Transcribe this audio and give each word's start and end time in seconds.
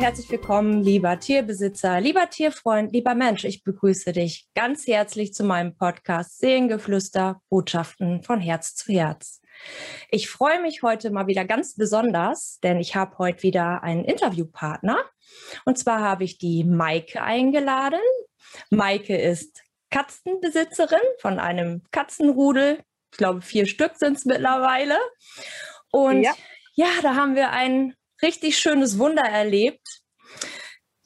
herzlich 0.00 0.30
willkommen, 0.30 0.82
lieber 0.82 1.20
Tierbesitzer, 1.20 2.00
lieber 2.00 2.30
Tierfreund, 2.30 2.90
lieber 2.90 3.14
Mensch. 3.14 3.44
Ich 3.44 3.62
begrüße 3.62 4.12
dich 4.12 4.48
ganz 4.54 4.86
herzlich 4.86 5.34
zu 5.34 5.44
meinem 5.44 5.76
Podcast 5.76 6.38
Seelengeflüster, 6.38 7.42
Botschaften 7.50 8.22
von 8.22 8.40
Herz 8.40 8.74
zu 8.74 8.94
Herz. 8.94 9.42
Ich 10.10 10.30
freue 10.30 10.62
mich 10.62 10.82
heute 10.82 11.10
mal 11.10 11.26
wieder 11.26 11.44
ganz 11.44 11.76
besonders, 11.76 12.58
denn 12.62 12.80
ich 12.80 12.96
habe 12.96 13.18
heute 13.18 13.42
wieder 13.42 13.82
einen 13.82 14.06
Interviewpartner. 14.06 14.96
Und 15.66 15.76
zwar 15.76 16.00
habe 16.00 16.24
ich 16.24 16.38
die 16.38 16.64
Maike 16.64 17.22
eingeladen. 17.22 18.00
Maike 18.70 19.18
ist 19.18 19.62
Katzenbesitzerin 19.90 20.98
von 21.18 21.38
einem 21.38 21.82
Katzenrudel. 21.90 22.78
Ich 23.12 23.18
glaube, 23.18 23.42
vier 23.42 23.66
Stück 23.66 23.96
sind 23.96 24.16
es 24.16 24.24
mittlerweile. 24.24 24.96
Und 25.92 26.22
ja. 26.22 26.32
ja, 26.74 26.88
da 27.02 27.16
haben 27.16 27.34
wir 27.34 27.50
ein 27.50 27.94
richtig 28.22 28.58
schönes 28.58 28.98
Wunder 28.98 29.22
erlebt. 29.22 30.00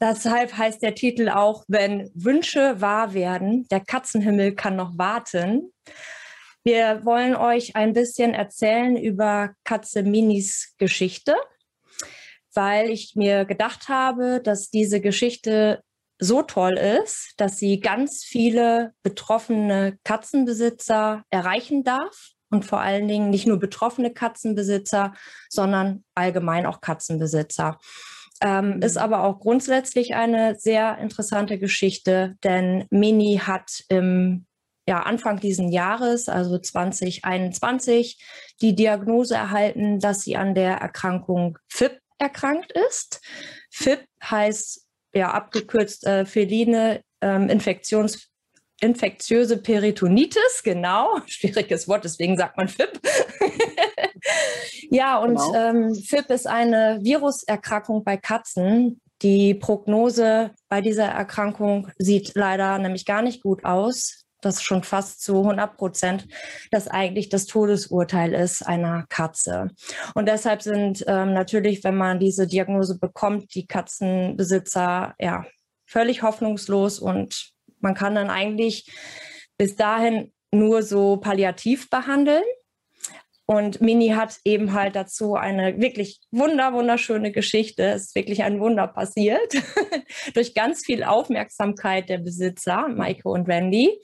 Deshalb 0.00 0.56
heißt 0.56 0.82
der 0.82 0.95
Titel 0.95 1.28
auch, 1.28 1.64
wenn 1.68 2.10
Wünsche 2.14 2.80
wahr 2.80 3.14
werden, 3.14 3.66
der 3.68 3.80
Katzenhimmel 3.80 4.55
kann 4.55 4.77
noch 4.77 4.98
warten. 4.98 5.72
Wir 6.62 7.05
wollen 7.05 7.36
euch 7.36 7.77
ein 7.77 7.92
bisschen 7.92 8.34
erzählen 8.34 8.96
über 8.96 9.55
Katze 9.64 10.02
Minis 10.02 10.74
Geschichte, 10.78 11.34
weil 12.55 12.91
ich 12.91 13.14
mir 13.14 13.44
gedacht 13.44 13.88
habe, 13.88 14.41
dass 14.42 14.70
diese 14.70 15.00
Geschichte 15.00 15.83
so 16.19 16.42
toll 16.42 16.77
ist, 16.78 17.34
dass 17.36 17.58
sie 17.58 17.80
ganz 17.80 18.24
viele 18.24 18.94
betroffene 19.02 19.98
Katzenbesitzer 20.05 21.24
erreichen 21.30 21.84
darf 21.84 22.34
und 22.54 22.64
vor 22.64 22.80
allen 22.80 23.08
Dingen 23.08 23.30
nicht 23.30 23.46
nur 23.46 23.58
betroffene 23.58 24.12
Katzenbesitzer, 24.12 25.14
sondern 25.48 26.04
allgemein 26.14 26.66
auch 26.66 26.80
Katzenbesitzer. 26.80 27.78
Ähm, 28.41 28.77
mhm. 28.77 28.83
Ist 28.83 28.96
aber 28.96 29.24
auch 29.24 29.41
grundsätzlich 29.41 30.14
eine 30.14 30.56
sehr 30.58 30.98
interessante 30.98 31.58
Geschichte, 31.58 32.36
denn 32.44 32.86
Mini 32.91 33.41
hat 33.42 33.84
im 33.88 34.46
ja, 34.86 35.02
Anfang 35.02 35.41
diesen 35.41 35.72
Jahres, 35.72 36.28
also 36.28 36.58
2021, 36.58 38.22
die 38.61 38.74
Diagnose 38.74 39.34
erhalten, 39.34 39.98
dass 39.98 40.22
sie 40.22 40.36
an 40.36 40.55
der 40.55 40.77
Erkrankung 40.77 41.58
FIP 41.68 41.98
erkrankt 42.18 42.72
ist. 42.91 43.20
FIP 43.70 44.06
heißt 44.22 44.86
ja 45.14 45.30
abgekürzt 45.30 46.06
äh, 46.06 46.27
feline 46.27 47.00
ähm, 47.20 47.48
Infektions 47.48 48.28
infektiöse 48.80 49.58
Peritonitis, 49.58 50.62
genau, 50.62 51.19
schwieriges 51.27 51.89
Wort, 51.89 52.05
deswegen 52.05 52.36
sagt 52.36 52.56
man 52.56 52.69
FIP. 52.69 53.00
ja, 54.91 55.19
und 55.19 55.36
genau. 55.36 55.55
ähm, 55.55 55.94
FIP 55.94 56.30
ist 56.30 56.47
eine 56.47 56.98
Viruserkrankung 57.02 58.05
bei 58.05 58.17
Katzen. 58.17 59.00
Die 59.22 59.55
Prognose 59.55 60.50
bei 60.69 60.80
dieser 60.80 61.06
Erkrankung 61.06 61.89
sieht 61.98 62.33
leider 62.34 62.78
nämlich 62.78 63.06
gar 63.06 63.22
nicht 63.22 63.42
gut 63.42 63.64
aus. 63.64 64.25
Das 64.45 64.56
ist 64.56 64.64
schon 64.64 64.83
fast 64.83 65.22
zu 65.22 65.39
100 65.39 65.78
Prozent, 65.78 66.28
dass 66.70 66.86
eigentlich 66.86 67.30
das 67.30 67.47
Todesurteil 67.47 68.34
ist 68.34 68.61
einer 68.61 69.06
Katze. 69.08 69.70
Und 70.14 70.28
deshalb 70.28 70.61
sind 70.61 71.02
ähm, 71.06 71.33
natürlich, 71.33 71.83
wenn 71.83 71.97
man 71.97 72.20
diese 72.20 72.47
Diagnose 72.47 72.98
bekommt, 72.98 73.55
die 73.55 73.67
Katzenbesitzer 73.67 75.14
ja 75.19 75.47
völlig 75.86 76.22
hoffnungslos 76.22 76.98
und 76.98 77.53
man 77.84 77.94
kann 77.94 78.16
dann 78.16 78.30
eigentlich 78.30 78.90
bis 79.56 79.77
dahin 79.77 80.32
nur 80.50 80.82
so 80.82 81.18
palliativ 81.18 81.90
behandeln. 81.90 82.42
Und 83.46 83.82
Mini 83.82 84.08
hat 84.08 84.38
eben 84.44 84.72
halt 84.72 84.96
dazu 84.96 85.34
eine 85.34 85.78
wirklich 85.78 86.20
wunder, 86.30 86.72
wunderschöne 86.72 87.30
Geschichte. 87.30 87.82
Es 87.82 88.06
ist 88.06 88.14
wirklich 88.14 88.42
ein 88.42 88.58
Wunder 88.58 88.86
passiert. 88.88 89.52
Durch 90.34 90.55
ganz 90.55 90.83
viel 90.84 91.05
Aufmerksamkeit 91.05 92.08
der 92.08 92.18
Besitzer, 92.18 92.89
Maike 92.89 93.28
und 93.28 93.46
Randy. 93.46 94.00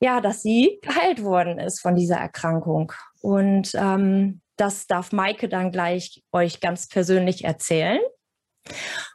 Ja, 0.00 0.20
dass 0.20 0.42
sie 0.42 0.78
geheilt 0.82 1.24
worden 1.24 1.58
ist 1.58 1.80
von 1.80 1.96
dieser 1.96 2.16
Erkrankung. 2.16 2.92
Und 3.20 3.72
ähm, 3.74 4.40
das 4.56 4.86
darf 4.86 5.10
Maike 5.10 5.48
dann 5.48 5.72
gleich 5.72 6.22
euch 6.30 6.60
ganz 6.60 6.88
persönlich 6.88 7.44
erzählen. 7.44 8.00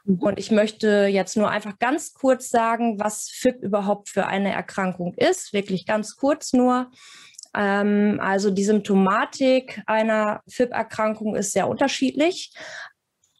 Mhm. 0.04 0.18
Und 0.20 0.38
ich 0.38 0.50
möchte 0.50 1.06
jetzt 1.06 1.36
nur 1.36 1.50
einfach 1.50 1.78
ganz 1.78 2.14
kurz 2.14 2.50
sagen, 2.50 2.98
was 2.98 3.28
FIP 3.30 3.62
überhaupt 3.62 4.08
für 4.08 4.26
eine 4.26 4.52
Erkrankung 4.52 5.14
ist. 5.14 5.52
Wirklich 5.52 5.86
ganz 5.86 6.16
kurz 6.16 6.52
nur. 6.52 6.90
Ähm, 7.54 8.20
also 8.22 8.50
die 8.50 8.64
Symptomatik 8.64 9.82
einer 9.86 10.42
FIP-Erkrankung 10.48 11.34
ist 11.36 11.52
sehr 11.52 11.68
unterschiedlich. 11.68 12.52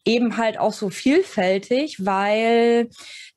Eben 0.04 0.36
halt 0.36 0.58
auch 0.58 0.72
so 0.72 0.90
vielfältig, 0.90 2.04
weil 2.04 2.88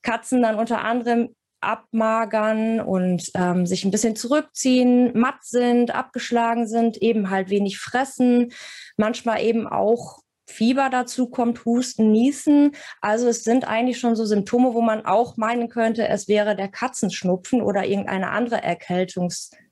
Katzen 0.02 0.42
dann 0.42 0.56
unter 0.56 0.84
anderem 0.84 1.36
abmagern 1.60 2.82
und 2.82 3.30
ähm, 3.36 3.68
sich 3.68 3.86
ein 3.86 3.92
bisschen 3.92 4.16
zurückziehen, 4.16 5.12
matt 5.14 5.44
sind, 5.44 5.94
abgeschlagen 5.94 6.68
sind, 6.68 6.98
eben 6.98 7.30
halt 7.30 7.50
wenig 7.50 7.78
fressen, 7.78 8.52
manchmal 8.98 9.44
eben 9.44 9.68
auch 9.68 10.21
Fieber 10.52 10.90
dazu 10.90 11.30
kommt, 11.30 11.66
Husten, 11.66 12.12
Niesen. 12.12 12.72
Also 13.00 13.28
es 13.28 13.44
sind 13.44 13.68
eigentlich 13.68 14.00
schon 14.00 14.16
so 14.16 14.26
Symptome, 14.26 14.74
wo 14.74 14.82
man 14.82 15.06
auch 15.06 15.38
meinen 15.38 15.70
könnte, 15.70 16.08
es 16.08 16.28
wäre 16.28 16.56
der 16.56 16.68
Katzenschnupfen 16.68 17.62
oder 17.62 17.86
irgendeine 17.86 18.30
andere 18.30 18.64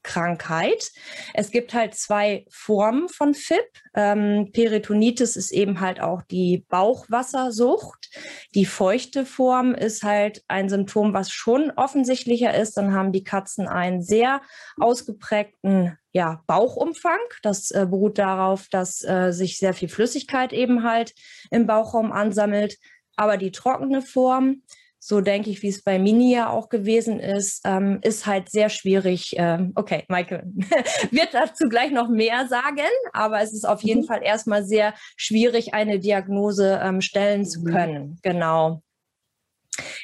Erkältungskrankheit. 0.04 0.92
Es 1.34 1.52
gibt 1.52 1.74
halt 1.74 1.96
zwei 1.96 2.46
Formen 2.50 3.10
von 3.10 3.34
FIP. 3.34 3.66
Ähm, 3.94 4.50
Peritonitis 4.54 5.36
ist 5.36 5.52
eben 5.52 5.80
halt 5.80 6.00
auch 6.00 6.22
die 6.24 6.66
Bauchwassersucht. 6.70 8.10
Die 8.56 8.66
feuchte 8.66 9.26
Form 9.26 9.74
ist 9.74 10.04
halt 10.04 10.44
ein 10.48 10.70
Symptom, 10.70 11.14
was 11.14 11.32
schon 11.32 11.72
offensichtlicher 11.76 12.54
ist. 12.54 12.78
Dann 12.78 12.94
haben 12.94 13.12
die 13.12 13.24
Katzen 13.24 13.68
einen 13.68 14.02
sehr 14.02 14.42
ausgeprägten 14.80 15.98
ja, 16.12 16.42
Bauchumfang. 16.48 17.20
Das 17.44 17.72
äh, 17.72 17.86
beruht 17.90 18.18
darauf, 18.18 18.68
dass 18.70 19.04
äh, 19.04 19.32
sich 19.32 19.58
sehr 19.58 19.74
viel 19.74 19.90
Flüssigkeit 19.90 20.54
eben 20.54 20.84
halt 20.84 21.14
im 21.52 21.68
Bauchraum 21.68 22.12
ansammelt. 22.12 22.78
Aber 23.16 23.38
die 23.38 23.52
trockene 23.52 24.02
Form, 24.02 24.64
so 25.00 25.22
denke 25.22 25.50
ich, 25.50 25.64
wie 25.64 25.70
es 25.70 25.82
bei 25.82 25.98
Mini 25.98 26.34
ja 26.34 26.50
auch 26.50 26.68
gewesen 26.68 27.20
ist, 27.20 27.62
ähm, 27.66 28.00
ist 28.02 28.26
halt 28.26 28.52
sehr 28.52 28.70
schwierig. 28.70 29.34
Ähm, 29.38 29.72
okay, 29.76 30.04
Maike 30.10 30.44
wird 31.12 31.34
dazu 31.34 31.70
gleich 31.70 31.92
noch 31.92 32.10
mehr 32.10 32.48
sagen, 32.48 32.90
aber 33.14 33.42
es 33.42 33.54
ist 33.54 33.68
auf 33.68 33.82
jeden 33.82 34.02
mhm. 34.02 34.08
Fall 34.08 34.22
erstmal 34.24 34.66
sehr 34.66 34.94
schwierig, 35.16 35.74
eine 35.74 36.00
Diagnose 36.00 36.82
ähm, 36.84 37.00
stellen 37.00 37.46
zu 37.46 37.62
mhm. 37.62 37.66
können. 37.66 38.20
Genau. 38.24 38.82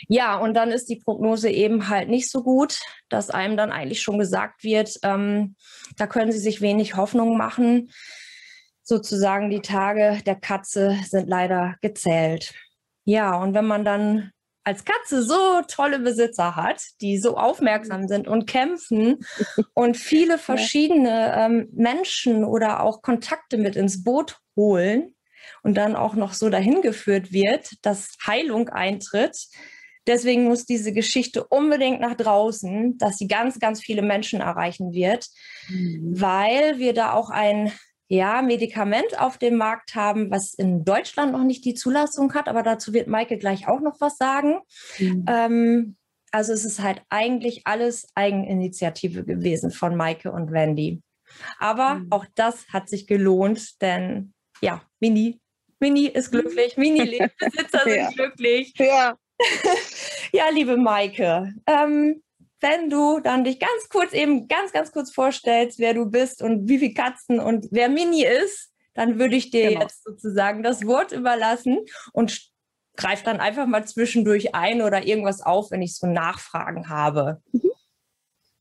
Ja, 0.08 0.38
und 0.38 0.54
dann 0.54 0.72
ist 0.72 0.90
die 0.90 1.02
Prognose 1.04 1.50
eben 1.50 1.90
halt 1.90 2.08
nicht 2.08 2.32
so 2.32 2.42
gut, 2.42 2.80
dass 3.10 3.30
einem 3.30 3.58
dann 3.58 3.72
eigentlich 3.72 4.02
schon 4.02 4.18
gesagt 4.18 4.64
wird, 4.64 4.98
ähm, 5.04 5.56
da 5.98 6.08
können 6.08 6.32
Sie 6.32 6.40
sich 6.40 6.62
wenig 6.62 6.96
Hoffnung 6.96 7.38
machen. 7.38 7.92
Sozusagen 8.82 9.50
die 9.50 9.62
Tage 9.62 10.22
der 10.26 10.36
Katze 10.36 10.98
sind 11.06 11.28
leider 11.28 11.76
gezählt. 11.82 12.54
Ja, 13.04 13.36
und 13.36 13.54
wenn 13.54 13.66
man 13.66 13.84
dann 13.84 14.32
als 14.66 14.84
Katze 14.84 15.24
so 15.24 15.62
tolle 15.68 16.00
Besitzer 16.00 16.56
hat, 16.56 16.82
die 17.00 17.18
so 17.18 17.38
aufmerksam 17.38 18.08
sind 18.08 18.28
und 18.28 18.48
kämpfen 18.48 19.20
und 19.74 19.96
viele 19.96 20.38
verschiedene 20.40 21.34
ähm, 21.38 21.70
Menschen 21.74 22.44
oder 22.44 22.82
auch 22.84 23.02
Kontakte 23.02 23.58
mit 23.58 23.76
ins 23.76 24.04
Boot 24.04 24.40
holen, 24.56 25.16
und 25.64 25.76
dann 25.76 25.96
auch 25.96 26.16
noch 26.16 26.34
so 26.34 26.50
dahin 26.50 26.82
geführt 26.82 27.32
wird, 27.32 27.74
dass 27.82 28.16
Heilung 28.26 28.70
eintritt. 28.70 29.48
Deswegen 30.08 30.44
muss 30.44 30.66
diese 30.66 30.94
Geschichte 30.94 31.44
unbedingt 31.44 32.00
nach 32.00 32.16
draußen, 32.16 32.98
dass 33.00 33.18
sie 33.18 33.28
ganz, 33.28 33.60
ganz 33.60 33.82
viele 33.82 34.04
Menschen 34.04 34.42
erreichen 34.42 34.94
wird, 34.94 35.28
mhm. 35.68 36.22
weil 36.22 36.78
wir 36.78 36.94
da 36.94 37.14
auch 37.14 37.32
ein 37.32 37.72
ja, 38.08 38.42
Medikament 38.42 39.20
auf 39.20 39.38
dem 39.38 39.56
Markt 39.56 39.96
haben, 39.96 40.30
was 40.32 40.54
in 40.54 40.86
Deutschland 40.86 41.32
noch 41.32 41.44
nicht 41.44 41.66
die 41.66 41.74
Zulassung 41.74 42.34
hat, 42.34 42.48
aber 42.48 42.64
dazu 42.64 42.94
wird 42.94 43.08
Maike 43.08 43.38
gleich 43.38 43.68
auch 43.68 43.80
noch 43.82 44.00
was 44.00 44.18
sagen. 44.18 44.60
Mhm. 45.00 45.26
Ähm, 45.28 45.96
also 46.32 46.54
es 46.54 46.66
ist 46.66 46.82
halt 46.82 47.02
eigentlich 47.10 47.62
alles 47.66 48.08
Eigeninitiative 48.14 49.24
gewesen 49.24 49.72
von 49.72 49.96
Maike 49.96 50.32
und 50.32 50.52
Wendy. 50.52 51.02
Aber 51.60 51.96
mhm. 51.96 52.08
auch 52.12 52.26
das 52.36 52.68
hat 52.70 52.90
sich 52.90 53.08
gelohnt, 53.08 53.82
denn 53.82 54.34
ja, 54.62 54.82
Mini 55.00 55.40
Mini 55.80 56.08
ist 56.08 56.32
glücklich, 56.32 56.78
Mini-Besitzer 56.78 57.80
sind 57.84 57.96
ja. 57.96 58.10
glücklich. 58.10 58.74
Ja. 58.78 59.18
ja, 60.32 60.50
liebe 60.50 60.78
Maike, 60.78 61.54
ähm, 61.68 62.24
wenn 62.66 62.90
du 62.90 63.20
dann 63.20 63.44
dich 63.44 63.60
ganz 63.60 63.90
kurz 63.90 64.12
eben 64.12 64.48
ganz, 64.48 64.72
ganz 64.72 64.92
kurz 64.92 65.12
vorstellst, 65.12 65.78
wer 65.78 65.94
du 65.94 66.08
bist 66.08 66.42
und 66.42 66.68
wie 66.68 66.80
viele 66.80 66.96
Katzen 66.96 67.40
und 67.40 67.68
wer 67.70 67.90
Mini 67.90 68.26
ist, 68.26 68.74
dann 68.96 69.20
würde 69.20 69.36
ich 69.36 69.52
dir 69.52 69.70
genau. 69.70 69.82
jetzt 69.82 70.04
sozusagen 70.04 70.64
das 70.64 70.84
Wort 70.88 71.12
überlassen 71.12 71.86
und 72.12 72.50
greif 72.98 73.22
dann 73.22 73.40
einfach 73.40 73.68
mal 73.68 73.86
zwischendurch 73.86 74.56
ein 74.56 74.82
oder 74.82 75.06
irgendwas 75.06 75.42
auf, 75.42 75.70
wenn 75.70 75.84
ich 75.84 75.96
so 75.96 76.08
Nachfragen 76.08 76.90
habe. 76.90 77.42
Mhm. 77.52 77.72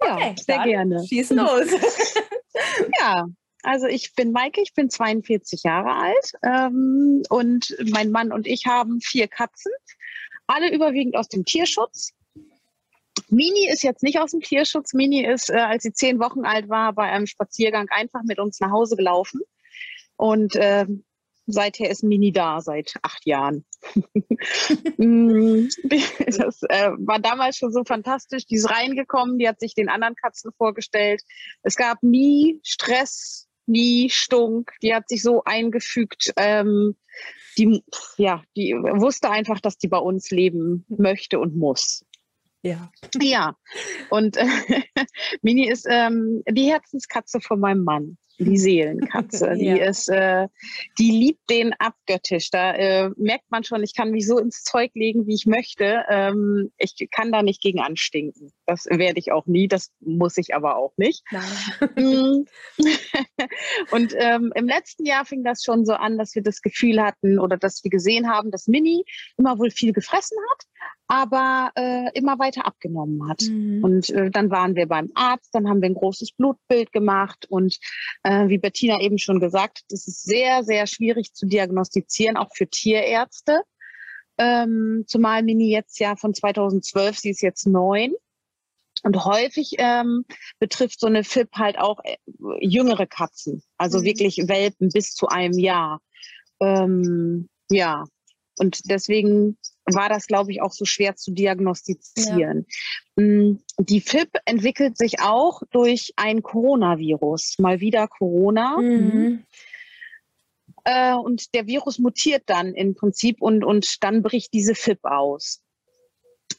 Ja, 0.03 0.17
okay, 0.17 0.35
sehr 0.39 0.65
gerne. 0.65 1.07
Schieß 1.07 1.31
los. 1.31 1.67
ja, 3.01 3.27
Also 3.63 3.87
ich 3.87 4.15
bin 4.15 4.33
Maike, 4.33 4.61
ich 4.61 4.75
bin 4.75 4.91
42 4.91 5.63
Jahre 5.63 5.93
alt 5.95 6.33
ähm, 6.43 7.23
und 7.31 7.75
mein 7.91 8.11
Mann 8.11 8.33
und 8.33 8.47
ich 8.47 8.67
haben 8.67 9.01
vier 9.01 9.29
Katzen, 9.29 9.73
alle 10.47 10.71
überwiegend 10.75 11.17
aus 11.17 11.29
dem 11.29 11.47
Tierschutz. 11.47 12.13
Mini 13.29 13.69
ist 13.73 13.83
jetzt 13.83 14.03
nicht 14.03 14.19
aus 14.19 14.33
dem 14.33 14.41
Tierschutz. 14.41 14.95
Mini 14.95 15.25
ist, 15.25 15.51
äh, 15.51 15.55
als 15.55 15.83
sie 15.83 15.93
zehn 15.93 16.19
Wochen 16.19 16.45
alt 16.45 16.69
war, 16.69 16.93
bei 16.93 17.05
einem 17.05 17.27
Spaziergang 17.27 17.89
einfach 17.91 18.23
mit 18.25 18.39
uns 18.39 18.61
nach 18.61 18.71
Hause 18.71 18.97
gelaufen. 18.97 19.41
Und 20.17 20.57
äh, 20.57 20.87
seither 21.47 21.91
ist 21.91 22.03
Mini 22.03 22.33
da, 22.33 22.61
seit 22.61 22.95
acht 23.03 23.25
Jahren. 23.27 23.65
Mm, 24.97 25.69
das 26.27 26.63
äh, 26.69 26.91
war 26.99 27.19
damals 27.19 27.57
schon 27.57 27.73
so 27.73 27.85
fantastisch. 27.85 28.47
Die 28.47 28.57
ist 28.57 28.71
reingekommen, 28.71 29.39
die 29.39 29.49
hat 29.49 29.61
sich 29.61 29.75
den 29.75 29.89
anderen 29.89 30.15
Katzen 30.15 30.53
vorgestellt. 30.57 31.23
Es 31.63 31.77
gab 31.77 32.03
nie 32.03 32.61
Stress, 32.63 33.49
nie 33.67 34.11
Stunk. 34.11 34.73
Die 34.83 34.95
hat 34.95 35.09
sich 35.09 35.23
so 35.23 35.43
eingefügt. 35.45 36.33
Ähm, 36.37 36.97
die, 37.59 37.83
ja, 38.17 38.43
die 38.57 38.73
wusste 38.75 39.31
einfach, 39.31 39.61
dass 39.61 39.79
die 39.79 39.89
bei 39.89 39.99
uns 39.99 40.31
leben 40.31 40.85
möchte 40.89 41.39
und 41.39 41.57
muss. 41.57 42.05
Ja. 42.65 42.91
Ja. 43.21 43.57
Und 44.09 44.39
äh, 44.39 44.47
Mini 45.43 45.69
ist 45.69 45.87
ähm, 45.89 46.43
die 46.49 46.71
Herzenskatze 46.71 47.41
von 47.41 47.61
meinem 47.61 47.85
Mann 47.85 48.17
die 48.39 48.59
Seelenkatze. 48.59 49.55
Die 49.57 49.67
ja. 49.67 49.85
ist, 49.85 50.09
äh, 50.09 50.49
die 50.99 51.11
liebt 51.11 51.49
den 51.51 51.73
abgöttisch. 51.75 52.51
Da 52.51 52.73
äh, 52.73 53.11
merkt 53.17 53.51
man 53.51 53.65
schon, 53.65 53.83
ich 53.83 53.95
kann 53.95 54.11
mich 54.11 54.27
so 54.27 54.39
ins 54.39 54.63
Zeug 54.63 54.91
legen, 54.95 55.27
wie 55.27 55.35
ich 55.35 55.47
möchte. 55.47 56.05
Ähm, 56.09 56.73
ich 56.79 57.09
kann 57.11 57.33
da 57.33 57.43
nicht 57.43 57.63
gegen 57.63 57.81
anstinken. 57.81 58.53
Das 58.67 58.87
werde 58.87 59.19
ich 59.19 59.33
auch 59.33 59.47
nie. 59.47 59.69
Das 59.69 59.91
muss 60.01 60.37
ich 60.37 60.55
aber 60.55 60.77
auch 60.77 60.93
nicht. 60.97 61.23
Mm. 61.97 62.45
und 63.91 64.15
ähm, 64.17 64.53
im 64.55 64.67
letzten 64.67 65.05
Jahr 65.07 65.25
fing 65.25 65.45
das 65.45 65.63
schon 65.63 65.85
so 65.85 65.95
an, 65.95 66.19
dass 66.19 66.35
wir 66.35 66.43
das 66.43 66.61
Gefühl 66.61 67.03
hatten 67.03 67.39
oder 67.39 67.57
dass 67.57 67.83
wir 67.85 67.91
gesehen 67.91 68.31
haben, 68.31 68.51
dass 68.51 68.67
Mini 68.67 69.05
immer 69.37 69.59
wohl 69.59 69.71
viel 69.71 69.93
gefressen 69.93 70.37
hat, 70.53 70.65
aber 71.07 71.71
äh, 71.77 72.11
immer 72.15 72.39
weiter 72.39 72.67
abgenommen 72.67 73.29
hat. 73.29 73.43
Mhm. 73.43 73.85
Und 73.85 74.11
äh, 74.11 74.31
dann 74.31 74.51
waren 74.51 74.75
wir 74.75 74.87
beim 74.87 75.11
Arzt, 75.15 75.55
dann 75.55 75.69
haben 75.69 75.83
wir 75.83 75.89
ein 75.89 75.95
großes 75.95 76.33
Blutbild 76.33 76.93
gemacht 76.93 77.47
und 77.49 77.79
äh, 78.23 78.49
wie 78.49 78.59
Bettina 78.59 79.01
eben 79.01 79.19
schon 79.19 79.41
gesagt, 79.41 79.83
das 79.91 80.07
ist 80.07 80.23
sehr, 80.23 80.65
sehr 80.65 80.87
schwierig 80.87 81.35
zu 81.35 81.47
diagnostizieren, 81.47 82.37
auch 82.37 82.51
für 82.55 82.67
Tierärzte. 82.67 83.63
Ähm, 84.39 85.05
zumal 85.07 85.43
Mini 85.43 85.71
jetzt 85.71 85.99
ja 86.01 86.17
von 86.17 86.35
2012, 86.35 87.19
sie 87.19 87.31
ist 87.31 87.43
jetzt 87.43 87.67
neun. 87.67 88.15
Und 89.03 89.23
häufig 89.25 89.75
ähm, 89.79 90.25
betrifft 90.59 90.99
so 90.99 91.07
eine 91.07 91.25
FIP 91.25 91.53
halt 91.57 91.79
auch 91.79 92.01
äh, 92.05 92.17
jüngere 92.61 93.07
Katzen, 93.07 93.63
also 93.77 93.99
mhm. 93.99 94.05
wirklich 94.05 94.37
Welpen 94.49 94.89
bis 94.89 95.15
zu 95.15 95.29
einem 95.29 95.59
Jahr. 95.59 96.01
Ähm, 96.61 97.49
ja, 97.69 98.05
und 98.59 98.91
deswegen 98.91 99.59
war 99.87 100.09
das, 100.09 100.27
glaube 100.27 100.51
ich, 100.51 100.63
auch 100.63 100.73
so 100.73 100.85
schwer 100.85 101.17
zu 101.17 101.33
diagnostizieren. 101.33 102.67
Ja. 103.17 103.25
Mm, 103.25 103.61
die 103.79 104.01
FIP 104.01 104.31
entwickelt 104.45 104.97
sich 104.97 105.21
auch 105.21 105.63
durch 105.71 106.13
ein 106.17 106.43
Coronavirus. 106.43 107.59
Mal 107.59 107.81
wieder 107.81 108.09
Corona. 108.09 108.79
Mhm. 108.79 109.45
Äh, 110.85 111.15
und 111.15 111.55
der 111.55 111.67
Virus 111.67 111.99
mutiert 111.99 112.45
dann 112.47 112.75
im 112.75 112.95
Prinzip 112.95 113.41
und, 113.41 113.65
und 113.65 114.03
dann 114.03 114.23
bricht 114.23 114.53
diese 114.53 114.75
FIP 114.75 115.05
aus. 115.05 115.61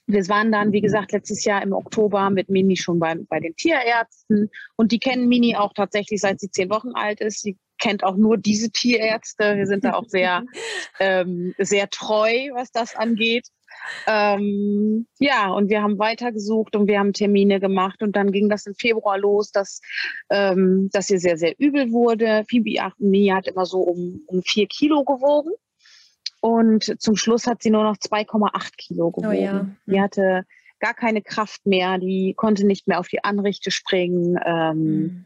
Wir 0.07 0.27
waren 0.27 0.51
dann, 0.51 0.71
wie 0.71 0.81
gesagt, 0.81 1.13
letztes 1.13 1.45
Jahr 1.45 1.63
im 1.63 1.73
Oktober 1.73 2.29
mit 2.29 2.49
Mini 2.49 2.75
schon 2.75 2.99
bei, 2.99 3.15
bei 3.15 3.39
den 3.39 3.55
Tierärzten 3.55 4.51
und 4.75 4.91
die 4.91 4.99
kennen 4.99 5.27
Mini 5.27 5.55
auch 5.55 5.73
tatsächlich, 5.73 6.21
seit 6.21 6.39
sie 6.39 6.51
zehn 6.51 6.69
Wochen 6.69 6.91
alt 6.93 7.21
ist. 7.21 7.41
Sie 7.41 7.57
kennt 7.79 8.03
auch 8.03 8.15
nur 8.15 8.37
diese 8.37 8.69
Tierärzte. 8.71 9.57
Wir 9.57 9.65
sind 9.67 9.83
da 9.83 9.93
auch 9.93 10.07
sehr, 10.07 10.43
ähm, 10.99 11.53
sehr 11.57 11.89
treu, 11.89 12.49
was 12.53 12.71
das 12.71 12.95
angeht. 12.95 13.47
Ähm, 14.07 15.05
ja, 15.19 15.49
und 15.51 15.69
wir 15.69 15.81
haben 15.81 15.99
weitergesucht 15.99 16.75
und 16.75 16.87
wir 16.87 16.99
haben 16.99 17.13
Termine 17.13 17.59
gemacht 17.59 18.01
und 18.01 18.15
dann 18.15 18.31
ging 18.31 18.49
das 18.49 18.65
im 18.65 18.73
Februar 18.73 19.17
los, 19.17 19.51
dass, 19.51 19.81
ähm, 20.29 20.89
dass 20.91 21.09
ihr 21.09 21.19
sehr, 21.19 21.37
sehr 21.37 21.53
übel 21.59 21.91
wurde. 21.91 22.45
Phoebe 22.49 22.81
Achmini 22.81 23.27
hat 23.27 23.47
immer 23.47 23.65
so 23.65 23.79
um, 23.79 24.21
um 24.27 24.41
vier 24.41 24.67
Kilo 24.67 25.03
gewogen 25.03 25.51
und 26.41 27.01
zum 27.01 27.15
Schluss 27.15 27.47
hat 27.47 27.63
sie 27.63 27.71
nur 27.71 27.83
noch 27.83 27.97
2,8 27.97 28.77
Kilo 28.77 29.11
gewogen. 29.11 29.27
Oh 29.27 29.41
ja. 29.41 29.67
Die 29.87 29.99
hatte 29.99 30.45
gar 30.79 30.93
keine 30.93 31.21
Kraft 31.21 31.65
mehr, 31.65 31.97
die 31.97 32.33
konnte 32.35 32.65
nicht 32.65 32.87
mehr 32.87 32.99
auf 32.99 33.07
die 33.07 33.23
Anrichte 33.23 33.71
springen. 33.71 34.37
Ähm, 34.45 34.77
mhm. 34.77 35.25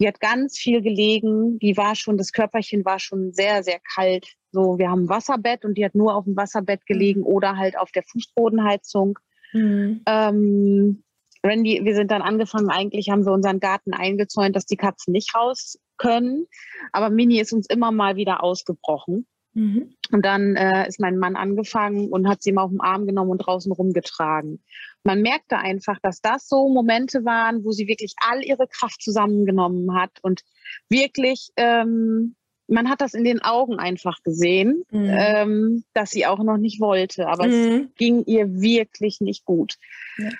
Die 0.00 0.06
hat 0.06 0.20
ganz 0.20 0.58
viel 0.58 0.82
gelegen. 0.82 1.58
Die 1.58 1.76
war 1.76 1.94
schon, 1.94 2.18
das 2.18 2.32
Körperchen 2.32 2.84
war 2.84 2.98
schon 2.98 3.32
sehr, 3.32 3.62
sehr 3.62 3.80
kalt. 3.94 4.26
So, 4.52 4.78
wir 4.78 4.90
haben 4.90 5.04
ein 5.04 5.08
Wasserbett 5.08 5.64
und 5.64 5.76
die 5.76 5.84
hat 5.84 5.94
nur 5.94 6.14
auf 6.14 6.24
dem 6.24 6.36
Wasserbett 6.36 6.80
mhm. 6.80 6.92
gelegen 6.92 7.22
oder 7.22 7.56
halt 7.56 7.78
auf 7.78 7.90
der 7.92 8.02
Fußbodenheizung. 8.02 9.18
Mhm. 9.52 10.02
Ähm, 10.06 11.02
Randy, 11.44 11.84
wir 11.84 11.94
sind 11.94 12.10
dann 12.10 12.22
angefangen, 12.22 12.70
eigentlich 12.70 13.10
haben 13.10 13.24
wir 13.24 13.32
unseren 13.32 13.60
Garten 13.60 13.92
eingezäunt, 13.92 14.56
dass 14.56 14.66
die 14.66 14.76
Katzen 14.76 15.12
nicht 15.12 15.34
raus 15.34 15.78
können. 15.96 16.46
Aber 16.92 17.10
Mini 17.10 17.40
ist 17.40 17.52
uns 17.52 17.66
immer 17.68 17.92
mal 17.92 18.16
wieder 18.16 18.42
ausgebrochen. 18.42 19.26
Mhm. 19.54 19.94
Und 20.12 20.24
dann 20.24 20.54
äh, 20.54 20.86
ist 20.86 21.00
mein 21.00 21.16
Mann 21.16 21.34
angefangen 21.34 22.10
und 22.10 22.28
hat 22.28 22.42
sie 22.42 22.52
mal 22.52 22.64
auf 22.64 22.70
den 22.70 22.80
Arm 22.80 23.06
genommen 23.06 23.30
und 23.30 23.38
draußen 23.38 23.72
rumgetragen. 23.72 24.62
Man 25.06 25.22
merkte 25.22 25.58
einfach, 25.58 26.00
dass 26.00 26.20
das 26.20 26.48
so 26.48 26.68
Momente 26.68 27.24
waren, 27.24 27.64
wo 27.64 27.70
sie 27.70 27.86
wirklich 27.86 28.14
all 28.16 28.44
ihre 28.44 28.66
Kraft 28.66 29.00
zusammengenommen 29.00 29.94
hat 29.94 30.10
und 30.22 30.42
wirklich, 30.88 31.50
ähm, 31.56 32.34
man 32.66 32.90
hat 32.90 33.00
das 33.00 33.14
in 33.14 33.22
den 33.22 33.40
Augen 33.40 33.78
einfach 33.78 34.24
gesehen, 34.24 34.82
mhm. 34.90 35.08
ähm, 35.08 35.84
dass 35.94 36.10
sie 36.10 36.26
auch 36.26 36.42
noch 36.42 36.56
nicht 36.56 36.80
wollte, 36.80 37.28
aber 37.28 37.46
mhm. 37.46 37.52
es 37.52 37.94
ging 37.96 38.24
ihr 38.24 38.60
wirklich 38.60 39.20
nicht 39.20 39.44
gut. 39.44 39.76
Ja. 40.18 40.30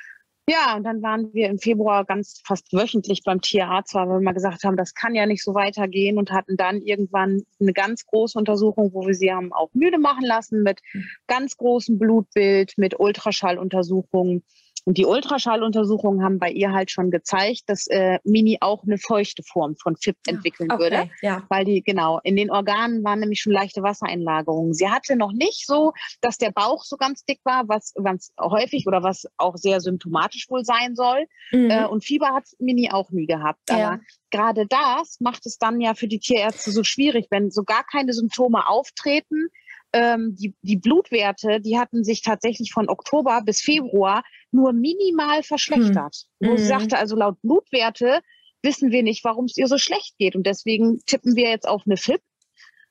Ja, 0.48 0.76
und 0.76 0.84
dann 0.84 1.02
waren 1.02 1.34
wir 1.34 1.48
im 1.48 1.58
Februar 1.58 2.04
ganz 2.04 2.40
fast 2.44 2.72
wöchentlich 2.72 3.22
beim 3.24 3.40
Tierarzt, 3.40 3.94
weil 3.94 4.06
wir 4.06 4.20
mal 4.20 4.32
gesagt 4.32 4.62
haben, 4.62 4.76
das 4.76 4.94
kann 4.94 5.16
ja 5.16 5.26
nicht 5.26 5.42
so 5.42 5.54
weitergehen 5.54 6.18
und 6.18 6.30
hatten 6.30 6.56
dann 6.56 6.82
irgendwann 6.82 7.42
eine 7.60 7.72
ganz 7.72 8.06
große 8.06 8.38
Untersuchung, 8.38 8.92
wo 8.92 9.04
wir 9.04 9.14
sie 9.14 9.32
haben 9.32 9.52
auch 9.52 9.70
müde 9.74 9.98
machen 9.98 10.24
lassen 10.24 10.62
mit 10.62 10.82
hm. 10.92 11.04
ganz 11.26 11.56
großem 11.56 11.98
Blutbild, 11.98 12.74
mit 12.76 13.00
Ultraschalluntersuchungen. 13.00 14.44
Und 14.86 14.98
die 14.98 15.04
Ultraschalluntersuchungen 15.04 16.22
haben 16.22 16.38
bei 16.38 16.48
ihr 16.48 16.70
halt 16.70 16.92
schon 16.92 17.10
gezeigt, 17.10 17.62
dass 17.66 17.88
äh, 17.88 18.20
Mini 18.22 18.58
auch 18.60 18.84
eine 18.84 18.98
feuchte 18.98 19.42
Form 19.42 19.74
von 19.74 19.96
FIP 19.96 20.16
ah, 20.16 20.30
entwickeln 20.30 20.70
okay, 20.70 20.80
würde. 20.80 21.10
Ja. 21.22 21.42
Weil 21.48 21.64
die, 21.64 21.82
genau, 21.82 22.20
in 22.22 22.36
den 22.36 22.52
Organen 22.52 23.02
waren 23.02 23.18
nämlich 23.18 23.40
schon 23.40 23.52
leichte 23.52 23.82
Wassereinlagerungen. 23.82 24.74
Sie 24.74 24.88
hatte 24.88 25.16
noch 25.16 25.32
nicht 25.32 25.66
so, 25.66 25.92
dass 26.20 26.38
der 26.38 26.52
Bauch 26.52 26.84
so 26.84 26.96
ganz 26.96 27.24
dick 27.24 27.40
war, 27.42 27.66
was 27.66 27.94
ganz 28.00 28.32
häufig 28.40 28.86
oder 28.86 29.02
was 29.02 29.26
auch 29.36 29.56
sehr 29.56 29.80
symptomatisch 29.80 30.46
wohl 30.50 30.64
sein 30.64 30.94
soll. 30.94 31.26
Mhm. 31.50 31.68
Äh, 31.68 31.86
und 31.86 32.04
Fieber 32.04 32.32
hat 32.32 32.44
Mini 32.60 32.88
auch 32.92 33.10
nie 33.10 33.26
gehabt. 33.26 33.68
Aber 33.68 33.80
ja. 33.80 34.00
gerade 34.30 34.68
das 34.68 35.18
macht 35.18 35.46
es 35.46 35.58
dann 35.58 35.80
ja 35.80 35.94
für 35.94 36.06
die 36.06 36.20
Tierärzte 36.20 36.70
so 36.70 36.84
schwierig, 36.84 37.26
wenn 37.30 37.50
so 37.50 37.64
gar 37.64 37.82
keine 37.82 38.12
Symptome 38.12 38.68
auftreten 38.68 39.48
ähm, 39.96 40.36
die, 40.38 40.54
die 40.60 40.76
Blutwerte, 40.76 41.60
die 41.60 41.78
hatten 41.78 42.04
sich 42.04 42.20
tatsächlich 42.20 42.72
von 42.72 42.88
Oktober 42.88 43.40
bis 43.44 43.60
Februar 43.62 44.22
nur 44.50 44.72
minimal 44.72 45.42
verschlechtert. 45.42 46.26
Hm. 46.40 46.48
Wo 46.48 46.52
mhm. 46.52 46.58
sie 46.58 46.66
sagte, 46.66 46.98
also 46.98 47.16
laut 47.16 47.40
Blutwerte 47.40 48.20
wissen 48.62 48.90
wir 48.90 49.02
nicht, 49.02 49.24
warum 49.24 49.46
es 49.46 49.56
ihr 49.56 49.68
so 49.68 49.78
schlecht 49.78 50.14
geht. 50.18 50.36
Und 50.36 50.46
deswegen 50.46 51.00
tippen 51.06 51.36
wir 51.36 51.48
jetzt 51.48 51.66
auf 51.66 51.82
eine 51.86 51.96
FIP. 51.96 52.20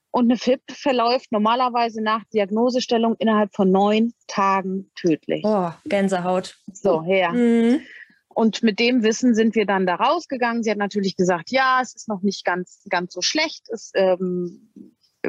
Und 0.10 0.26
eine 0.32 0.38
FIP 0.38 0.62
verläuft 0.72 1.32
normalerweise 1.32 2.02
nach 2.02 2.24
Diagnosestellung 2.34 3.16
innerhalb 3.20 3.54
von 3.54 3.70
neun 3.70 4.14
Tagen 4.28 4.90
tödlich. 4.96 5.44
Oh, 5.46 5.72
Gänsehaut. 5.86 6.56
So, 6.72 7.04
her. 7.04 7.34
Mhm. 7.34 7.82
Und 8.30 8.64
mit 8.64 8.80
dem 8.80 9.04
Wissen 9.04 9.36
sind 9.36 9.56
wir 9.56 9.66
dann 9.66 9.86
da 9.86 9.96
rausgegangen. 9.96 10.64
Sie 10.64 10.72
hat 10.72 10.78
natürlich 10.78 11.16
gesagt, 11.16 11.52
ja, 11.52 11.80
es 11.82 11.96
ist 11.96 12.08
noch 12.08 12.22
nicht 12.22 12.46
ganz, 12.46 12.86
ganz 12.90 13.14
so 13.14 13.22
schlecht. 13.22 13.68
Es, 13.70 13.92
ähm, 13.94 14.72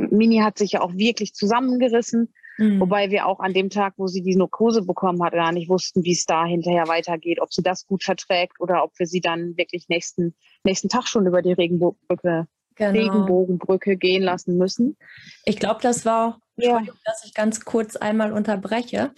Mini 0.01 0.39
hat 0.39 0.59
sich 0.59 0.73
ja 0.73 0.81
auch 0.81 0.95
wirklich 0.95 1.35
zusammengerissen. 1.35 2.33
Mhm. 2.59 2.81
Wobei 2.81 3.11
wir 3.11 3.27
auch 3.27 3.41
an 3.41 3.53
dem 3.53 3.71
Tag, 3.71 3.95
wo 3.97 4.07
sie 4.07 4.23
die 4.23 4.37
Narkose 4.37 4.83
bekommen 4.83 5.23
hat, 5.23 5.33
gar 5.33 5.53
nicht 5.53 5.69
wussten, 5.69 6.05
wie 6.05 6.13
es 6.13 6.25
da 6.25 6.45
hinterher 6.45 6.89
weitergeht, 6.89 7.41
ob 7.41 7.53
sie 7.53 7.63
das 7.63 7.87
gut 7.87 8.03
verträgt 8.03 8.61
oder 8.61 8.83
ob 8.83 8.99
wir 8.99 9.07
sie 9.07 9.21
dann 9.21 9.57
wirklich 9.57 9.89
nächsten, 9.89 10.35
nächsten 10.65 10.89
Tag 10.89 11.07
schon 11.07 11.27
über 11.27 11.43
die 11.43 11.53
Regenbogenbrücke, 11.53 12.47
genau. 12.77 12.93
Regenbogenbrücke 12.93 13.97
gehen 13.97 14.23
lassen 14.23 14.57
müssen. 14.57 14.97
Ich 15.45 15.59
glaube, 15.59 15.81
das 15.83 16.07
war 16.07 16.41
ja. 16.57 16.83
dass 17.05 17.25
ich 17.25 17.35
ganz 17.35 17.65
kurz 17.65 17.97
einmal 17.97 18.33
unterbreche. 18.33 19.13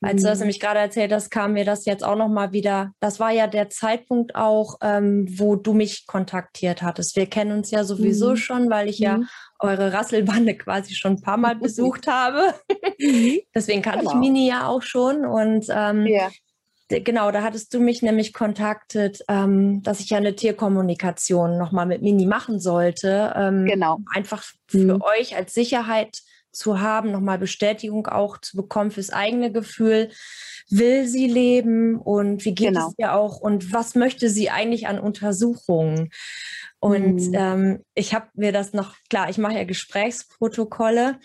Als 0.00 0.14
mhm. 0.14 0.24
du 0.24 0.28
das 0.30 0.38
nämlich 0.40 0.60
gerade 0.60 0.80
erzählt 0.80 1.12
hast, 1.12 1.30
kam 1.30 1.52
mir 1.52 1.64
das 1.64 1.84
jetzt 1.84 2.04
auch 2.04 2.16
nochmal 2.16 2.52
wieder. 2.52 2.92
Das 3.00 3.20
war 3.20 3.30
ja 3.30 3.46
der 3.46 3.70
Zeitpunkt 3.70 4.34
auch, 4.34 4.78
ähm, 4.82 5.26
wo 5.38 5.56
du 5.56 5.72
mich 5.72 6.06
kontaktiert 6.06 6.82
hattest. 6.82 7.16
Wir 7.16 7.26
kennen 7.26 7.52
uns 7.52 7.70
ja 7.70 7.84
sowieso 7.84 8.30
mhm. 8.30 8.36
schon, 8.36 8.70
weil 8.70 8.88
ich 8.88 8.98
ja 8.98 9.18
mhm. 9.18 9.28
Eure 9.60 9.92
Rasselbande 9.92 10.56
quasi 10.56 10.94
schon 10.94 11.12
ein 11.12 11.20
paar 11.20 11.36
Mal 11.36 11.56
besucht 11.60 12.06
habe. 12.06 12.54
Mhm. 12.98 13.40
Deswegen 13.54 13.82
kannte 13.82 14.00
genau. 14.00 14.12
ich 14.12 14.16
Mini 14.18 14.48
ja 14.48 14.66
auch 14.66 14.82
schon. 14.82 15.24
Und 15.24 15.66
ähm, 15.70 16.06
ja. 16.06 16.28
genau, 16.88 17.30
da 17.30 17.42
hattest 17.42 17.72
du 17.74 17.80
mich 17.80 18.02
nämlich 18.02 18.32
kontaktet, 18.32 19.22
ähm, 19.28 19.82
dass 19.82 20.00
ich 20.00 20.10
ja 20.10 20.18
eine 20.18 20.34
Tierkommunikation 20.34 21.58
nochmal 21.58 21.86
mit 21.86 22.02
Mini 22.02 22.26
machen 22.26 22.60
sollte. 22.60 23.32
Ähm, 23.36 23.66
genau. 23.66 23.98
Einfach 24.14 24.42
für 24.66 24.96
mhm. 24.96 25.02
euch 25.02 25.36
als 25.36 25.54
Sicherheit 25.54 26.18
zu 26.52 26.80
haben, 26.80 27.12
nochmal 27.12 27.38
Bestätigung 27.38 28.06
auch 28.06 28.38
zu 28.38 28.56
bekommen 28.56 28.90
fürs 28.90 29.10
eigene 29.10 29.52
Gefühl. 29.52 30.10
Will 30.68 31.06
sie 31.06 31.26
leben 31.26 31.96
und 31.96 32.44
wie 32.44 32.54
geht 32.54 32.68
genau. 32.68 32.88
es 32.88 32.94
ihr 32.96 33.14
auch 33.14 33.40
und 33.40 33.72
was 33.72 33.94
möchte 33.94 34.28
sie 34.28 34.50
eigentlich 34.50 34.86
an 34.86 35.00
Untersuchungen? 35.00 36.10
Und 36.80 37.28
mhm. 37.28 37.34
ähm, 37.34 37.84
ich 37.94 38.14
habe 38.14 38.28
mir 38.34 38.52
das 38.52 38.72
noch, 38.72 38.96
klar, 39.10 39.28
ich 39.28 39.38
mache 39.38 39.54
ja 39.54 39.64
Gesprächsprotokolle 39.64 41.20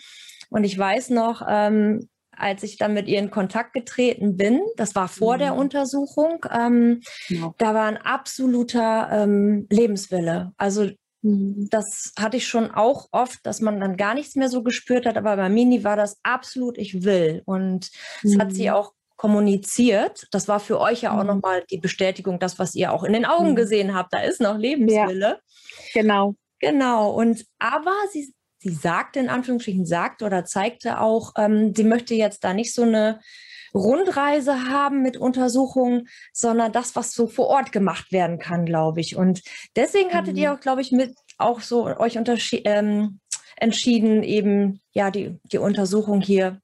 und 0.50 0.64
ich 0.64 0.78
weiß 0.78 1.10
noch, 1.10 1.42
ähm, 1.48 2.08
als 2.36 2.62
ich 2.62 2.76
dann 2.76 2.92
mit 2.92 3.08
ihr 3.08 3.18
in 3.18 3.30
Kontakt 3.30 3.72
getreten 3.72 4.36
bin, 4.36 4.60
das 4.76 4.94
war 4.94 5.08
vor 5.08 5.36
mhm. 5.36 5.40
der 5.40 5.54
Untersuchung, 5.54 6.44
ähm, 6.52 7.00
ja. 7.28 7.54
da 7.56 7.74
war 7.74 7.86
ein 7.86 7.96
absoluter 7.96 9.08
ähm, 9.10 9.66
Lebenswille. 9.70 10.52
Also 10.58 10.90
mhm. 11.22 11.68
das 11.70 12.12
hatte 12.18 12.36
ich 12.36 12.46
schon 12.46 12.70
auch 12.70 13.08
oft, 13.12 13.38
dass 13.44 13.62
man 13.62 13.80
dann 13.80 13.96
gar 13.96 14.12
nichts 14.14 14.36
mehr 14.36 14.50
so 14.50 14.62
gespürt 14.62 15.06
hat, 15.06 15.16
aber 15.16 15.36
bei 15.36 15.48
Mini 15.48 15.84
war 15.84 15.96
das 15.96 16.18
absolut, 16.22 16.76
ich 16.76 17.02
will. 17.04 17.42
Und 17.46 17.90
das 18.22 18.38
hat 18.38 18.52
sie 18.52 18.68
mhm. 18.68 18.74
auch 18.74 18.92
kommuniziert. 19.16 20.26
Das 20.30 20.48
war 20.48 20.60
für 20.60 20.80
euch 20.80 21.02
ja 21.02 21.16
auch 21.16 21.22
mhm. 21.22 21.28
nochmal 21.28 21.64
die 21.70 21.78
Bestätigung, 21.78 22.38
das, 22.38 22.58
was 22.58 22.74
ihr 22.74 22.92
auch 22.92 23.04
in 23.04 23.12
den 23.12 23.24
Augen 23.24 23.50
mhm. 23.50 23.56
gesehen 23.56 23.94
habt. 23.94 24.12
Da 24.12 24.20
ist 24.20 24.40
noch 24.40 24.56
Lebenswille. 24.58 25.40
Ja, 25.94 26.02
genau. 26.02 26.34
Genau. 26.60 27.10
Und 27.12 27.44
aber 27.58 27.94
sie, 28.12 28.34
sie 28.58 28.70
sagte 28.70 29.20
in 29.20 29.28
Anführungsstrichen, 29.28 29.86
sagt 29.86 30.22
oder 30.22 30.44
zeigte 30.44 31.00
auch, 31.00 31.32
ähm, 31.36 31.74
sie 31.74 31.84
möchte 31.84 32.14
jetzt 32.14 32.44
da 32.44 32.54
nicht 32.54 32.74
so 32.74 32.82
eine 32.82 33.20
Rundreise 33.74 34.70
haben 34.70 35.02
mit 35.02 35.16
Untersuchungen, 35.16 36.08
sondern 36.32 36.72
das, 36.72 36.96
was 36.96 37.12
so 37.12 37.26
vor 37.26 37.48
Ort 37.48 37.72
gemacht 37.72 38.10
werden 38.10 38.38
kann, 38.38 38.64
glaube 38.64 39.00
ich. 39.00 39.16
Und 39.16 39.42
deswegen 39.76 40.14
hattet 40.14 40.34
mhm. 40.34 40.42
ihr 40.42 40.52
auch, 40.52 40.60
glaube 40.60 40.80
ich, 40.80 40.92
mit 40.92 41.14
auch 41.38 41.60
so 41.60 41.84
euch 41.86 42.18
ähm, 42.64 43.20
entschieden, 43.56 44.22
eben 44.22 44.80
ja 44.92 45.10
die, 45.10 45.38
die 45.44 45.58
Untersuchung 45.58 46.20
hier 46.20 46.60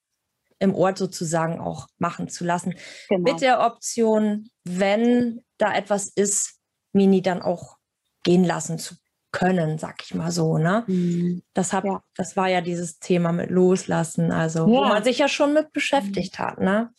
im 0.62 0.74
Ort 0.74 0.96
sozusagen 0.96 1.60
auch 1.60 1.88
machen 1.98 2.28
zu 2.28 2.44
lassen. 2.44 2.74
Genau. 3.08 3.32
Mit 3.32 3.42
der 3.42 3.60
Option, 3.60 4.48
wenn 4.64 5.42
da 5.58 5.74
etwas 5.74 6.08
ist, 6.08 6.58
Mini 6.92 7.20
dann 7.20 7.42
auch 7.42 7.76
gehen 8.22 8.44
lassen 8.44 8.78
zu 8.78 8.94
können, 9.32 9.78
sag 9.78 10.02
ich 10.04 10.14
mal 10.14 10.30
so. 10.30 10.58
Ne? 10.58 10.84
Mhm. 10.86 11.42
Das, 11.54 11.72
hab, 11.72 11.84
ja. 11.84 12.02
das 12.16 12.36
war 12.36 12.48
ja 12.48 12.60
dieses 12.60 12.98
Thema 12.98 13.32
mit 13.32 13.50
Loslassen, 13.50 14.30
also 14.30 14.60
ja. 14.60 14.66
wo 14.66 14.84
man 14.84 15.02
sich 15.02 15.18
ja 15.18 15.26
schon 15.26 15.54
mit 15.54 15.72
beschäftigt 15.72 16.38
hat. 16.38 16.60
Ne? 16.60 16.90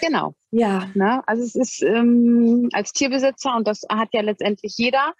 Genau. 0.00 0.34
Ja. 0.50 0.90
Ne? 0.94 1.22
Also 1.26 1.44
es 1.44 1.54
ist 1.54 1.82
ähm, 1.82 2.70
als 2.72 2.92
Tierbesitzer, 2.92 3.54
und 3.54 3.68
das 3.68 3.82
hat 3.90 4.08
ja 4.12 4.22
letztendlich 4.22 4.74
jeder, 4.76 5.12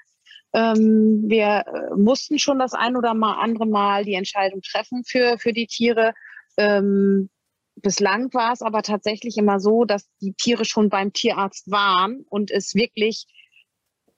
ähm, 0.54 1.24
wir 1.26 1.64
äh, 1.66 1.94
mussten 1.94 2.38
schon 2.38 2.58
das 2.58 2.72
ein 2.72 2.96
oder 2.96 3.14
mal 3.14 3.40
andere 3.42 3.66
Mal 3.66 4.04
die 4.04 4.14
Entscheidung 4.14 4.60
treffen 4.62 5.04
für, 5.04 5.38
für 5.38 5.52
die 5.52 5.66
Tiere. 5.66 6.14
Ähm, 6.56 7.30
bislang 7.76 8.32
war 8.34 8.52
es 8.52 8.62
aber 8.62 8.82
tatsächlich 8.82 9.36
immer 9.36 9.60
so, 9.60 9.84
dass 9.84 10.08
die 10.20 10.34
Tiere 10.34 10.64
schon 10.64 10.88
beim 10.88 11.12
Tierarzt 11.12 11.70
waren 11.70 12.24
und 12.28 12.50
es 12.50 12.74
wirklich 12.74 13.26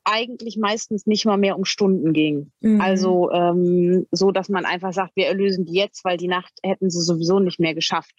eigentlich 0.05 0.57
meistens 0.59 1.07
nicht 1.07 1.25
mal 1.25 1.39
mehr 1.39 1.57
um 1.57 1.65
Stunden 1.65 2.13
ging. 2.13 2.53
Mhm. 2.61 2.81
Also 2.81 3.31
ähm, 3.31 4.07
so, 4.11 4.31
dass 4.31 4.49
man 4.49 4.67
einfach 4.67 4.93
sagt, 4.93 5.17
wir 5.17 5.27
erlösen 5.27 5.65
die 5.65 5.75
jetzt, 5.75 6.05
weil 6.05 6.19
die 6.19 6.29
Nacht 6.29 6.53
hätten 6.63 6.91
sie 6.91 7.03
sowieso 7.03 7.41
nicht 7.41 7.59
mehr 7.59 7.75
geschafft. 7.75 8.15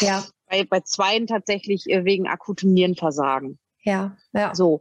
Ja. 0.00 0.24
Bei, 0.46 0.64
bei 0.64 0.80
zweien 0.80 1.26
tatsächlich 1.26 1.88
äh, 1.88 2.04
wegen 2.04 2.26
akutem 2.26 2.72
Nierenversagen. 2.72 3.58
Ja, 3.82 4.16
ja. 4.32 4.54
So. 4.54 4.80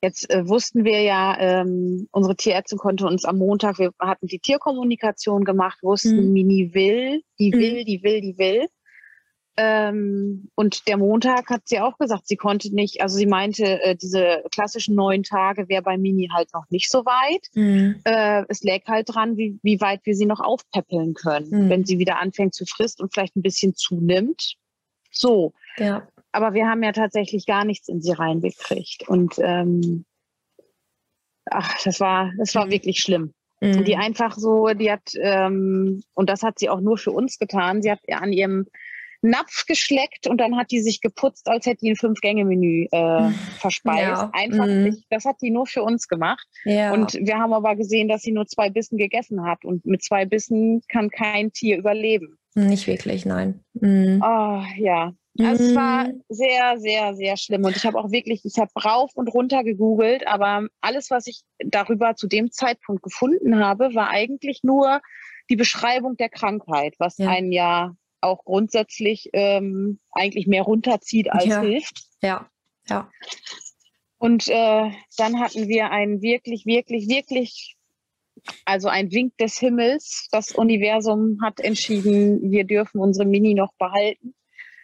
Jetzt 0.00 0.30
äh, 0.30 0.48
wussten 0.48 0.84
wir 0.84 1.02
ja, 1.02 1.36
ähm, 1.40 2.06
unsere 2.12 2.36
Tierärztin 2.36 2.78
konnte 2.78 3.04
uns 3.04 3.24
am 3.24 3.38
Montag, 3.38 3.80
wir 3.80 3.90
hatten 3.98 4.28
die 4.28 4.38
Tierkommunikation 4.38 5.44
gemacht, 5.44 5.82
wussten, 5.82 6.28
mhm. 6.28 6.32
Mini 6.32 6.72
will, 6.72 7.22
die 7.38 7.52
will, 7.52 7.80
mhm. 7.80 7.84
die 7.84 8.02
will, 8.04 8.20
die 8.20 8.38
will. 8.38 8.68
Ähm, 9.60 10.50
und 10.54 10.86
der 10.86 10.96
Montag 10.98 11.50
hat 11.50 11.62
sie 11.64 11.80
auch 11.80 11.98
gesagt, 11.98 12.28
sie 12.28 12.36
konnte 12.36 12.72
nicht, 12.72 13.02
also 13.02 13.16
sie 13.16 13.26
meinte, 13.26 13.82
äh, 13.82 13.96
diese 13.96 14.44
klassischen 14.52 14.94
neun 14.94 15.24
Tage 15.24 15.68
wäre 15.68 15.82
bei 15.82 15.98
Mini 15.98 16.30
halt 16.32 16.54
noch 16.54 16.66
nicht 16.70 16.88
so 16.88 17.04
weit. 17.04 17.44
Mhm. 17.54 18.00
Äh, 18.04 18.44
es 18.48 18.62
läge 18.62 18.86
halt 18.86 19.12
dran, 19.12 19.36
wie, 19.36 19.58
wie 19.64 19.80
weit 19.80 20.02
wir 20.04 20.14
sie 20.14 20.26
noch 20.26 20.38
aufpäppeln 20.38 21.14
können, 21.14 21.48
mhm. 21.50 21.70
wenn 21.70 21.84
sie 21.84 21.98
wieder 21.98 22.20
anfängt 22.20 22.54
zu 22.54 22.66
fristen 22.66 23.02
und 23.02 23.12
vielleicht 23.12 23.34
ein 23.34 23.42
bisschen 23.42 23.74
zunimmt. 23.74 24.54
So. 25.10 25.54
Ja. 25.76 26.06
Aber 26.30 26.54
wir 26.54 26.68
haben 26.68 26.84
ja 26.84 26.92
tatsächlich 26.92 27.44
gar 27.44 27.64
nichts 27.64 27.88
in 27.88 28.00
sie 28.00 28.12
reingekriegt. 28.12 29.08
Und 29.08 29.34
ähm, 29.38 30.04
ach, 31.46 31.82
das 31.82 31.98
war, 31.98 32.30
das 32.38 32.54
war 32.54 32.70
wirklich 32.70 33.00
schlimm. 33.00 33.34
Mhm. 33.60 33.84
Die 33.84 33.96
einfach 33.96 34.36
so, 34.36 34.68
die 34.68 34.92
hat, 34.92 35.10
ähm, 35.20 36.04
und 36.14 36.30
das 36.30 36.44
hat 36.44 36.60
sie 36.60 36.68
auch 36.68 36.80
nur 36.80 36.96
für 36.96 37.10
uns 37.10 37.40
getan, 37.40 37.82
sie 37.82 37.90
hat 37.90 37.98
an 38.08 38.32
ihrem 38.32 38.66
Napf 39.22 39.66
geschleckt 39.66 40.26
und 40.26 40.38
dann 40.38 40.56
hat 40.56 40.70
die 40.70 40.80
sich 40.80 41.00
geputzt, 41.00 41.48
als 41.48 41.66
hätte 41.66 41.80
die 41.82 41.90
ein 41.90 41.96
Fünf-Gänge-Menü 41.96 42.86
äh, 42.90 43.30
verspeist. 43.58 44.02
Ja. 44.02 44.30
Einfach 44.32 44.66
mhm. 44.66 44.84
nicht. 44.84 45.04
Das 45.10 45.24
hat 45.24 45.36
die 45.42 45.50
nur 45.50 45.66
für 45.66 45.82
uns 45.82 46.08
gemacht. 46.08 46.46
Ja. 46.64 46.92
Und 46.92 47.14
wir 47.14 47.38
haben 47.38 47.52
aber 47.52 47.76
gesehen, 47.76 48.08
dass 48.08 48.22
sie 48.22 48.32
nur 48.32 48.46
zwei 48.46 48.70
Bissen 48.70 48.96
gegessen 48.96 49.44
hat. 49.44 49.64
Und 49.64 49.84
mit 49.86 50.02
zwei 50.02 50.24
Bissen 50.24 50.82
kann 50.88 51.10
kein 51.10 51.52
Tier 51.52 51.78
überleben. 51.78 52.38
Nicht 52.54 52.86
wirklich, 52.86 53.24
nein. 53.26 53.60
Mhm. 53.74 54.22
Oh, 54.24 54.62
ja. 54.76 55.12
Also 55.40 55.64
es 55.64 55.74
war 55.74 56.08
mhm. 56.08 56.22
sehr, 56.28 56.78
sehr, 56.78 57.14
sehr 57.14 57.36
schlimm. 57.36 57.64
Und 57.64 57.76
ich 57.76 57.84
habe 57.86 57.98
auch 57.98 58.10
wirklich, 58.10 58.44
ich 58.44 58.58
habe 58.58 58.70
rauf 58.84 59.12
und 59.14 59.28
runter 59.28 59.62
gegoogelt, 59.62 60.26
aber 60.26 60.66
alles, 60.80 61.10
was 61.10 61.26
ich 61.26 61.42
darüber 61.58 62.16
zu 62.16 62.26
dem 62.26 62.50
Zeitpunkt 62.50 63.02
gefunden 63.02 63.58
habe, 63.58 63.94
war 63.94 64.10
eigentlich 64.10 64.60
nur 64.62 65.00
die 65.48 65.56
Beschreibung 65.56 66.16
der 66.16 66.28
Krankheit, 66.28 66.94
was 66.98 67.18
ja. 67.18 67.28
einen 67.28 67.52
ja 67.52 67.94
auch 68.20 68.44
grundsätzlich 68.44 69.30
ähm, 69.32 69.98
eigentlich 70.12 70.46
mehr 70.46 70.62
runterzieht 70.62 71.30
als 71.30 71.46
ja. 71.46 71.60
hilft. 71.60 72.04
Ja, 72.22 72.48
ja. 72.88 73.10
Und 74.18 74.48
äh, 74.48 74.90
dann 75.16 75.40
hatten 75.40 75.68
wir 75.68 75.90
einen 75.90 76.22
wirklich, 76.22 76.66
wirklich, 76.66 77.08
wirklich, 77.08 77.76
also 78.64 78.88
ein 78.88 79.12
Wink 79.12 79.36
des 79.38 79.58
Himmels. 79.58 80.28
Das 80.32 80.52
Universum 80.52 81.38
hat 81.42 81.60
entschieden, 81.60 82.50
wir 82.50 82.64
dürfen 82.64 83.00
unsere 83.00 83.28
Mini 83.28 83.54
noch 83.54 83.72
behalten. 83.78 84.34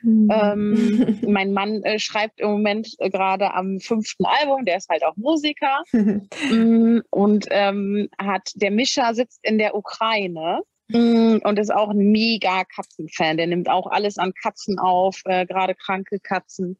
Mhm. 0.05 0.29
Ähm, 0.31 1.19
mein 1.29 1.53
Mann 1.53 1.83
äh, 1.83 1.99
schreibt 1.99 2.41
im 2.41 2.51
Moment 2.51 2.89
äh, 2.99 3.11
gerade 3.11 3.55
am 3.55 3.81
fünften 3.81 4.27
Album, 4.27 4.65
der 4.65 4.77
ist 4.77 4.89
halt 4.89 5.05
auch 5.05 5.17
Musiker 5.17 5.83
mm, 5.93 7.01
und 7.11 7.47
ähm, 7.51 8.09
hat 8.19 8.53
der 8.55 8.71
Mischa 8.71 9.15
sitzt 9.15 9.41
in 9.43 9.59
der 9.59 9.75
Ukraine 9.75 10.61
und 10.93 11.59
ist 11.59 11.73
auch 11.73 11.91
ein 11.91 12.11
mega 12.13 12.65
Katzenfan. 12.65 13.37
Der 13.37 13.47
nimmt 13.47 13.69
auch 13.69 13.87
alles 13.87 14.19
an 14.19 14.33
Katzen 14.35 14.79
auf, 14.79 15.23
äh, 15.25 15.47
gerade 15.47 15.75
kranke 15.75 16.21
Katzen. 16.21 16.79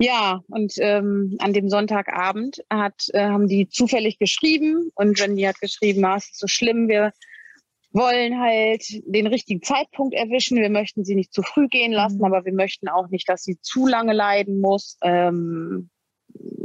Ja, 0.00 0.42
und 0.48 0.74
ähm, 0.78 1.36
an 1.38 1.52
dem 1.52 1.68
Sonntagabend 1.68 2.64
hat, 2.70 3.06
äh, 3.12 3.26
haben 3.26 3.46
die 3.46 3.68
zufällig 3.68 4.18
geschrieben 4.18 4.90
und 4.94 5.18
Jenny 5.18 5.42
hat 5.42 5.60
geschrieben, 5.60 6.04
ah, 6.04 6.16
es 6.16 6.30
ist 6.30 6.40
so 6.40 6.48
schlimm, 6.48 6.88
wir 6.88 7.12
wollen 7.92 8.40
halt 8.40 8.84
den 9.06 9.28
richtigen 9.28 9.62
Zeitpunkt 9.62 10.14
erwischen. 10.14 10.58
Wir 10.58 10.68
möchten 10.68 11.04
sie 11.04 11.14
nicht 11.14 11.32
zu 11.32 11.42
früh 11.42 11.68
gehen 11.68 11.92
lassen, 11.92 12.18
mhm. 12.18 12.24
aber 12.24 12.44
wir 12.44 12.52
möchten 12.52 12.88
auch 12.88 13.08
nicht, 13.08 13.28
dass 13.28 13.44
sie 13.44 13.60
zu 13.60 13.86
lange 13.86 14.12
leiden 14.12 14.60
muss. 14.60 14.98
Ähm, 15.02 15.90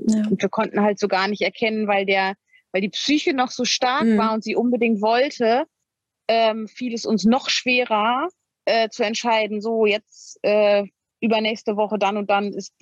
ja. 0.07 0.27
Und 0.27 0.41
wir 0.41 0.49
konnten 0.49 0.81
halt 0.81 0.97
so 0.97 1.07
gar 1.07 1.27
nicht 1.27 1.41
erkennen, 1.41 1.87
weil 1.87 2.07
der, 2.07 2.33
weil 2.71 2.81
die 2.81 2.89
Psyche 2.89 3.35
noch 3.35 3.51
so 3.51 3.63
stark 3.63 4.05
mhm. 4.05 4.17
war 4.17 4.33
und 4.33 4.43
sie 4.43 4.55
unbedingt 4.55 5.01
wollte, 5.03 5.65
ähm, 6.29 6.67
fiel 6.67 6.93
es 6.93 7.05
uns 7.05 7.25
noch 7.25 7.49
schwerer 7.49 8.29
äh, 8.65 8.87
zu 8.89 9.03
entscheiden, 9.03 9.61
so 9.61 9.85
jetzt 9.85 10.39
äh, 10.43 10.85
übernächste 11.19 11.75
Woche 11.75 11.97
dann 11.97 12.17
und 12.17 12.29
dann 12.29 12.53
ist 12.53 12.73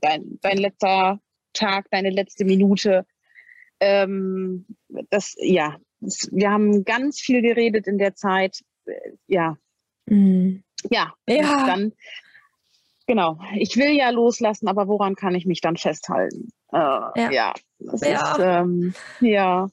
dein, 0.00 0.38
dein 0.42 0.58
letzter 0.58 1.20
Tag, 1.52 1.86
deine 1.90 2.10
letzte 2.10 2.44
Minute. 2.44 3.06
Ähm, 3.78 4.66
das, 5.10 5.36
ja, 5.38 5.76
das, 6.00 6.28
wir 6.32 6.50
haben 6.50 6.84
ganz 6.84 7.20
viel 7.20 7.42
geredet 7.42 7.86
in 7.86 7.98
der 7.98 8.14
Zeit. 8.14 8.60
Äh, 8.86 9.12
ja. 9.28 9.56
Mhm. 10.06 10.64
Ja, 10.90 11.14
ja. 11.28 11.66
dann 11.66 11.92
Genau. 13.06 13.38
Ich 13.54 13.76
will 13.76 13.90
ja 13.90 14.10
loslassen, 14.10 14.66
aber 14.66 14.88
woran 14.88 15.14
kann 15.14 15.36
ich 15.36 15.46
mich 15.46 15.60
dann 15.60 15.76
festhalten? 15.76 16.48
Äh, 16.72 16.78
ja. 16.78 17.30
Ja, 17.30 17.54
ja. 17.78 18.32
Ist, 18.32 18.38
ähm, 18.40 18.94
ja. 19.20 19.68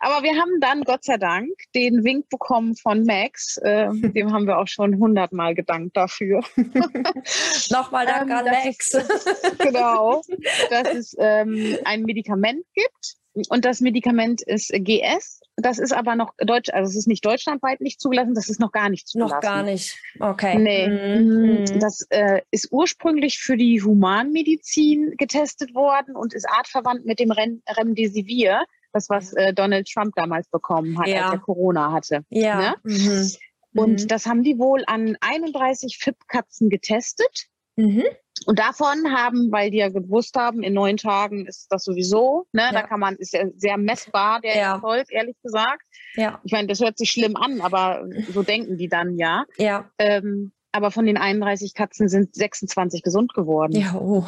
Aber 0.00 0.22
wir 0.22 0.32
haben 0.40 0.60
dann 0.60 0.82
Gott 0.82 1.04
sei 1.04 1.16
Dank 1.16 1.50
den 1.74 2.04
Wink 2.04 2.28
bekommen 2.28 2.76
von 2.76 3.04
Max. 3.04 3.56
Äh, 3.58 3.88
dem 3.92 4.32
haben 4.32 4.46
wir 4.46 4.58
auch 4.58 4.68
schon 4.68 4.98
hundertmal 4.98 5.54
gedankt 5.54 5.96
dafür. 5.96 6.42
Nochmal 7.70 8.06
Dank 8.06 8.30
ähm, 8.30 8.36
an 8.36 8.44
Max. 8.44 8.94
Ist, 8.94 9.58
genau. 9.58 10.22
Dass 10.70 10.94
es 10.94 11.16
ähm, 11.18 11.76
ein 11.84 12.02
Medikament 12.02 12.64
gibt. 12.74 13.16
Und 13.50 13.64
das 13.64 13.80
Medikament 13.80 14.42
ist 14.42 14.72
GS 14.72 15.40
das 15.56 15.78
ist 15.78 15.92
aber 15.92 16.16
noch 16.16 16.32
Deutsch, 16.38 16.70
also 16.70 16.90
es 16.90 16.96
ist 16.96 17.08
nicht 17.08 17.24
deutschlandweit 17.24 17.80
nicht 17.80 18.00
zugelassen, 18.00 18.34
das 18.34 18.48
ist 18.48 18.60
noch 18.60 18.72
gar 18.72 18.90
nicht 18.90 19.08
zugelassen. 19.08 19.34
Noch 19.36 19.40
gar 19.40 19.62
nicht. 19.62 19.98
Okay. 20.20 20.58
Nee. 20.58 20.88
Mhm. 20.88 21.80
Das 21.80 22.06
äh, 22.10 22.42
ist 22.50 22.68
ursprünglich 22.72 23.38
für 23.38 23.56
die 23.56 23.82
Humanmedizin 23.82 25.14
getestet 25.16 25.74
worden 25.74 26.14
und 26.14 26.34
ist 26.34 26.46
artverwandt 26.48 27.06
mit 27.06 27.18
dem 27.18 27.30
Remdesivir, 27.30 28.64
das 28.92 29.08
was 29.08 29.32
äh, 29.32 29.54
Donald 29.54 29.88
Trump 29.88 30.14
damals 30.14 30.48
bekommen 30.48 30.98
hat, 30.98 31.06
ja. 31.06 31.24
als 31.24 31.34
er 31.34 31.38
Corona 31.38 31.90
hatte. 31.90 32.24
Ja. 32.28 32.58
Ne? 32.60 32.74
Mhm. 32.84 33.30
Und 33.74 34.02
mhm. 34.02 34.08
das 34.08 34.26
haben 34.26 34.42
die 34.42 34.58
wohl 34.58 34.84
an 34.86 35.16
31 35.20 35.98
FIP-Katzen 35.98 36.68
getestet. 36.68 37.46
Mhm. 37.76 38.04
Und 38.44 38.58
davon 38.58 39.12
haben, 39.12 39.50
weil 39.50 39.70
die 39.70 39.78
ja 39.78 39.88
gewusst 39.88 40.36
haben, 40.36 40.62
in 40.62 40.74
neun 40.74 40.98
Tagen 40.98 41.46
ist 41.46 41.68
das 41.70 41.84
sowieso, 41.84 42.46
ne, 42.52 42.62
ja. 42.62 42.72
da 42.72 42.82
kann 42.82 43.00
man, 43.00 43.16
ist 43.16 43.32
ja 43.32 43.44
sehr 43.56 43.78
messbar, 43.78 44.40
der 44.40 44.56
ja. 44.56 44.74
Erfolg, 44.74 45.06
ehrlich 45.10 45.36
gesagt. 45.42 45.82
Ja. 46.14 46.40
Ich 46.44 46.52
meine, 46.52 46.68
das 46.68 46.80
hört 46.80 46.98
sich 46.98 47.10
schlimm 47.10 47.36
an, 47.36 47.60
aber 47.60 48.06
so 48.32 48.42
denken 48.42 48.76
die 48.76 48.88
dann 48.88 49.16
ja. 49.16 49.44
Ja. 49.56 49.90
Ähm, 49.98 50.52
aber 50.76 50.90
von 50.90 51.06
den 51.06 51.16
31 51.16 51.72
Katzen 51.72 52.06
sind 52.08 52.34
26 52.34 53.02
gesund 53.02 53.32
geworden. 53.32 53.72
Ja, 53.72 53.94
oh. 53.94 54.26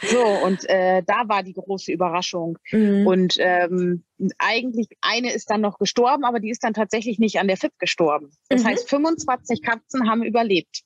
so, 0.00 0.24
und 0.42 0.66
äh, 0.70 1.02
da 1.06 1.28
war 1.28 1.42
die 1.42 1.52
große 1.52 1.92
Überraschung. 1.92 2.56
Mhm. 2.70 3.06
Und 3.06 3.36
ähm, 3.38 4.02
eigentlich 4.38 4.88
eine 5.02 5.34
ist 5.34 5.50
dann 5.50 5.60
noch 5.60 5.78
gestorben, 5.78 6.24
aber 6.24 6.40
die 6.40 6.48
ist 6.48 6.64
dann 6.64 6.72
tatsächlich 6.72 7.18
nicht 7.18 7.38
an 7.38 7.46
der 7.46 7.58
FIP 7.58 7.78
gestorben. 7.78 8.30
Das 8.48 8.62
mhm. 8.62 8.68
heißt, 8.68 8.88
25 8.88 9.60
Katzen 9.60 10.08
haben 10.08 10.22
überlebt. 10.22 10.80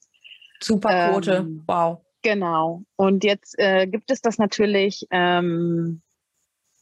Super 0.60 1.10
Quote, 1.12 1.34
ähm, 1.36 1.62
wow. 1.68 2.00
Genau. 2.26 2.82
Und 2.96 3.22
jetzt 3.22 3.56
äh, 3.56 3.86
gibt 3.86 4.10
es 4.10 4.20
das 4.20 4.36
natürlich, 4.36 5.06
ähm, 5.12 6.02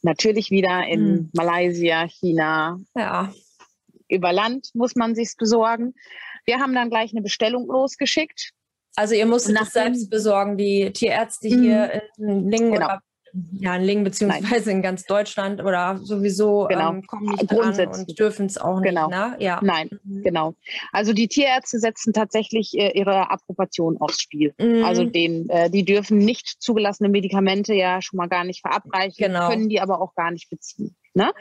natürlich 0.01 0.49
wieder 0.49 0.87
in 0.87 1.05
mhm. 1.05 1.29
Malaysia, 1.33 2.07
China. 2.07 2.79
Ja. 2.95 3.31
Über 4.09 4.33
Land 4.33 4.69
muss 4.73 4.95
man 4.95 5.13
sich 5.13 5.35
besorgen. 5.37 5.93
Wir 6.45 6.57
haben 6.57 6.73
dann 6.73 6.89
gleich 6.89 7.11
eine 7.11 7.21
Bestellung 7.21 7.67
losgeschickt. 7.67 8.53
Also 8.95 9.13
ihr 9.13 9.27
musstet 9.27 9.61
es 9.61 9.71
selbst 9.71 10.09
besorgen, 10.09 10.57
die 10.57 10.91
Tierärzte 10.91 11.47
hier 11.47 12.01
mhm. 12.17 12.27
in 12.27 12.49
Lingen 12.49 12.71
genau. 12.71 12.85
oder 12.87 13.01
ja, 13.59 13.75
in 13.75 13.83
Lingen 13.83 14.03
beziehungsweise 14.03 14.69
Nein. 14.69 14.77
in 14.77 14.81
ganz 14.81 15.03
Deutschland 15.05 15.61
oder 15.61 15.99
sowieso 16.01 16.67
genau. 16.69 16.91
ähm, 16.91 17.05
kommen 17.05 17.25
nicht 17.25 17.51
an 17.51 17.87
und 17.87 18.19
dürfen 18.19 18.45
es 18.45 18.57
auch 18.57 18.81
genau. 18.81 19.07
nicht. 19.07 19.17
Ne? 19.17 19.35
Ja. 19.39 19.59
Nein, 19.61 19.89
mhm. 20.03 20.23
genau. 20.23 20.55
Also 20.91 21.13
die 21.13 21.27
Tierärzte 21.27 21.79
setzen 21.79 22.13
tatsächlich 22.13 22.73
äh, 22.77 22.97
ihre 22.97 23.31
Approbation 23.31 23.97
aufs 23.99 24.21
Spiel. 24.21 24.53
Mhm. 24.57 24.83
Also 24.83 25.03
den, 25.03 25.49
äh, 25.49 25.69
die 25.69 25.83
dürfen 25.83 26.17
nicht 26.17 26.61
zugelassene 26.61 27.09
Medikamente 27.09 27.73
ja 27.73 28.01
schon 28.01 28.17
mal 28.17 28.27
gar 28.27 28.43
nicht 28.43 28.61
verabreichen, 28.61 29.27
genau. 29.27 29.49
können 29.49 29.69
die 29.69 29.81
aber 29.81 30.01
auch 30.01 30.15
gar 30.15 30.31
nicht 30.31 30.49
beziehen. 30.49 30.95
Ne? 31.13 31.31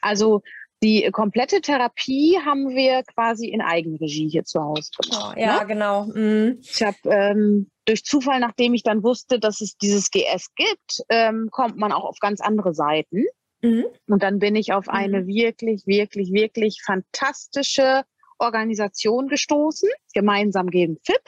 Also 0.00 0.42
die 0.82 1.08
komplette 1.12 1.60
Therapie 1.60 2.38
haben 2.44 2.70
wir 2.70 3.02
quasi 3.04 3.48
in 3.48 3.62
Eigenregie 3.62 4.28
hier 4.28 4.44
zu 4.44 4.62
Hause 4.62 4.90
gemacht. 5.00 5.34
Oh, 5.36 5.40
ja, 5.40 5.60
ne? 5.60 5.66
genau. 5.66 6.04
Mhm. 6.06 6.58
Ich 6.60 6.82
habe 6.82 6.96
ähm, 7.04 7.70
durch 7.84 8.04
Zufall, 8.04 8.40
nachdem 8.40 8.74
ich 8.74 8.82
dann 8.82 9.02
wusste, 9.02 9.38
dass 9.38 9.60
es 9.60 9.76
dieses 9.76 10.10
GS 10.10 10.54
gibt, 10.54 11.02
ähm, 11.08 11.48
kommt 11.50 11.76
man 11.76 11.92
auch 11.92 12.04
auf 12.04 12.18
ganz 12.18 12.40
andere 12.40 12.74
Seiten. 12.74 13.24
Mhm. 13.62 13.86
Und 14.08 14.22
dann 14.22 14.38
bin 14.38 14.56
ich 14.56 14.72
auf 14.72 14.88
eine 14.88 15.22
mhm. 15.22 15.26
wirklich, 15.28 15.86
wirklich, 15.86 16.32
wirklich 16.32 16.82
fantastische 16.84 18.02
Organisation 18.38 19.28
gestoßen, 19.28 19.88
gemeinsam 20.12 20.68
gegen 20.68 20.98
FIP, 21.02 21.22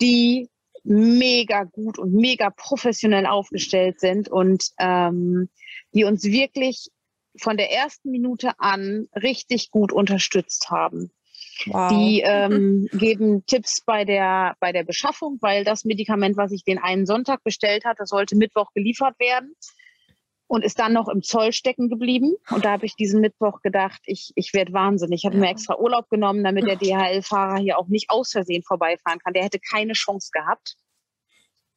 die 0.00 0.48
mega 0.84 1.64
gut 1.64 1.98
und 1.98 2.14
mega 2.14 2.50
professionell 2.50 3.26
aufgestellt 3.26 4.00
sind 4.00 4.28
und 4.28 4.70
ähm, 4.78 5.48
die 5.92 6.04
uns 6.04 6.24
wirklich 6.24 6.88
von 7.40 7.56
der 7.56 7.72
ersten 7.72 8.10
Minute 8.10 8.52
an 8.58 9.06
richtig 9.14 9.70
gut 9.70 9.92
unterstützt 9.92 10.70
haben. 10.70 11.10
Wow. 11.66 11.90
Die 11.90 12.20
ähm, 12.24 12.88
geben 12.92 13.44
Tipps 13.46 13.82
bei 13.84 14.04
der, 14.04 14.56
bei 14.60 14.72
der 14.72 14.84
Beschaffung, 14.84 15.38
weil 15.40 15.64
das 15.64 15.84
Medikament, 15.84 16.36
was 16.36 16.52
ich 16.52 16.64
den 16.64 16.78
einen 16.78 17.06
Sonntag 17.06 17.42
bestellt 17.42 17.84
hatte, 17.84 18.06
sollte 18.06 18.36
Mittwoch 18.36 18.72
geliefert 18.74 19.18
werden 19.18 19.54
und 20.46 20.64
ist 20.64 20.78
dann 20.78 20.92
noch 20.92 21.08
im 21.08 21.22
Zoll 21.22 21.52
stecken 21.52 21.88
geblieben. 21.88 22.34
Und 22.50 22.64
da 22.64 22.72
habe 22.72 22.86
ich 22.86 22.94
diesen 22.94 23.20
Mittwoch 23.20 23.60
gedacht, 23.60 24.00
ich, 24.06 24.32
ich 24.34 24.54
werde 24.54 24.72
wahnsinnig. 24.72 25.20
Ich 25.20 25.26
habe 25.26 25.36
ja. 25.36 25.42
mir 25.42 25.50
extra 25.50 25.78
Urlaub 25.78 26.08
genommen, 26.08 26.44
damit 26.44 26.66
der 26.66 26.76
DHL-Fahrer 26.76 27.58
hier 27.58 27.78
auch 27.78 27.88
nicht 27.88 28.10
aus 28.10 28.30
Versehen 28.30 28.62
vorbeifahren 28.62 29.18
kann. 29.18 29.34
Der 29.34 29.44
hätte 29.44 29.58
keine 29.60 29.92
Chance 29.92 30.30
gehabt. 30.32 30.76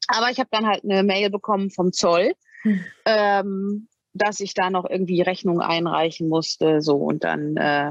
Aber 0.07 0.29
ich 0.29 0.39
habe 0.39 0.49
dann 0.51 0.67
halt 0.67 0.83
eine 0.83 1.03
Mail 1.03 1.29
bekommen 1.29 1.69
vom 1.69 1.91
Zoll. 1.91 2.33
Hm. 2.63 2.85
Ähm, 3.05 3.87
dass 4.13 4.39
ich 4.39 4.53
da 4.53 4.69
noch 4.69 4.85
irgendwie 4.89 5.21
Rechnung 5.21 5.61
einreichen 5.61 6.27
musste. 6.27 6.81
So 6.81 6.97
und 6.97 7.23
dann, 7.23 7.57
äh, 7.57 7.89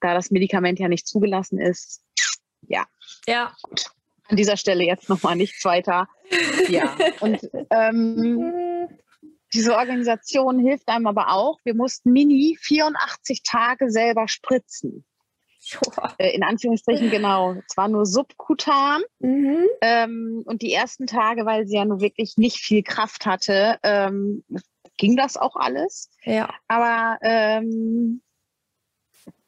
da 0.00 0.14
das 0.14 0.30
Medikament 0.30 0.78
ja 0.78 0.88
nicht 0.88 1.06
zugelassen 1.06 1.58
ist, 1.58 2.02
ja. 2.68 2.86
Ja. 3.26 3.54
Gut. 3.62 3.86
An 4.28 4.36
dieser 4.36 4.56
Stelle 4.56 4.84
jetzt 4.84 5.08
nochmal 5.08 5.36
nichts 5.36 5.64
weiter. 5.64 6.08
Ja. 6.68 6.96
Und 7.20 7.40
ähm, 7.70 8.88
diese 9.52 9.76
Organisation 9.76 10.60
hilft 10.60 10.88
einem 10.88 11.06
aber 11.06 11.32
auch. 11.32 11.58
Wir 11.64 11.74
mussten 11.74 12.12
Mini 12.12 12.56
84 12.60 13.42
Tage 13.42 13.90
selber 13.90 14.28
spritzen. 14.28 15.04
Äh, 16.18 16.34
in 16.34 16.42
Anführungsstrichen 16.42 17.10
genau. 17.10 17.56
Es 17.68 17.76
war 17.76 17.88
nur 17.88 18.06
subkutan. 18.06 19.02
Mhm. 19.20 19.66
Ähm, 19.80 20.42
und 20.46 20.62
die 20.62 20.72
ersten 20.72 21.06
Tage, 21.06 21.46
weil 21.46 21.66
sie 21.66 21.76
ja 21.76 21.84
nur 21.84 22.00
wirklich 22.00 22.36
nicht 22.36 22.56
viel 22.58 22.82
Kraft 22.82 23.26
hatte, 23.26 23.78
ähm, 23.82 24.44
ging 25.02 25.16
das 25.16 25.36
auch 25.36 25.56
alles. 25.56 26.10
Ja. 26.22 26.48
Aber 26.68 27.18
ähm, 27.22 28.22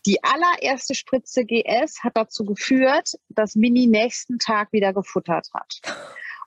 die 0.05 0.19
allererste 0.25 0.97
Spritze 0.97 1.45
GS 1.45 2.03
hat 2.03 2.17
dazu 2.17 2.45
geführt, 2.45 3.12
dass 3.29 3.55
Mini 3.55 3.87
nächsten 3.87 4.40
Tag 4.40 4.73
wieder 4.73 4.93
gefuttert 4.93 5.47
hat. 5.55 5.81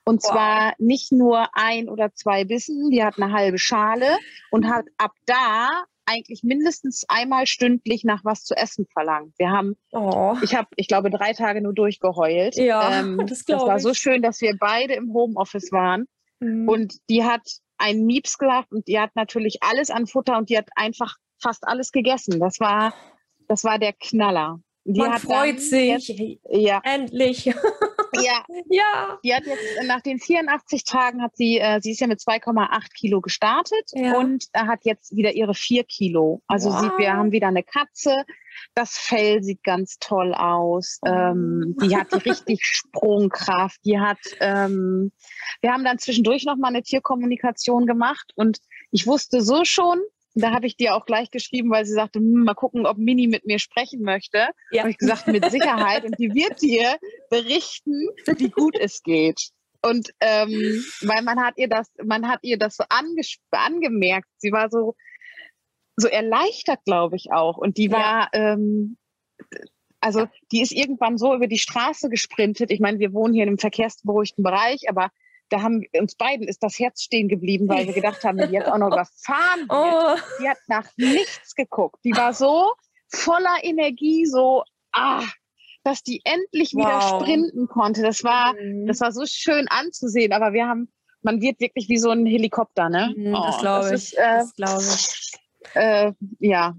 Und 0.03 0.21
wow. 0.23 0.31
zwar 0.31 0.73
nicht 0.77 1.13
nur 1.13 1.47
ein 1.53 1.87
oder 1.87 2.13
zwei 2.15 2.43
Bissen, 2.43 2.89
die 2.89 3.01
hat 3.01 3.17
eine 3.17 3.31
halbe 3.31 3.57
Schale 3.57 4.17
und 4.51 4.67
hat 4.67 4.85
ab 4.97 5.13
da 5.25 5.69
eigentlich 6.05 6.43
mindestens 6.43 7.05
einmal 7.07 7.47
stündlich 7.47 8.03
nach 8.03 8.25
was 8.25 8.43
zu 8.43 8.55
essen 8.55 8.87
verlangt. 8.91 9.33
Wir 9.37 9.51
haben, 9.51 9.77
oh. 9.91 10.35
ich 10.41 10.53
habe, 10.53 10.67
ich 10.75 10.89
glaube, 10.89 11.11
drei 11.11 11.31
Tage 11.31 11.61
nur 11.61 11.73
durchgeheult. 11.73 12.57
Ja, 12.57 12.99
ähm, 12.99 13.17
das, 13.25 13.45
das 13.45 13.61
war 13.61 13.79
so 13.79 13.93
schön, 13.93 14.21
dass 14.21 14.41
wir 14.41 14.57
beide 14.59 14.95
im 14.95 15.13
Homeoffice 15.13 15.71
waren. 15.71 16.07
Mhm. 16.41 16.67
Und 16.67 17.09
die 17.09 17.23
hat 17.23 17.61
einen 17.77 18.05
Mieps 18.05 18.37
gemacht 18.37 18.67
und 18.71 18.87
die 18.87 18.99
hat 18.99 19.15
natürlich 19.15 19.57
alles 19.61 19.89
an 19.89 20.07
Futter 20.07 20.37
und 20.37 20.49
die 20.49 20.57
hat 20.57 20.69
einfach 20.75 21.15
fast 21.39 21.67
alles 21.67 21.91
gegessen. 21.91 22.39
Das 22.39 22.59
war, 22.59 22.93
das 23.47 23.63
war 23.63 23.79
der 23.79 23.93
Knaller. 23.93 24.59
Die 24.85 24.99
Man 24.99 25.19
freut 25.19 25.59
sich. 25.59 26.07
Jetzt, 26.07 26.41
ja. 26.49 26.81
Endlich. 26.83 27.53
Ja. 28.21 28.45
ja. 28.69 29.19
Die 29.23 29.33
hat 29.33 29.45
jetzt 29.45 29.83
nach 29.85 30.01
den 30.01 30.19
84 30.19 30.83
Tagen 30.83 31.21
hat 31.21 31.35
sie, 31.35 31.59
äh, 31.59 31.79
sie 31.81 31.91
ist 31.91 31.99
ja 31.99 32.07
mit 32.07 32.19
2,8 32.19 32.93
Kilo 32.93 33.21
gestartet 33.21 33.91
ja. 33.93 34.17
und 34.17 34.45
hat 34.53 34.79
jetzt 34.83 35.15
wieder 35.15 35.33
ihre 35.33 35.53
4 35.53 35.83
Kilo. 35.83 36.41
Also 36.47 36.69
wow. 36.69 36.81
sie, 36.81 36.89
wir 36.97 37.13
haben 37.13 37.31
wieder 37.31 37.47
eine 37.47 37.63
Katze. 37.63 38.25
Das 38.73 38.97
Fell 38.97 39.43
sieht 39.43 39.63
ganz 39.63 39.97
toll 39.99 40.33
aus. 40.33 40.99
Oh. 41.01 41.09
Ähm, 41.09 41.75
die 41.81 41.95
hat 41.95 42.13
richtig 42.25 42.59
Sprungkraft. 42.65 43.79
Die 43.85 43.99
hat, 43.99 44.19
ähm, 44.39 45.11
wir 45.61 45.71
haben 45.71 45.83
dann 45.83 45.99
zwischendurch 45.99 46.45
noch 46.45 46.57
mal 46.57 46.69
eine 46.69 46.81
Tierkommunikation 46.81 47.85
gemacht 47.85 48.31
und 48.35 48.59
ich 48.91 49.05
wusste 49.05 49.41
so 49.41 49.63
schon, 49.63 49.99
da 50.41 50.51
habe 50.51 50.67
ich 50.67 50.77
dir 50.77 50.95
auch 50.95 51.05
gleich 51.05 51.31
geschrieben, 51.31 51.71
weil 51.71 51.85
sie 51.85 51.93
sagte, 51.93 52.19
hm, 52.19 52.43
mal 52.43 52.53
gucken, 52.53 52.85
ob 52.85 52.97
Mini 52.97 53.27
mit 53.27 53.45
mir 53.45 53.59
sprechen 53.59 54.01
möchte. 54.01 54.47
Ja. 54.71 54.81
Habe 54.81 54.91
ich 54.91 54.97
gesagt, 54.97 55.27
mit 55.27 55.49
Sicherheit. 55.49 56.05
Und 56.05 56.17
die 56.19 56.33
wird 56.33 56.61
dir 56.61 56.97
berichten, 57.29 58.09
wie 58.37 58.49
gut 58.49 58.77
es 58.79 59.01
geht. 59.03 59.49
Und 59.81 60.09
ähm, 60.19 60.83
weil 61.01 61.21
man 61.23 61.39
hat 61.39 61.53
ihr 61.57 61.67
das, 61.67 61.91
man 62.03 62.27
hat 62.27 62.39
ihr 62.41 62.57
das 62.57 62.75
so 62.75 62.83
angemerkt. 62.89 64.27
Sie 64.37 64.51
war 64.51 64.69
so, 64.69 64.95
so 65.95 66.07
erleichtert, 66.07 66.83
glaube 66.85 67.15
ich 67.15 67.31
auch. 67.31 67.57
Und 67.57 67.77
die 67.77 67.91
war, 67.91 68.29
ja. 68.33 68.55
ähm, 68.55 68.97
also 69.99 70.27
die 70.51 70.61
ist 70.61 70.71
irgendwann 70.71 71.17
so 71.17 71.33
über 71.33 71.47
die 71.47 71.59
Straße 71.59 72.09
gesprintet. 72.09 72.71
Ich 72.71 72.79
meine, 72.79 72.99
wir 72.99 73.13
wohnen 73.13 73.33
hier 73.33 73.43
in 73.43 73.49
einem 73.49 73.57
verkehrsberuhigten 73.59 74.43
Bereich, 74.43 74.89
aber 74.89 75.11
da 75.49 75.61
haben 75.61 75.83
uns 75.93 76.15
beiden 76.15 76.47
ist 76.47 76.63
das 76.63 76.79
Herz 76.79 77.03
stehen 77.03 77.27
geblieben, 77.27 77.67
weil 77.69 77.87
wir 77.87 77.93
gedacht 77.93 78.23
haben, 78.23 78.37
die 78.37 78.59
hat 78.59 78.67
auch 78.67 78.77
noch 78.77 78.87
überfahren. 78.87 79.65
Oh. 79.69 80.15
Die 80.41 80.49
hat 80.49 80.57
nach 80.67 80.85
nichts 80.97 81.55
geguckt. 81.55 81.99
Die 82.03 82.15
war 82.15 82.33
so 82.33 82.73
voller 83.09 83.63
Energie, 83.63 84.25
so, 84.25 84.63
ah, 84.91 85.23
dass 85.83 86.03
die 86.03 86.21
endlich 86.25 86.73
wieder 86.73 86.99
wow. 86.99 87.21
sprinten 87.21 87.67
konnte. 87.67 88.01
Das 88.01 88.23
war, 88.23 88.53
mhm. 88.53 88.87
das 88.87 88.99
war 88.99 89.11
so 89.11 89.25
schön 89.25 89.67
anzusehen. 89.69 90.33
Aber 90.33 90.53
wir 90.53 90.67
haben, 90.67 90.91
man 91.21 91.41
wird 91.41 91.59
wirklich 91.59 91.87
wie 91.89 91.97
so 91.97 92.09
ein 92.09 92.25
Helikopter, 92.25 92.89
ne? 92.89 93.13
Mhm, 93.15 93.33
oh, 93.33 93.43
das 93.45 93.57
glaube 93.59 93.87
ich. 93.87 93.93
Ist, 93.93 94.13
äh, 94.13 94.37
das 94.39 94.55
glaube 94.55 94.83
ich. 94.83 95.33
Äh, 95.73 96.13
ja, 96.39 96.75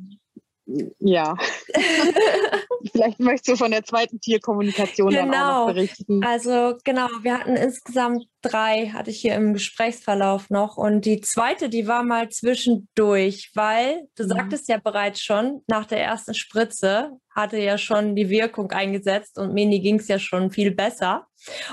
Ja. 0.98 1.34
Vielleicht 2.92 3.20
möchtest 3.20 3.48
du 3.48 3.56
von 3.56 3.70
der 3.70 3.84
zweiten 3.84 4.20
Tierkommunikation 4.20 5.10
genau. 5.10 5.22
dann 5.22 5.34
auch 5.34 5.46
noch 5.46 5.48
genau. 5.48 5.66
berichten. 5.66 6.24
Also 6.24 6.76
genau, 6.84 7.08
wir 7.22 7.38
hatten 7.38 7.56
insgesamt 7.56 8.26
drei, 8.42 8.88
hatte 8.88 9.10
ich 9.10 9.20
hier 9.20 9.34
im 9.34 9.54
Gesprächsverlauf 9.54 10.50
noch. 10.50 10.76
Und 10.76 11.04
die 11.04 11.20
zweite, 11.20 11.68
die 11.68 11.86
war 11.86 12.02
mal 12.02 12.28
zwischendurch, 12.28 13.50
weil 13.54 14.08
du 14.16 14.24
mhm. 14.24 14.28
sagtest 14.28 14.68
ja 14.68 14.78
bereits 14.78 15.22
schon, 15.22 15.62
nach 15.66 15.86
der 15.86 16.02
ersten 16.02 16.34
Spritze 16.34 17.12
hatte 17.30 17.58
ja 17.58 17.78
schon 17.78 18.14
die 18.14 18.28
Wirkung 18.28 18.70
eingesetzt 18.70 19.38
und 19.38 19.54
Mini 19.54 19.80
ging 19.80 19.98
es 19.98 20.08
ja 20.08 20.18
schon 20.18 20.50
viel 20.50 20.72
besser. 20.72 21.26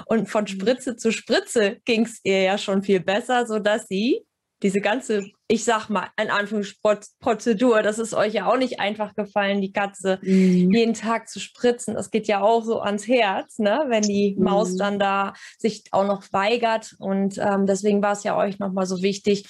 Und 0.05 0.29
von 0.29 0.43
mhm. 0.43 0.47
Spritze 0.47 0.95
zu 0.95 1.11
Spritze 1.11 1.77
ging 1.85 2.05
es 2.05 2.19
ihr 2.23 2.43
ja 2.43 2.57
schon 2.57 2.81
viel 2.81 3.01
besser, 3.01 3.45
sodass 3.45 3.87
sie 3.87 4.25
diese 4.63 4.79
ganze, 4.79 5.29
ich 5.47 5.63
sag 5.65 5.89
mal, 5.89 6.07
in 6.19 6.29
Anführungsprozedur, 6.29 7.83
das 7.83 7.99
ist 7.99 8.13
euch 8.13 8.33
ja 8.33 8.47
auch 8.47 8.57
nicht 8.57 8.79
einfach 8.79 9.13
gefallen, 9.13 9.61
die 9.61 9.73
Katze 9.73 10.19
mhm. 10.21 10.71
jeden 10.73 10.93
Tag 10.93 11.29
zu 11.29 11.39
spritzen. 11.39 11.95
Das 11.95 12.09
geht 12.09 12.27
ja 12.27 12.41
auch 12.41 12.63
so 12.63 12.79
ans 12.79 13.07
Herz, 13.07 13.59
ne? 13.59 13.85
wenn 13.89 14.03
die 14.03 14.35
mhm. 14.37 14.43
Maus 14.43 14.77
dann 14.77 14.97
da 14.97 15.33
sich 15.57 15.83
auch 15.91 16.07
noch 16.07 16.23
weigert. 16.31 16.95
Und 16.99 17.37
ähm, 17.37 17.65
deswegen 17.65 18.01
war 18.01 18.13
es 18.13 18.23
ja 18.23 18.37
euch 18.37 18.59
nochmal 18.59 18.85
so 18.85 19.01
wichtig, 19.01 19.45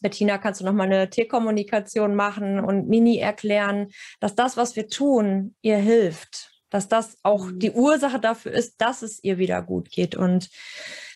Bettina, 0.00 0.38
kannst 0.38 0.60
du 0.60 0.64
nochmal 0.64 0.86
eine 0.86 1.08
Tierkommunikation 1.08 2.14
machen 2.14 2.60
und 2.60 2.88
Mini 2.88 3.18
erklären, 3.18 3.88
dass 4.20 4.34
das, 4.34 4.56
was 4.56 4.76
wir 4.76 4.88
tun, 4.88 5.54
ihr 5.62 5.78
hilft, 5.78 6.52
dass 6.70 6.88
das 6.88 7.16
auch 7.22 7.46
mhm. 7.46 7.58
die 7.58 7.70
Ursache 7.72 8.20
dafür 8.20 8.52
ist, 8.52 8.80
dass 8.80 9.02
es 9.02 9.22
ihr 9.24 9.38
wieder 9.38 9.62
gut 9.62 9.90
geht. 9.90 10.14
Und 10.14 10.50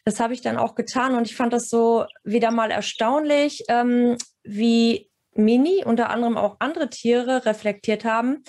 das 0.08 0.20
habe 0.20 0.32
ich 0.32 0.40
dann 0.40 0.56
auch 0.56 0.74
getan 0.74 1.14
und 1.14 1.26
ich 1.26 1.36
fand 1.36 1.52
das 1.52 1.68
so 1.68 2.06
wieder 2.24 2.50
mal 2.50 2.70
erstaunlich, 2.70 3.62
ähm, 3.68 4.16
wie 4.42 5.10
Mini, 5.34 5.84
unter 5.84 6.08
anderem 6.08 6.38
auch 6.38 6.56
andere 6.60 6.88
Tiere, 6.88 7.44
reflektiert 7.44 8.06
haben. 8.06 8.42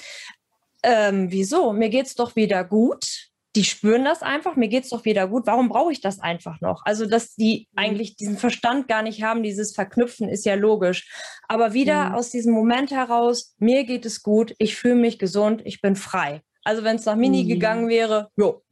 Ähm, 0.83 1.29
wieso? 1.31 1.73
Mir 1.73 1.89
geht 1.89 2.05
es 2.05 2.15
doch 2.15 2.37
wieder 2.37 2.63
gut. 2.63 3.27
Die 3.57 3.65
spüren 3.65 4.05
das 4.05 4.21
einfach, 4.21 4.55
mir 4.55 4.69
geht 4.69 4.85
es 4.85 4.91
doch 4.91 5.03
wieder 5.03 5.27
gut. 5.27 5.47
Warum 5.47 5.67
brauche 5.67 5.91
ich 5.91 5.99
das 5.99 6.21
einfach 6.21 6.61
noch? 6.61 6.83
Also, 6.85 7.05
dass 7.05 7.35
die 7.35 7.67
mhm. 7.73 7.77
eigentlich 7.77 8.15
diesen 8.15 8.37
Verstand 8.37 8.87
gar 8.87 9.01
nicht 9.01 9.21
haben, 9.21 9.43
dieses 9.43 9.75
Verknüpfen 9.75 10.29
ist 10.29 10.45
ja 10.45 10.55
logisch. 10.55 11.11
Aber 11.49 11.73
wieder 11.73 12.09
mhm. 12.09 12.15
aus 12.15 12.29
diesem 12.29 12.53
Moment 12.53 12.91
heraus, 12.91 13.53
mir 13.57 13.83
geht 13.83 14.05
es 14.05 14.23
gut, 14.23 14.55
ich 14.59 14.77
fühle 14.77 14.95
mich 14.95 15.19
gesund, 15.19 15.61
ich 15.65 15.81
bin 15.81 15.97
frei. 15.97 16.41
Also, 16.63 16.85
wenn 16.85 16.95
es 16.95 17.05
nach 17.05 17.17
Mini 17.17 17.43
mhm. 17.43 17.49
gegangen 17.49 17.89
wäre, 17.89 18.29
jo? 18.37 18.63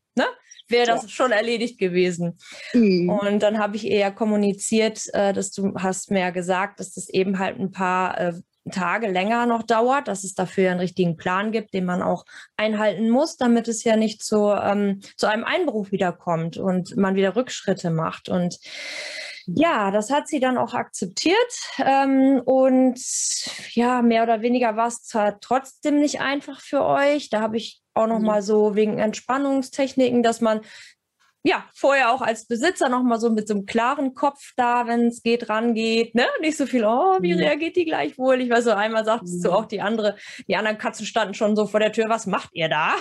Wäre 0.70 0.88
das 0.88 1.04
ja. 1.04 1.10
schon 1.10 1.32
erledigt 1.32 1.80
gewesen. 1.80 2.38
Mhm. 2.74 3.10
Und 3.10 3.44
dann 3.44 3.60
habe 3.60 3.76
ich 3.76 3.88
eher 3.88 4.12
kommuniziert, 4.12 5.02
äh, 5.14 5.34
dass 5.34 5.52
du 5.52 5.74
hast 5.76 6.12
mir 6.12 6.20
ja 6.20 6.30
gesagt, 6.30 6.80
dass 6.80 6.94
das 6.94 7.10
eben 7.10 7.40
halt 7.40 7.60
ein 7.60 7.72
paar 7.72 8.20
äh, 8.20 8.34
Tage 8.72 9.08
länger 9.08 9.46
noch 9.46 9.64
dauert, 9.64 10.08
dass 10.08 10.24
es 10.24 10.34
dafür 10.34 10.72
einen 10.72 10.80
richtigen 10.80 11.18
Plan 11.18 11.52
gibt, 11.52 11.74
den 11.74 11.86
man 11.86 12.02
auch 12.02 12.26
einhalten 12.58 13.10
muss, 13.10 13.38
damit 13.38 13.68
es 13.68 13.84
ja 13.84 13.96
nicht 13.96 14.24
zu, 14.24 14.50
ähm, 14.52 15.02
zu 15.16 15.28
einem 15.28 15.44
Einbruch 15.44 15.92
wiederkommt 15.92 16.58
und 16.58 16.96
man 16.98 17.16
wieder 17.16 17.36
Rückschritte 17.36 17.90
macht. 17.92 18.30
Und 18.30 18.60
ja, 19.46 19.92
das 19.92 20.12
hat 20.12 20.28
sie 20.28 20.40
dann 20.40 20.58
auch 20.58 20.74
akzeptiert. 20.74 21.36
Ähm, 21.80 22.42
und 22.44 23.00
ja, 23.72 24.02
mehr 24.02 24.24
oder 24.24 24.42
weniger 24.42 24.76
war 24.76 24.88
es 24.88 25.04
zwar 25.04 25.40
trotzdem 25.40 26.00
nicht 26.00 26.20
einfach 26.20 26.60
für 26.60 26.84
euch. 26.84 27.30
Da 27.30 27.42
habe 27.42 27.58
ich 27.58 27.82
auch 27.98 28.08
noch 28.08 28.20
mhm. 28.20 28.26
mal 28.26 28.42
so 28.42 28.76
wegen 28.76 29.00
Entspannungstechniken, 29.00 30.24
dass 30.24 30.42
man 30.42 30.62
ja, 31.44 31.66
vorher 31.74 32.12
auch 32.12 32.22
als 32.22 32.46
Besitzer 32.46 32.90
noch 32.90 33.04
mal 33.04 33.20
so 33.20 33.30
mit 33.30 33.48
so 33.48 33.54
einem 33.54 33.66
klaren 33.66 34.16
Kopf 34.16 34.52
da, 34.58 34.86
wenn 34.86 35.08
es 35.08 35.24
geht, 35.24 35.50
rangeht, 35.50 36.14
ne? 36.14 36.26
Nicht 36.42 36.58
so 36.58 36.66
viel, 36.66 36.84
oh, 36.84 37.20
wie 37.22 37.32
reagiert 37.32 37.78
die 37.78 37.86
gleich 37.86 38.18
wohl? 38.18 38.42
Ich 38.42 38.50
weiß 38.50 38.66
so, 38.66 38.72
einmal 38.72 39.06
sagtest 39.06 39.46
du 39.46 39.50
mhm. 39.50 39.56
auch 39.56 39.66
die 39.66 39.80
andere, 39.80 40.18
die 40.48 40.58
anderen 40.58 40.78
Katzen 40.78 41.06
standen 41.06 41.36
schon 41.36 41.56
so 41.56 41.66
vor 41.66 41.80
der 41.80 41.94
Tür, 41.94 42.10
was 42.10 42.28
macht 42.28 42.50
ihr 42.52 42.68
da? 42.68 42.96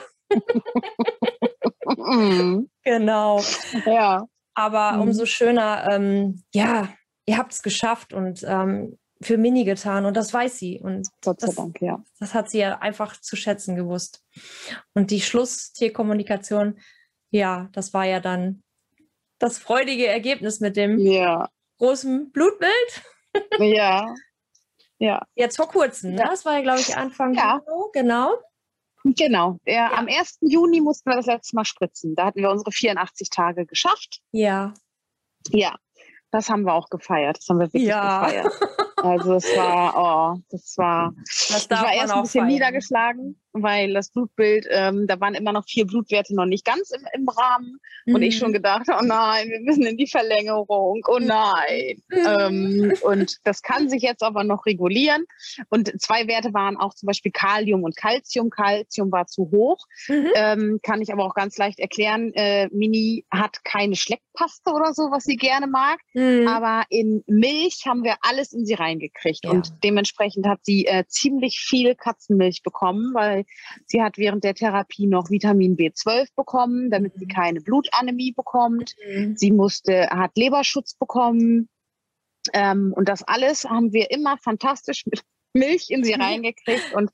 Mhm. 1.96 2.70
genau. 2.84 3.42
Ja. 3.84 4.26
Aber 4.54 4.92
mhm. 4.92 5.00
umso 5.02 5.26
schöner, 5.26 5.88
ähm, 5.90 6.44
ja, 6.54 6.88
ihr 7.26 7.38
habt 7.38 7.52
es 7.52 7.62
geschafft 7.62 8.12
und 8.12 8.44
ähm, 8.46 8.96
für 9.26 9.38
Mini 9.38 9.64
getan 9.64 10.06
und 10.06 10.16
das 10.16 10.32
weiß 10.32 10.58
sie. 10.58 10.80
Und 10.80 11.08
Gott 11.22 11.40
sei 11.40 11.48
das, 11.48 11.56
Dank, 11.56 11.80
ja. 11.80 12.02
Das 12.18 12.34
hat 12.34 12.50
sie 12.50 12.58
ja 12.58 12.78
einfach 12.78 13.20
zu 13.20 13.36
schätzen 13.36 13.76
gewusst. 13.76 14.24
Und 14.94 15.10
die 15.10 15.20
Schlusstierkommunikation, 15.20 16.78
ja, 17.30 17.68
das 17.72 17.92
war 17.92 18.04
ja 18.04 18.20
dann 18.20 18.62
das 19.38 19.58
freudige 19.58 20.06
Ergebnis 20.06 20.60
mit 20.60 20.76
dem 20.76 20.98
ja. 20.98 21.48
großen 21.78 22.30
Blutbild. 22.32 23.02
ja. 23.58 24.14
Ja. 24.98 25.26
Jetzt 25.34 25.56
vor 25.56 25.68
kurzem, 25.68 26.14
ne? 26.14 26.24
Das 26.26 26.44
war 26.44 26.54
ja, 26.54 26.62
glaube 26.62 26.80
ich, 26.80 26.96
Anfang 26.96 27.34
ja. 27.34 27.60
Juni, 27.66 27.90
genau. 27.92 28.34
Genau. 29.04 29.58
Der, 29.66 29.74
ja. 29.74 29.92
Am 29.92 30.08
1. 30.08 30.38
Juni 30.40 30.80
mussten 30.80 31.10
wir 31.10 31.16
das 31.16 31.26
letzte 31.26 31.54
Mal 31.54 31.64
spritzen. 31.64 32.14
Da 32.14 32.26
hatten 32.26 32.40
wir 32.40 32.50
unsere 32.50 32.72
84 32.72 33.28
Tage 33.30 33.66
geschafft. 33.66 34.20
Ja. 34.32 34.72
Ja, 35.50 35.76
das 36.30 36.48
haben 36.48 36.62
wir 36.62 36.74
auch 36.74 36.88
gefeiert. 36.88 37.38
Das 37.38 37.48
haben 37.48 37.58
wir 37.58 37.66
wirklich 37.66 37.84
ja. 37.84 38.24
gefeiert. 38.24 38.52
Also 38.96 39.34
es 39.34 39.44
war, 39.56 40.34
oh, 40.36 40.40
das 40.50 40.74
war, 40.78 41.12
das 41.16 41.64
ich 41.64 41.70
war 41.70 41.92
erst 41.92 42.14
ein 42.14 42.22
bisschen 42.22 42.40
feiern. 42.40 42.48
niedergeschlagen, 42.48 43.40
weil 43.62 43.92
das 43.92 44.10
Blutbild, 44.10 44.66
ähm, 44.70 45.06
da 45.06 45.20
waren 45.20 45.34
immer 45.34 45.52
noch 45.52 45.66
vier 45.66 45.86
Blutwerte 45.86 46.34
noch 46.34 46.46
nicht 46.46 46.64
ganz 46.64 46.90
im, 46.90 47.02
im 47.12 47.28
Rahmen. 47.28 47.78
Mhm. 48.06 48.14
Und 48.14 48.22
ich 48.22 48.38
schon 48.38 48.50
mhm. 48.50 48.54
gedacht, 48.54 48.86
oh 48.88 49.04
nein, 49.04 49.48
wir 49.48 49.60
müssen 49.60 49.84
in 49.84 49.96
die 49.96 50.06
Verlängerung, 50.06 51.02
oh 51.06 51.18
mhm. 51.18 51.26
nein. 51.26 52.02
Mhm. 52.08 52.26
Ähm, 52.38 52.94
und 53.02 53.36
das 53.44 53.62
kann 53.62 53.88
sich 53.88 54.02
jetzt 54.02 54.22
aber 54.22 54.44
noch 54.44 54.66
regulieren. 54.66 55.24
Und 55.68 56.00
zwei 56.00 56.26
Werte 56.26 56.54
waren 56.54 56.76
auch 56.76 56.94
zum 56.94 57.06
Beispiel 57.06 57.32
Kalium 57.32 57.84
und 57.84 57.96
Calcium. 57.96 58.50
Calcium 58.50 59.10
war 59.10 59.26
zu 59.26 59.50
hoch. 59.50 59.78
Mhm. 60.08 60.30
Ähm, 60.34 60.80
kann 60.82 61.02
ich 61.02 61.12
aber 61.12 61.24
auch 61.24 61.34
ganz 61.34 61.56
leicht 61.56 61.78
erklären. 61.78 62.32
Äh, 62.34 62.68
Mini 62.72 63.24
hat 63.30 63.64
keine 63.64 63.96
Schleckpaste 63.96 64.70
oder 64.70 64.92
so, 64.92 65.10
was 65.10 65.24
sie 65.24 65.36
gerne 65.36 65.66
mag. 65.66 65.98
Mhm. 66.14 66.48
Aber 66.48 66.84
in 66.90 67.24
Milch 67.26 67.84
haben 67.86 68.04
wir 68.04 68.16
alles 68.20 68.52
in 68.52 68.64
sie 68.64 68.74
reingekriegt. 68.74 69.44
Ja. 69.44 69.50
Und 69.50 69.72
dementsprechend 69.82 70.46
hat 70.46 70.60
sie 70.62 70.86
äh, 70.86 71.04
ziemlich 71.08 71.58
viel 71.58 71.94
Katzenmilch 71.94 72.62
bekommen, 72.62 73.12
weil 73.14 73.44
Sie 73.86 74.02
hat 74.02 74.18
während 74.18 74.44
der 74.44 74.54
Therapie 74.54 75.06
noch 75.06 75.30
Vitamin 75.30 75.76
B12 75.76 76.28
bekommen, 76.34 76.90
damit 76.90 77.14
sie 77.18 77.26
mhm. 77.26 77.30
keine 77.30 77.60
Blutanämie 77.60 78.32
bekommt. 78.32 78.94
Mhm. 79.06 79.36
Sie 79.36 79.52
musste, 79.52 80.08
hat 80.10 80.36
Leberschutz 80.36 80.94
bekommen. 80.94 81.68
Ähm, 82.52 82.92
und 82.96 83.08
das 83.08 83.22
alles 83.22 83.64
haben 83.64 83.92
wir 83.92 84.10
immer 84.10 84.38
fantastisch 84.38 85.04
mit 85.06 85.22
Milch 85.52 85.90
in 85.90 86.04
sie 86.04 86.12
reingekriegt. 86.18 86.94
Und 86.94 87.10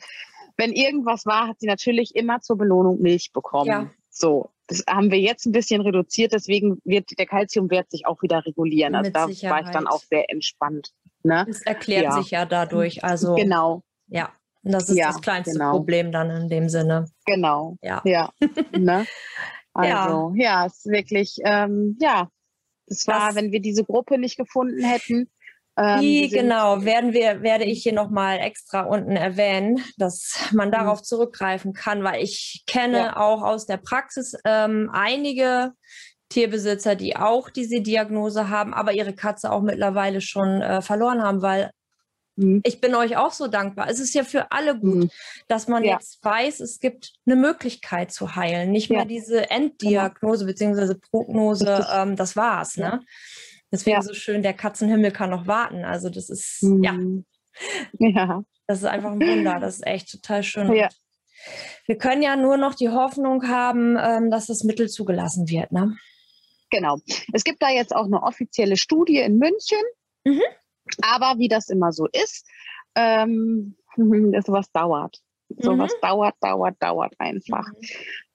wenn 0.57 0.73
irgendwas 0.73 1.27
war, 1.27 1.49
hat 1.49 1.61
sie 1.61 1.66
natürlich 1.66 2.14
immer 2.14 2.40
zur 2.40 2.59
Belohnung 2.59 3.01
Milch 3.01 3.33
bekommen. 3.33 3.68
Ja. 3.68 3.90
So, 4.11 4.51
das 4.66 4.85
haben 4.88 5.11
wir 5.11 5.18
jetzt 5.18 5.47
ein 5.47 5.53
bisschen 5.53 5.81
reduziert, 5.81 6.33
deswegen 6.33 6.79
wird 6.85 7.18
der 7.18 7.27
Kalziumwert 7.27 7.90
sich 7.90 8.07
auch 8.07 8.23
wieder 8.23 8.45
regulieren. 8.45 8.95
Also 8.95 9.09
Mit 9.09 9.16
da 9.16 9.27
Sicherheit. 9.27 9.53
war 9.53 9.68
ich 9.68 9.75
dann 9.75 9.87
auch 9.87 10.01
sehr 10.01 10.31
entspannt. 10.31 10.92
Ne? 11.23 11.45
Das 11.47 11.62
erklärt 11.62 12.05
ja. 12.05 12.12
sich 12.12 12.31
ja 12.31 12.45
dadurch. 12.45 13.05
Also 13.05 13.35
genau. 13.35 13.83
Ja. 14.09 14.33
Und 14.64 14.72
das 14.72 14.88
ist 14.88 14.96
ja, 14.96 15.09
das 15.09 15.20
kleinste 15.20 15.53
genau. 15.53 15.72
Problem 15.72 16.12
dann 16.12 16.31
in 16.31 16.48
dem 16.48 16.68
Sinne. 16.68 17.07
Genau. 17.27 17.77
Ja. 17.83 18.01
Ja. 18.05 18.31
ne? 18.79 19.07
Also, 19.75 20.33
ja. 20.37 20.44
ja, 20.44 20.66
es 20.66 20.79
ist 20.79 20.87
wirklich, 20.87 21.37
ähm, 21.44 21.96
ja, 22.01 22.29
es 22.87 23.07
war, 23.07 23.29
das, 23.29 23.37
wenn 23.37 23.53
wir 23.53 23.61
diese 23.61 23.85
Gruppe 23.85 24.18
nicht 24.18 24.37
gefunden 24.37 24.83
hätten. 24.85 25.31
Ähm, 25.77 26.01
die, 26.01 26.29
genau, 26.29 26.85
werden 26.85 27.14
wir, 27.14 27.42
werde 27.42 27.64
ich 27.64 27.83
hier 27.83 27.94
nochmal 27.94 28.38
extra 28.38 28.83
unten 28.83 29.16
erwähnen, 29.16 29.83
dass 29.96 30.51
man 30.53 30.68
mhm. 30.68 30.72
darauf 30.72 31.03
zurückgreifen 31.03 31.72
kann, 31.72 32.05
weil 32.05 32.22
ich 32.22 32.64
kenne 32.66 32.98
ja. 32.98 33.16
auch 33.16 33.42
aus 33.42 33.66
der 33.66 33.79
Praxis 33.79 34.35
ähm, 34.44 34.90
einige 34.92 35.72
Tierbesitzer, 36.29 36.94
die 36.94 37.16
auch 37.16 37.48
diese 37.48 37.81
Diagnose 37.81 38.51
haben, 38.51 38.75
aber 38.75 38.92
ihre 38.92 39.14
Katze 39.14 39.51
auch 39.51 39.62
mittlerweile 39.62 40.20
schon 40.20 40.61
äh, 40.61 40.83
verloren 40.83 41.22
haben, 41.22 41.40
weil 41.40 41.70
Mhm. 42.37 42.61
Ich 42.64 42.81
bin 42.81 42.95
euch 42.95 43.16
auch 43.16 43.33
so 43.33 43.47
dankbar. 43.47 43.88
Es 43.88 44.01
ist 44.01 44.14
ja 44.14 44.25
für 44.25 44.53
alle 44.53 44.79
gut, 44.79 44.95
mhm. 44.95 45.11
dass 45.49 45.68
man 45.68 45.85
ja. 45.85 45.95
jetzt 45.95 46.25
weiß, 46.25 46.61
es 46.61 46.81
gibt 46.81 47.12
eine 47.27 47.37
Möglichkeit 47.37 48.12
zu 48.12 48.37
heilen. 48.37 48.71
Nicht 48.71 48.90
ja. 48.90 48.99
mehr 48.99 49.05
diese 49.05 49.51
Enddiagnose 49.51 50.47
genau. 50.47 50.75
bzw. 50.75 50.95
Prognose, 51.11 51.87
ähm, 51.92 52.16
das 52.16 52.37
war's. 52.37 52.77
Ne? 52.77 53.01
Deswegen 53.71 53.97
ja. 53.97 54.03
so 54.03 54.14
schön, 54.14 54.42
der 54.42 54.55
Katzenhimmel 54.55 55.12
kann 55.12 55.31
noch 55.31 55.47
warten. 55.47 55.85
Also 55.85 56.11
das 56.11 56.31
ist, 56.31 56.62
mhm. 56.62 56.83
ja. 56.83 56.99
Ja. 57.99 58.45
Das 58.66 58.79
ist 58.79 58.85
einfach 58.85 59.12
ein 59.12 59.21
Wunder. 59.21 59.59
Das 59.61 59.77
ist 59.77 59.87
echt 59.87 60.11
total 60.11 60.42
schön. 60.42 60.73
Ja. 60.73 60.88
Wir 61.87 61.99
können 61.99 62.23
ja 62.23 62.37
nur 62.37 62.57
noch 62.57 62.75
die 62.75 62.88
Hoffnung 62.88 63.49
haben, 63.49 63.97
ähm, 64.01 64.31
dass 64.31 64.47
das 64.47 64.62
Mittel 64.62 64.88
zugelassen 64.88 65.49
wird. 65.49 65.73
Ne? 65.73 65.97
Genau. 66.71 66.99
Es 67.33 67.45
gibt 67.45 67.62
da 67.62 67.68
jetzt 67.68 67.95
auch 67.95 68.07
eine 68.07 68.23
offizielle 68.23 68.77
Studie 68.77 69.18
in 69.18 69.38
München. 69.38 69.83
Mhm. 70.25 70.40
Aber 71.01 71.38
wie 71.38 71.49
das 71.49 71.68
immer 71.68 71.92
so 71.92 72.07
ist, 72.07 72.47
ähm, 72.95 73.77
sowas 74.45 74.71
dauert. 74.73 75.21
Sowas 75.59 75.92
mhm. 75.92 76.07
dauert, 76.07 76.35
dauert, 76.40 76.77
dauert 76.81 77.14
einfach. 77.18 77.66
Mhm. 77.68 77.88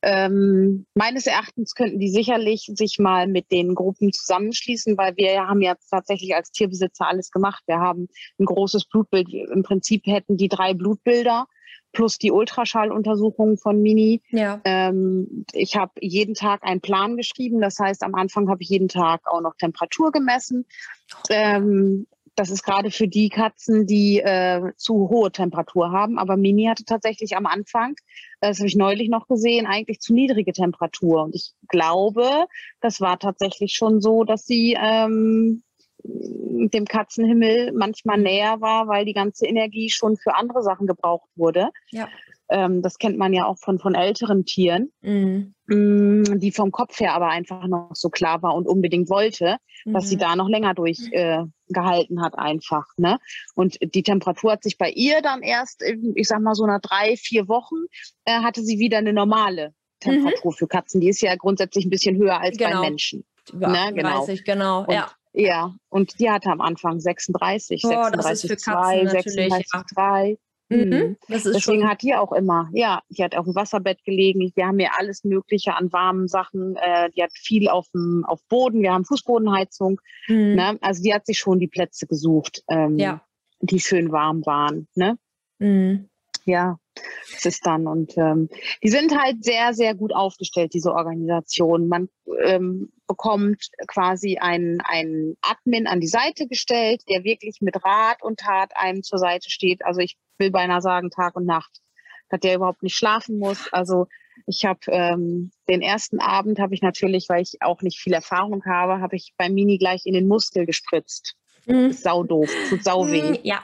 Ähm, 0.04 0.86
meines 0.94 1.26
Erachtens 1.26 1.74
könnten 1.74 2.00
die 2.00 2.10
sicherlich 2.10 2.70
sich 2.76 3.00
mal 3.00 3.28
mit 3.28 3.52
den 3.52 3.74
Gruppen 3.74 4.14
zusammenschließen, 4.14 4.98
weil 4.98 5.18
wir 5.18 5.48
haben 5.48 5.62
ja 5.62 5.76
tatsächlich 5.90 6.36
als 6.36 6.52
Tierbesitzer 6.52 7.08
alles 7.08 7.32
gemacht. 7.32 7.64
Wir 7.66 7.80
haben 7.80 8.08
ein 8.40 8.46
großes 8.46 8.86
Blutbild. 8.86 9.34
Im 9.34 9.64
Prinzip 9.64 10.06
hätten 10.06 10.38
die 10.38 10.50
drei 10.50 10.74
Blutbilder 10.74 11.48
plus 11.94 12.20
die 12.20 12.32
Ultraschalluntersuchungen 12.32 13.58
von 13.58 13.82
Mini. 13.82 14.22
Ja. 14.30 14.62
Ähm, 14.66 15.46
ich 15.54 15.76
habe 15.76 15.94
jeden 16.00 16.36
Tag 16.36 16.64
einen 16.64 16.82
Plan 16.82 17.18
geschrieben. 17.18 17.60
Das 17.60 17.80
heißt, 17.80 18.04
am 18.04 18.14
Anfang 18.14 18.50
habe 18.50 18.62
ich 18.62 18.70
jeden 18.70 18.88
Tag 18.88 19.22
auch 19.26 19.42
noch 19.42 19.56
Temperatur 19.56 20.12
gemessen. 20.12 20.66
Ähm, 21.30 22.06
das 22.38 22.52
ist 22.52 22.64
gerade 22.64 22.92
für 22.92 23.08
die 23.08 23.30
Katzen, 23.30 23.88
die 23.88 24.20
äh, 24.20 24.72
zu 24.78 25.10
hohe 25.10 25.32
Temperatur 25.32 25.92
haben. 25.92 26.20
Aber 26.20 26.38
Mini 26.38 26.66
hatte 26.66 26.86
tatsächlich 26.86 27.36
am 27.36 27.48
Anfang, 27.48 27.96
das 28.42 28.60
habe 28.60 28.68
ich 28.68 28.76
neulich 28.76 29.10
noch 29.10 29.28
gesehen, 29.28 29.66
eigentlich 29.66 30.00
zu 30.00 30.14
niedrige 30.14 30.54
Temperatur. 30.54 31.24
Und 31.24 31.34
ich 31.34 31.54
glaube, 31.68 32.46
das 32.80 33.02
war 33.02 33.18
tatsächlich 33.18 33.74
schon 33.74 34.02
so, 34.02 34.24
dass 34.24 34.46
sie 34.46 34.78
ähm, 34.80 35.64
dem 36.04 36.86
Katzenhimmel 36.86 37.72
manchmal 37.74 38.20
näher 38.20 38.62
war, 38.62 38.88
weil 38.88 39.04
die 39.04 39.14
ganze 39.14 39.48
Energie 39.48 39.90
schon 39.90 40.16
für 40.16 40.36
andere 40.36 40.62
Sachen 40.62 40.86
gebraucht 40.86 41.30
wurde. 41.36 41.70
Ja. 41.90 42.08
Ähm, 42.50 42.84
das 42.84 43.00
kennt 43.00 43.18
man 43.18 43.34
ja 43.34 43.46
auch 43.46 43.58
von, 43.58 43.80
von 43.80 43.96
älteren 43.96 44.46
Tieren, 44.46 44.92
Mhm. 45.02 45.56
Mh, 45.68 46.36
die 46.38 46.52
vom 46.52 46.72
Kopf 46.72 47.00
her 47.00 47.14
aber 47.14 47.28
einfach 47.30 47.68
noch 47.68 47.92
so 47.94 48.10
klar 48.10 48.42
war 48.42 48.56
und 48.56 48.68
unbedingt 48.68 49.10
wollte, 49.10 49.58
dass 49.86 50.10
sie 50.10 50.16
Mhm. 50.16 50.20
da 50.20 50.36
noch 50.36 50.50
länger 50.50 50.74
durchgehalten 50.74 51.52
äh, 51.70 51.74
gehalten 51.74 52.22
hat 52.22 52.38
einfach. 52.38 52.86
Ne? 52.98 53.20
Und 53.56 53.78
die 53.82 54.04
Temperatur 54.04 54.54
hat 54.54 54.64
sich 54.64 54.78
bei 54.78 54.90
ihr 54.90 55.22
dann 55.22 55.42
erst, 55.42 55.84
ich 56.16 56.28
sag 56.28 56.40
mal 56.42 56.56
so 56.56 56.66
nach 56.66 56.80
drei, 56.82 57.16
vier 57.18 57.48
Wochen, 57.48 57.76
äh, 58.26 58.40
hatte 58.42 58.64
sie 58.64 58.80
wieder 58.80 58.98
eine 59.00 59.14
normale 59.14 59.74
Temperatur 60.00 60.54
für 60.54 60.68
Katzen. 60.68 61.02
Die 61.02 61.10
ist 61.10 61.22
ja 61.22 61.36
grundsätzlich 61.36 61.86
ein 61.86 61.90
bisschen 61.90 62.16
höher 62.18 62.40
als 62.40 62.58
Genau. 62.58 62.82
bei 62.82 62.90
Menschen. 62.90 63.26
Über 63.52 63.68
Ne, 63.68 63.92
genau. 63.94 64.22
38, 64.22 64.44
genau. 64.46 64.82
Und 64.82 64.92
ja. 64.94 65.12
Ja, 65.34 65.76
und 65.90 66.20
die 66.20 66.30
hatte 66.32 66.50
am 66.50 66.62
Anfang 66.62 67.00
36, 67.00 67.84
Oh, 67.86 67.90
das 68.12 68.26
ist 68.32 68.42
für 68.42 68.48
36, 68.58 68.66
Katzen 68.66 68.74
2, 68.74 69.04
natürlich, 69.04 69.54
36, 69.54 69.68
ja. 69.74 69.84
3. 69.96 70.38
Mhm. 70.70 71.16
Das 71.30 71.46
ist 71.46 71.56
Deswegen 71.56 71.82
schon. 71.82 71.90
hat 71.90 72.02
die 72.02 72.14
auch 72.16 72.32
immer, 72.34 72.70
ja, 72.74 73.02
die 73.10 73.24
hat 73.24 73.36
auf 73.36 73.46
dem 73.46 73.56
Wasserbett 73.56 74.04
gelegen. 74.04 74.52
Wir 74.56 74.68
haben 74.68 74.80
ja 74.80 74.92
alles 74.98 75.24
Mögliche 75.24 75.76
an 75.76 75.92
warmen 75.94 76.28
Sachen. 76.28 76.76
Äh, 76.76 77.10
die 77.12 77.24
hat 77.24 77.32
viel 77.34 77.70
auf 77.70 77.88
dem 77.94 78.26
auf 78.28 78.42
Boden. 78.50 78.82
Wir 78.82 78.94
haben 78.94 79.06
Fußbodenheizung. 79.06 80.02
Mhm. 80.28 80.56
Ne? 80.56 80.78
Also 80.82 81.02
die 81.04 81.14
hat 81.14 81.26
sich 81.26 81.38
schon 81.40 81.60
die 81.60 81.68
Plätze 81.68 82.06
gesucht, 82.06 82.64
ähm, 82.70 82.98
Ja. 82.98 83.22
die 83.62 83.80
schön 83.80 84.12
warm 84.12 84.46
waren. 84.46 84.88
Ne? 84.96 85.18
Mhm. 85.60 86.10
Ja, 86.46 86.78
ist 87.44 87.66
dann. 87.66 87.88
Und 87.88 88.18
ähm, 88.18 88.50
die 88.84 88.90
sind 88.90 89.18
halt 89.18 89.44
sehr, 89.44 89.74
sehr 89.74 89.96
gut 89.96 90.14
aufgestellt, 90.14 90.74
diese 90.74 90.92
Organisation. 90.92 91.88
Man 91.88 92.10
ähm, 92.44 92.92
bekommt 93.08 93.68
quasi 93.88 94.38
einen, 94.38 94.82
einen 94.82 95.36
Admin 95.42 95.88
an 95.88 96.00
die 96.00 96.08
Seite 96.08 96.48
gestellt, 96.48 97.04
der 97.10 97.24
wirklich 97.24 97.58
mit 97.62 97.84
Rat 97.84 98.22
und 98.22 98.40
Tat 98.40 98.72
einem 98.76 99.04
zur 99.04 99.20
Seite 99.20 99.50
steht. 99.50 99.84
Also 99.86 100.02
ich 100.02 100.18
will 100.38 100.52
beinahe 100.52 100.82
sagen 100.82 101.10
Tag 101.10 101.36
und 101.36 101.46
Nacht, 101.46 101.80
dass 102.30 102.40
der 102.40 102.56
überhaupt 102.56 102.84
nicht 102.84 102.96
schlafen 102.96 103.40
muss. 103.40 103.72
Also 103.72 104.08
ich 104.46 104.66
habe 104.66 104.80
ähm, 104.88 105.52
den 105.68 105.82
ersten 105.82 106.20
Abend 106.20 106.60
habe 106.60 106.76
ich 106.76 106.82
natürlich, 106.82 107.28
weil 107.30 107.42
ich 107.42 107.62
auch 107.62 107.82
nicht 107.82 108.00
viel 108.00 108.14
Erfahrung 108.14 108.64
habe, 108.66 109.02
habe 109.02 109.16
ich 109.16 109.34
beim 109.38 109.54
Mini 109.54 109.78
gleich 109.78 110.06
in 110.06 110.14
den 110.14 110.28
Muskel 110.28 110.66
gespritzt. 110.66 111.36
Mhm. 111.66 111.92
Sau 111.92 112.24
doof, 112.24 112.50
tut 112.70 112.84
sau 112.84 113.08
weh. 113.08 113.40
Ja. 113.44 113.64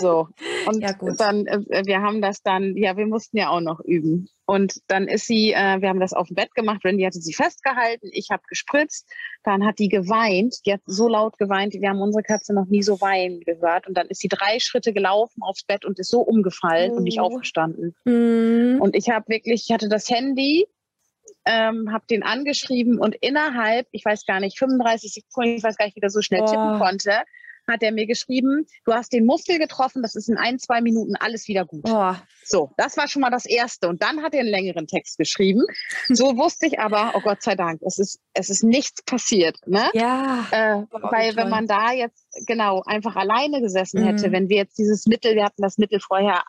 So. 0.00 0.28
Und 0.68 0.80
Ja, 0.82 0.92
gut. 0.92 1.18
dann, 1.20 1.46
äh, 1.46 1.82
wir 1.86 2.00
haben 2.02 2.20
das 2.22 2.42
dann, 2.42 2.76
ja, 2.76 2.96
wir 2.96 3.06
mussten 3.06 3.36
ja 3.38 3.48
auch 3.50 3.60
noch 3.60 3.80
üben. 3.80 4.28
Und 4.46 4.80
dann 4.88 5.08
ist 5.08 5.26
sie, 5.26 5.52
äh, 5.52 5.80
wir 5.80 5.88
haben 5.88 6.00
das 6.00 6.12
auf 6.12 6.28
dem 6.28 6.36
Bett 6.36 6.54
gemacht, 6.54 6.84
Randy 6.84 7.04
hatte 7.04 7.20
sie 7.20 7.34
festgehalten, 7.34 8.08
ich 8.12 8.28
habe 8.30 8.42
gespritzt, 8.48 9.10
dann 9.44 9.64
hat 9.66 9.78
die 9.78 9.88
geweint, 9.88 10.56
die 10.66 10.72
hat 10.72 10.80
so 10.86 11.08
laut 11.08 11.38
geweint, 11.38 11.74
wir 11.74 11.88
haben 11.88 12.00
unsere 12.00 12.22
Katze 12.22 12.54
noch 12.54 12.66
nie 12.66 12.82
so 12.82 13.00
weinen 13.00 13.40
gehört. 13.40 13.86
Und 13.86 13.94
dann 13.96 14.06
ist 14.08 14.20
sie 14.20 14.28
drei 14.28 14.58
Schritte 14.58 14.92
gelaufen 14.92 15.42
aufs 15.42 15.64
Bett 15.64 15.84
und 15.84 15.98
ist 15.98 16.10
so 16.10 16.20
umgefallen 16.20 16.92
und 16.92 17.02
nicht 17.04 17.20
Oh. 17.20 17.24
aufgestanden. 17.24 17.94
Mhm. 18.04 18.78
Und 18.80 18.96
ich 18.96 19.10
habe 19.10 19.28
wirklich, 19.28 19.64
ich 19.68 19.72
hatte 19.74 19.88
das 19.88 20.08
Handy, 20.08 20.66
ähm, 21.44 21.92
habe 21.92 22.04
den 22.10 22.22
angeschrieben 22.22 22.98
und 22.98 23.14
innerhalb, 23.16 23.86
ich 23.92 24.04
weiß 24.04 24.26
gar 24.26 24.40
nicht, 24.40 24.58
35 24.58 25.12
Sekunden, 25.14 25.56
ich 25.56 25.62
weiß 25.62 25.76
gar 25.76 25.86
nicht, 25.86 25.96
wie 25.96 26.00
der 26.00 26.10
so 26.10 26.20
schnell 26.20 26.42
Oh. 26.42 26.46
tippen 26.46 26.78
konnte, 26.78 27.12
hat 27.68 27.82
er 27.82 27.92
mir 27.92 28.06
geschrieben, 28.06 28.66
du 28.84 28.92
hast 28.92 29.12
den 29.12 29.26
Muskel 29.26 29.58
getroffen, 29.58 30.02
das 30.02 30.14
ist 30.16 30.28
in 30.28 30.36
ein, 30.38 30.58
zwei 30.58 30.80
Minuten 30.80 31.14
alles 31.16 31.46
wieder 31.48 31.64
gut. 31.64 31.82
Oh, 31.84 32.14
So, 32.44 32.70
das 32.76 32.96
war 32.96 33.08
schon 33.08 33.20
mal 33.22 33.30
das 33.30 33.44
Erste. 33.46 33.88
Und 33.88 34.02
dann 34.02 34.22
hat 34.22 34.34
er 34.34 34.40
einen 34.40 34.48
längeren 34.48 34.86
Text 34.86 35.18
geschrieben. 35.18 35.62
So 36.08 36.36
wusste 36.36 36.66
ich 36.66 36.80
aber, 36.80 37.12
oh 37.14 37.20
Gott 37.20 37.42
sei 37.42 37.54
Dank, 37.54 37.80
es 37.82 37.98
ist, 37.98 38.20
es 38.32 38.50
ist 38.50 38.64
nichts 38.64 39.02
passiert. 39.02 39.56
Ne? 39.66 39.90
ja. 39.94 40.46
Äh, 40.50 40.82
Oh, 40.90 40.98
weil 41.10 41.36
wenn 41.36 41.48
man 41.50 41.66
da 41.66 41.92
jetzt 41.92 42.26
genau 42.46 42.82
einfach 42.86 43.14
alleine 43.16 43.60
gesessen 43.60 44.02
hätte, 44.04 44.28
Mhm. 44.28 44.32
wenn 44.32 44.48
wir 44.48 44.56
jetzt 44.56 44.78
dieses 44.78 45.06
Mittel, 45.06 45.34
wir 45.34 45.44
hatten 45.44 45.62
das 45.62 45.76
Mittel 45.78 46.00
vorher 46.00 46.42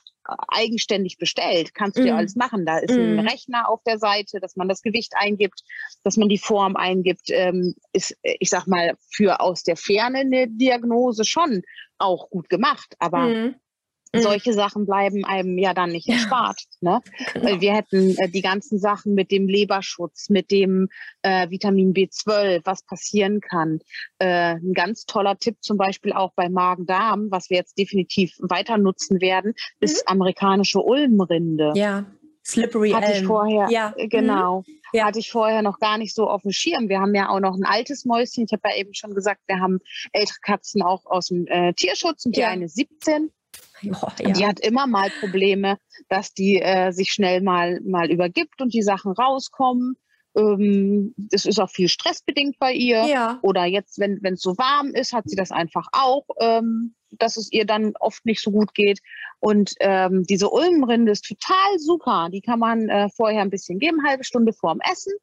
eigenständig 0.49 1.17
bestellt, 1.17 1.73
kannst 1.73 1.97
du 1.97 2.03
ja 2.03 2.13
Mhm. 2.13 2.19
alles 2.19 2.35
machen. 2.35 2.65
Da 2.65 2.77
ist 2.79 2.97
ein 2.97 3.13
Mhm. 3.13 3.19
Rechner 3.19 3.69
auf 3.69 3.81
der 3.83 3.99
Seite, 3.99 4.39
dass 4.39 4.55
man 4.55 4.67
das 4.67 4.81
Gewicht 4.81 5.13
eingibt, 5.15 5.63
dass 6.03 6.17
man 6.17 6.29
die 6.29 6.37
Form 6.37 6.75
eingibt, 6.75 7.29
ähm, 7.29 7.75
ist, 7.93 8.17
ich 8.23 8.49
sag 8.49 8.67
mal, 8.67 8.95
für 9.11 9.39
aus 9.39 9.63
der 9.63 9.75
Ferne 9.75 10.19
eine 10.19 10.47
Diagnose 10.47 11.25
schon 11.25 11.63
auch 11.97 12.29
gut 12.29 12.49
gemacht. 12.49 12.95
Aber 12.99 13.27
Mhm. 13.27 13.55
Mhm. 14.13 14.21
solche 14.21 14.53
Sachen 14.53 14.85
bleiben 14.85 15.23
einem 15.25 15.57
ja 15.57 15.73
dann 15.73 15.91
nicht 15.91 16.07
Ja. 16.07 16.15
erspart. 16.15 16.63
Ne? 16.81 16.99
Genau. 17.33 17.61
Wir 17.61 17.73
hätten 17.75 18.15
äh, 18.17 18.29
die 18.29 18.41
ganzen 18.41 18.79
Sachen 18.79 19.13
mit 19.13 19.29
dem 19.31 19.47
Leberschutz, 19.47 20.29
mit 20.29 20.49
dem 20.51 20.87
äh, 21.21 21.49
Vitamin 21.49 21.93
B12, 21.93 22.61
was 22.65 22.83
passieren 22.83 23.39
kann. 23.41 23.79
Äh, 24.17 24.55
ein 24.55 24.73
ganz 24.73 25.05
toller 25.05 25.37
Tipp 25.37 25.57
zum 25.61 25.77
Beispiel 25.77 26.13
auch 26.13 26.33
bei 26.35 26.49
Magen-Darm, 26.49 27.27
was 27.29 27.49
wir 27.49 27.57
jetzt 27.57 27.77
definitiv 27.77 28.35
weiter 28.39 28.77
nutzen 28.77 29.21
werden, 29.21 29.53
ist 29.79 30.07
amerikanische 30.07 30.79
Ulmrinde. 30.81 31.73
Ja. 31.75 32.05
Slippery 32.45 32.91
Hatte 32.91 33.11
ich 33.11 33.17
Elm. 33.17 33.27
vorher, 33.27 33.67
Ja. 33.69 33.93
äh, 33.95 34.07
genau, 34.07 34.63
Ja. 34.91 35.05
hatte 35.05 35.19
ich 35.19 35.29
vorher 35.29 35.61
noch 35.61 35.77
gar 35.77 35.99
nicht 35.99 36.15
so 36.15 36.27
auf 36.27 36.41
dem 36.41 36.51
Schirm. 36.51 36.89
Wir 36.89 36.99
haben 36.99 37.13
ja 37.13 37.29
auch 37.29 37.39
noch 37.41 37.55
ein 37.55 37.63
altes 37.65 38.05
Mäuschen. 38.05 38.45
Ich 38.45 38.51
habe 38.53 38.63
ja 38.71 38.77
eben 38.77 38.95
schon 38.95 39.13
gesagt, 39.13 39.41
wir 39.45 39.59
haben 39.59 39.79
ältere 40.13 40.37
Katzen 40.41 40.81
auch 40.81 41.05
aus 41.05 41.27
dem 41.27 41.45
äh, 41.45 41.73
Tierschutz 41.73 42.25
und 42.25 42.35
die 42.35 42.39
Ja. 42.39 42.47
eine 42.47 42.67
17. 42.67 43.29
Und 43.83 44.35
Die 44.35 44.41
ja. 44.41 44.47
hat 44.47 44.59
immer 44.59 44.87
mal 44.87 45.09
Probleme, 45.19 45.77
dass 46.07 46.33
die 46.33 46.61
äh, 46.61 46.91
sich 46.91 47.11
schnell 47.11 47.41
mal, 47.41 47.79
mal 47.81 48.09
übergibt 48.11 48.61
und 48.61 48.73
die 48.73 48.81
Sachen 48.81 49.11
rauskommen. 49.11 49.95
Ähm, 50.35 51.13
das 51.17 51.45
ist 51.45 51.59
auch 51.59 51.69
viel 51.69 51.89
stressbedingt 51.89 52.59
bei 52.59 52.73
ihr. 52.73 53.05
ja. 53.05 53.39
Oder 53.41 53.65
jetzt, 53.65 53.99
wenn 53.99 54.19
es 54.23 54.41
so 54.41 54.57
warm 54.57 54.93
ist, 54.93 55.13
hat 55.13 55.27
sie 55.27 55.35
das 55.35 55.51
einfach 55.51 55.87
auch, 55.91 56.25
ähm, 56.39 56.95
dass 57.11 57.37
es 57.37 57.51
ihr 57.51 57.65
dann 57.65 57.93
oft 57.99 58.25
nicht 58.25 58.41
so 58.41 58.51
gut 58.51 58.73
geht. 58.73 58.99
Und 59.39 59.73
ähm, 59.79 60.23
diese 60.23 60.49
Ulmenrinde 60.49 61.11
ist 61.11 61.25
total 61.25 61.79
super. 61.79 62.29
Die 62.31 62.41
kann 62.41 62.59
man 62.59 62.89
äh, 62.89 63.09
vorher 63.09 63.41
ein 63.41 63.49
bisschen 63.49 63.79
geben, 63.79 64.05
halbe 64.05 64.23
Stunde 64.23 64.53
vorm 64.53 64.79
Essen, 64.81 65.13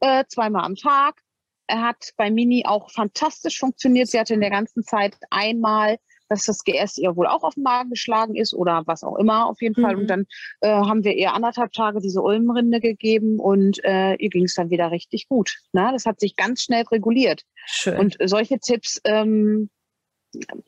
äh, 0.00 0.24
zweimal 0.28 0.64
am 0.64 0.76
Tag. 0.76 1.20
Er 1.66 1.80
hat 1.82 2.10
bei 2.16 2.30
Mini 2.30 2.64
auch 2.66 2.90
fantastisch 2.90 3.58
funktioniert. 3.58 4.08
Sie 4.08 4.20
hatte 4.20 4.34
in 4.34 4.40
der 4.40 4.50
ganzen 4.50 4.82
Zeit 4.82 5.16
einmal, 5.30 5.96
dass 6.28 6.44
das 6.44 6.64
GS 6.64 6.98
ihr 6.98 7.16
wohl 7.16 7.26
auch 7.26 7.42
auf 7.42 7.54
den 7.54 7.62
Magen 7.62 7.90
geschlagen 7.90 8.34
ist 8.34 8.54
oder 8.54 8.82
was 8.86 9.02
auch 9.02 9.16
immer 9.16 9.46
auf 9.46 9.60
jeden 9.60 9.80
Fall. 9.80 9.94
Mhm. 9.94 10.00
Und 10.00 10.06
dann 10.08 10.26
äh, 10.60 10.68
haben 10.68 11.04
wir 11.04 11.14
ihr 11.14 11.32
anderthalb 11.32 11.72
Tage 11.72 12.00
diese 12.00 12.22
Ulmenrinde 12.22 12.80
gegeben 12.80 13.38
und 13.38 13.82
äh, 13.84 14.14
ihr 14.14 14.30
ging 14.30 14.44
es 14.44 14.54
dann 14.54 14.70
wieder 14.70 14.90
richtig 14.90 15.28
gut. 15.28 15.56
Ne? 15.72 15.90
Das 15.92 16.06
hat 16.06 16.20
sich 16.20 16.36
ganz 16.36 16.62
schnell 16.62 16.84
reguliert. 16.90 17.42
Schön. 17.66 17.98
Und 17.98 18.16
solche 18.24 18.58
Tipps, 18.58 19.00
ähm, 19.04 19.70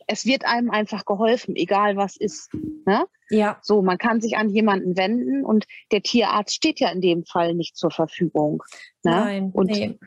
es 0.07 0.27
wird 0.27 0.45
einem 0.45 0.71
einfach 0.71 1.05
geholfen, 1.05 1.57
egal 1.57 1.97
was 1.97 2.17
ist. 2.17 2.53
Ne? 2.87 3.07
ja. 3.31 3.59
So, 3.63 3.83
man 3.83 3.99
kann 3.99 4.21
sich 4.21 4.37
an 4.37 4.49
jemanden 4.49 4.97
wenden 4.97 5.45
und 5.45 5.67
der 5.91 6.03
Tierarzt 6.03 6.55
steht 6.55 6.81
ja 6.81 6.91
in 6.91 7.01
dem 7.01 7.25
Fall 7.25 7.55
nicht 7.55 7.77
zur 7.77 7.91
Verfügung. 7.91 8.63
Ne? 9.03 9.11
Nein. 9.11 9.51
Und 9.53 9.71
nee. 9.71 9.99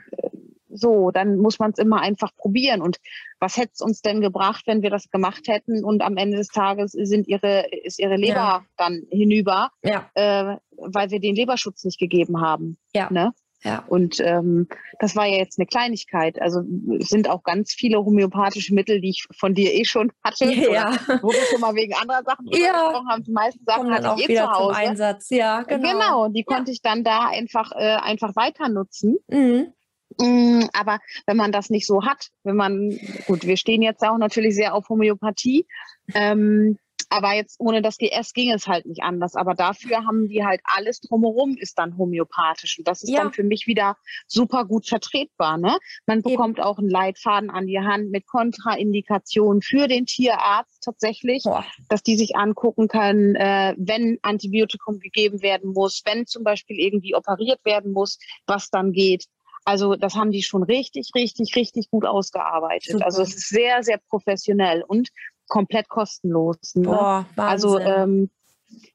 So, 0.80 1.12
dann 1.12 1.38
muss 1.38 1.60
man 1.60 1.72
es 1.72 1.78
immer 1.80 2.02
einfach 2.02 2.34
probieren. 2.36 2.82
Und 2.82 2.98
was 3.40 3.58
hätte 3.58 3.72
es 3.74 3.82
uns 3.82 4.02
denn 4.02 4.22
gebracht, 4.22 4.64
wenn 4.68 4.82
wir 4.82 4.90
das 4.90 5.10
gemacht 5.10 5.48
hätten 5.48 5.84
und 5.84 6.02
am 6.02 6.18
Ende 6.18 6.38
des 6.38 6.48
Tages 6.48 6.92
sind 6.94 7.28
ihre, 7.28 7.68
ist 7.84 8.00
ihre 8.00 8.16
Leber 8.16 8.36
Ja. 8.36 8.66
dann 8.78 9.04
hinüber, 9.10 9.72
Ja. 9.84 10.10
äh, 10.16 10.58
weil 10.78 11.12
wir 11.12 11.20
den 11.20 11.36
Leberschutz 11.36 11.84
nicht 11.84 12.00
gegeben 12.00 12.42
haben. 12.42 12.78
Ja. 12.94 13.10
Ne? 13.12 13.34
Ja. 13.62 13.84
Und 13.90 14.22
ähm, 14.22 14.70
das 15.02 15.18
war 15.18 15.26
ja 15.26 15.36
jetzt 15.36 15.60
eine 15.60 15.66
Kleinigkeit. 15.66 16.42
Also 16.42 16.62
es 16.98 17.10
sind 17.10 17.30
auch 17.30 17.44
ganz 17.44 17.74
viele 17.74 17.98
homöopathische 17.98 18.74
Mittel, 18.74 19.02
die 19.02 19.10
ich 19.10 19.28
von 19.38 19.54
dir 19.54 19.74
eh 19.74 19.84
schon 19.84 20.14
hatte, 20.24 20.46
Ja. 20.46 20.92
oder 21.10 21.20
wo 21.22 21.28
wir 21.34 21.42
schon 21.52 21.60
mal 21.60 21.76
wegen 21.76 21.94
anderer 21.94 22.24
Sachen 22.24 22.46
Ja. 22.48 22.72
gesprochen 22.72 23.10
haben. 23.10 23.24
Die 23.26 23.32
meisten 23.34 23.66
Sachen 23.66 23.82
Kommen 23.82 23.94
hatte 23.96 24.14
auch 24.14 24.18
ich 24.18 24.30
eh 24.30 24.36
zu 24.36 24.50
Hause. 24.50 24.78
Einsatz. 24.78 25.30
Ja, 25.30 25.64
genau. 25.64 25.92
Genau, 25.92 26.28
die 26.30 26.46
konnte 26.46 26.72
ich 26.72 26.82
dann 26.82 27.04
da 27.04 27.28
einfach, 27.28 27.74
äh, 27.74 27.98
einfach 27.98 28.34
weiter 28.38 28.70
nutzen. 28.70 29.18
Mhm. 29.28 29.74
Mm, 30.20 30.66
Aber 30.74 31.00
wenn 31.26 31.38
man 31.38 31.52
das 31.52 31.70
nicht 31.70 31.88
so 31.88 32.06
hat, 32.06 32.30
wenn 32.44 32.56
man, 32.56 33.00
gut, 33.26 33.46
wir 33.46 33.58
stehen 33.58 33.82
jetzt 33.82 34.04
auch 34.04 34.18
natürlich 34.18 34.56
sehr 34.56 34.74
auf 34.74 34.90
Homöopathie, 34.90 35.66
ähm, 36.14 36.78
Aber 37.12 37.34
jetzt 37.34 37.60
ohne 37.60 37.82
das 37.82 37.98
GS 37.98 38.34
ging 38.34 38.52
es 38.52 38.68
halt 38.68 38.86
nicht 38.86 39.02
anders. 39.02 39.36
Aber 39.36 39.56
dafür 39.56 40.06
haben 40.06 40.28
die 40.28 40.46
halt 40.46 40.62
alles 40.64 41.00
drumherum 41.02 41.58
ist 41.58 41.80
dann 41.80 41.98
homöopathisch. 41.98 42.78
Und 42.78 42.88
das 42.88 43.02
ist 43.02 43.10
ja. 43.10 43.24
dann 43.24 43.34
für 43.34 43.44
mich 43.44 43.66
wieder 43.66 43.96
super 44.28 44.66
gut 44.66 44.88
vertretbar. 44.88 45.58
Ne? 45.58 45.76
Man 46.06 46.22
bekommt 46.22 46.60
Eben. 46.60 46.68
auch 46.68 46.78
einen 46.78 46.90
Leitfaden 46.90 47.50
an 47.50 47.66
die 47.66 47.80
Hand 47.80 48.12
mit 48.12 48.28
Kontraindikationen 48.28 49.64
für 49.64 49.88
den 49.88 50.06
Tierarzt 50.06 50.84
tatsächlich, 50.84 51.44
Boah. 51.44 51.66
dass 51.90 52.04
die 52.04 52.16
sich 52.16 52.36
angucken 52.36 52.88
können, 52.88 53.36
äh, 53.36 53.74
wenn 53.78 54.20
Antibiotikum 54.22 55.00
gegeben 55.00 55.42
werden 55.42 55.74
muss, 55.74 56.04
wenn 56.06 56.28
zum 56.28 56.44
Beispiel 56.44 56.78
irgendwie 56.80 57.16
operiert 57.16 57.66
werden 57.66 57.92
muss, 57.92 58.20
was 58.46 58.70
dann 58.70 58.92
geht. 58.92 59.26
Also 59.66 59.96
das 59.96 60.16
haben 60.16 60.32
die 60.32 60.44
schon 60.44 60.64
richtig, 60.64 61.12
richtig, 61.16 61.56
richtig 61.56 61.90
gut 61.90 62.06
ausgearbeitet. 62.06 62.94
Super. 62.94 63.06
Also 63.06 63.22
es 63.22 63.36
ist 63.36 63.50
sehr, 63.50 63.84
sehr 63.84 64.00
professionell 64.10 64.84
und 64.84 65.10
komplett 65.48 65.90
kostenlos. 65.90 66.76
Ne? 66.76 66.84
Boah, 66.84 67.26
also 67.36 67.80
ähm, 67.80 68.30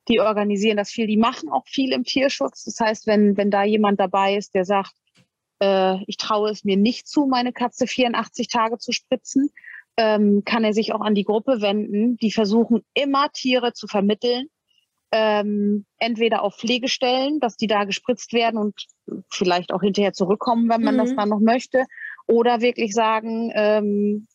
die 0.09 0.21
organisieren 0.21 0.77
das 0.77 0.91
viel, 0.91 1.07
die 1.07 1.17
machen 1.17 1.51
auch 1.51 1.67
viel 1.67 1.93
im 1.93 2.05
Tierschutz. 2.05 2.65
Das 2.65 2.79
heißt, 2.81 3.07
wenn, 3.07 3.37
wenn 3.37 3.51
da 3.51 3.65
jemand 3.65 4.01
dabei 4.01 4.37
ist, 4.37 4.55
der 4.55 4.65
sagt, 4.65 4.95
äh, 5.61 6.03
ich 6.07 6.17
traue 6.17 6.51
es 6.51 6.65
mir 6.65 6.77
nicht 6.77 7.09
zu, 7.09 7.27
meine 7.27 7.53
Katze 7.53 7.87
84 7.87 8.49
Tage 8.49 8.79
zu 8.79 8.93
spritzen, 8.93 9.51
ähm, 9.97 10.43
kann 10.45 10.65
er 10.65 10.73
sich 10.73 10.93
auch 10.93 11.01
an 11.01 11.15
die 11.15 11.25
Gruppe 11.25 11.61
wenden. 11.61 12.17
Die 12.17 12.33
versuchen 12.33 12.85
immer 12.95 13.31
Tiere 13.33 13.73
zu 13.73 13.87
vermitteln, 13.87 14.49
ähm, 15.13 15.87
entweder 15.99 16.43
auf 16.43 16.57
Pflegestellen, 16.57 17.41
dass 17.41 17.57
die 17.57 17.67
da 17.67 17.85
gespritzt 17.85 18.33
werden 18.33 18.59
und 18.59 18.75
vielleicht 19.31 19.73
auch 19.73 19.81
hinterher 19.81 20.13
zurückkommen, 20.13 20.69
wenn 20.69 20.83
man 20.83 20.95
mhm. 20.95 20.99
das 20.99 21.17
dann 21.17 21.29
noch 21.29 21.41
möchte, 21.41 21.85
oder 22.27 22.61
wirklich 22.61 22.95
sagen, 22.95 23.53
ähm, 23.55 24.27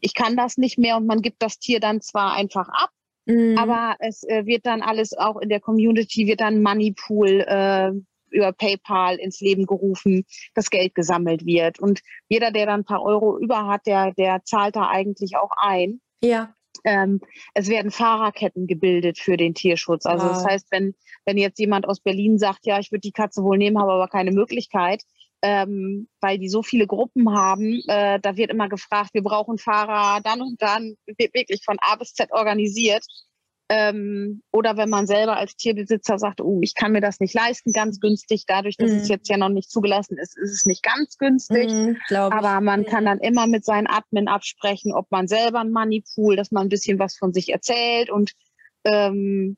ich 0.00 0.14
kann 0.14 0.36
das 0.36 0.56
nicht 0.56 0.78
mehr 0.78 0.96
und 0.96 1.06
man 1.06 1.22
gibt 1.22 1.42
das 1.42 1.58
Tier 1.58 1.80
dann 1.80 2.00
zwar 2.00 2.34
einfach 2.34 2.68
ab, 2.68 2.90
mhm. 3.26 3.56
aber 3.58 3.96
es 3.98 4.22
äh, 4.24 4.46
wird 4.46 4.66
dann 4.66 4.82
alles 4.82 5.16
auch 5.16 5.36
in 5.40 5.48
der 5.48 5.60
Community, 5.60 6.26
wird 6.26 6.40
dann 6.40 6.62
Moneypool 6.62 7.40
äh, 7.40 7.92
über 8.30 8.52
PayPal 8.52 9.16
ins 9.16 9.40
Leben 9.40 9.66
gerufen, 9.66 10.24
das 10.54 10.70
Geld 10.70 10.94
gesammelt 10.94 11.46
wird. 11.46 11.78
Und 11.78 12.00
jeder, 12.28 12.50
der 12.50 12.66
dann 12.66 12.80
ein 12.80 12.84
paar 12.84 13.02
Euro 13.02 13.38
über 13.38 13.66
hat, 13.66 13.86
der, 13.86 14.12
der 14.12 14.42
zahlt 14.44 14.76
da 14.76 14.88
eigentlich 14.88 15.36
auch 15.36 15.52
ein. 15.56 16.00
Ja. 16.22 16.52
Ähm, 16.84 17.20
es 17.54 17.68
werden 17.68 17.90
Fahrerketten 17.90 18.66
gebildet 18.66 19.18
für 19.18 19.36
den 19.36 19.54
Tierschutz. 19.54 20.06
Also 20.06 20.26
wow. 20.26 20.32
das 20.32 20.44
heißt, 20.44 20.66
wenn, 20.70 20.94
wenn 21.24 21.38
jetzt 21.38 21.58
jemand 21.58 21.88
aus 21.88 22.00
Berlin 22.00 22.38
sagt, 22.38 22.66
ja, 22.66 22.78
ich 22.78 22.92
würde 22.92 23.00
die 23.00 23.12
Katze 23.12 23.42
wohl 23.42 23.58
nehmen, 23.58 23.78
habe 23.78 23.92
aber 23.92 24.08
keine 24.08 24.32
Möglichkeit, 24.32 25.02
ähm, 25.42 26.08
weil 26.20 26.38
die 26.38 26.48
so 26.48 26.62
viele 26.62 26.86
Gruppen 26.86 27.34
haben. 27.34 27.80
Äh, 27.88 28.20
da 28.20 28.36
wird 28.36 28.50
immer 28.50 28.68
gefragt, 28.68 29.10
wir 29.12 29.22
brauchen 29.22 29.58
Fahrer 29.58 30.20
dann 30.22 30.42
und 30.42 30.60
dann, 30.60 30.96
wird 31.06 31.34
wirklich 31.34 31.62
von 31.64 31.78
A 31.80 31.96
bis 31.96 32.14
Z 32.14 32.30
organisiert. 32.32 33.04
Ähm, 33.70 34.42
oder 34.52 34.76
wenn 34.76 34.90
man 34.90 35.06
selber 35.06 35.38
als 35.38 35.56
Tierbesitzer 35.56 36.18
sagt, 36.18 36.42
oh, 36.42 36.60
ich 36.62 36.74
kann 36.74 36.92
mir 36.92 37.00
das 37.00 37.18
nicht 37.18 37.32
leisten, 37.32 37.72
ganz 37.72 37.98
günstig, 37.98 38.44
dadurch, 38.46 38.76
dass 38.76 38.90
mm. 38.90 38.96
es 38.96 39.08
jetzt 39.08 39.28
ja 39.30 39.38
noch 39.38 39.48
nicht 39.48 39.70
zugelassen 39.70 40.18
ist, 40.18 40.36
ist 40.36 40.52
es 40.52 40.66
nicht 40.66 40.82
ganz 40.82 41.16
günstig. 41.16 41.72
Mm, 41.72 41.96
aber 42.10 42.60
man 42.60 42.82
mm. 42.82 42.84
kann 42.84 43.06
dann 43.06 43.20
immer 43.20 43.46
mit 43.46 43.64
seinen 43.64 43.86
Admin 43.86 44.28
absprechen, 44.28 44.92
ob 44.92 45.10
man 45.10 45.28
selber 45.28 45.60
ein 45.60 45.72
Moneypool, 45.72 46.36
dass 46.36 46.50
man 46.50 46.66
ein 46.66 46.68
bisschen 46.68 46.98
was 46.98 47.16
von 47.16 47.32
sich 47.32 47.48
erzählt 47.48 48.10
und 48.10 48.32
ähm, 48.84 49.56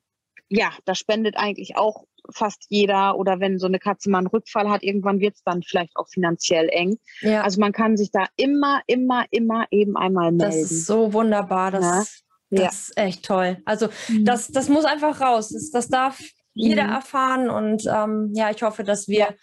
ja, 0.49 0.71
da 0.85 0.95
spendet 0.95 1.35
eigentlich 1.37 1.75
auch 1.75 2.05
fast 2.33 2.65
jeder 2.69 3.17
oder 3.17 3.39
wenn 3.39 3.57
so 3.57 3.67
eine 3.67 3.79
Katze 3.79 4.09
mal 4.09 4.19
einen 4.19 4.27
Rückfall 4.27 4.69
hat, 4.69 4.83
irgendwann 4.83 5.19
wird 5.19 5.35
es 5.35 5.43
dann 5.43 5.63
vielleicht 5.63 5.95
auch 5.95 6.07
finanziell 6.07 6.69
eng. 6.69 6.97
Ja. 7.21 7.41
Also 7.43 7.59
man 7.59 7.71
kann 7.71 7.97
sich 7.97 8.11
da 8.11 8.25
immer, 8.35 8.81
immer, 8.87 9.25
immer 9.31 9.65
eben 9.71 9.97
einmal 9.97 10.31
melden. 10.31 10.61
Das 10.61 10.71
ist 10.71 10.85
so 10.85 11.13
wunderbar. 11.13 11.71
Das, 11.71 11.83
ja. 11.83 12.26
Das 12.49 12.61
ja. 12.61 12.69
ist 12.69 12.97
echt 12.97 13.25
toll. 13.25 13.57
Also 13.65 13.89
mhm. 14.07 14.25
das, 14.25 14.47
das 14.47 14.69
muss 14.69 14.85
einfach 14.85 15.21
raus. 15.21 15.49
Das, 15.49 15.71
das 15.71 15.87
darf 15.89 16.19
jeder 16.53 16.85
mhm. 16.85 16.93
erfahren 16.93 17.49
und 17.49 17.83
ähm, 17.85 18.31
ja, 18.33 18.49
ich 18.49 18.63
hoffe, 18.63 18.83
dass 18.83 19.07
wir 19.07 19.35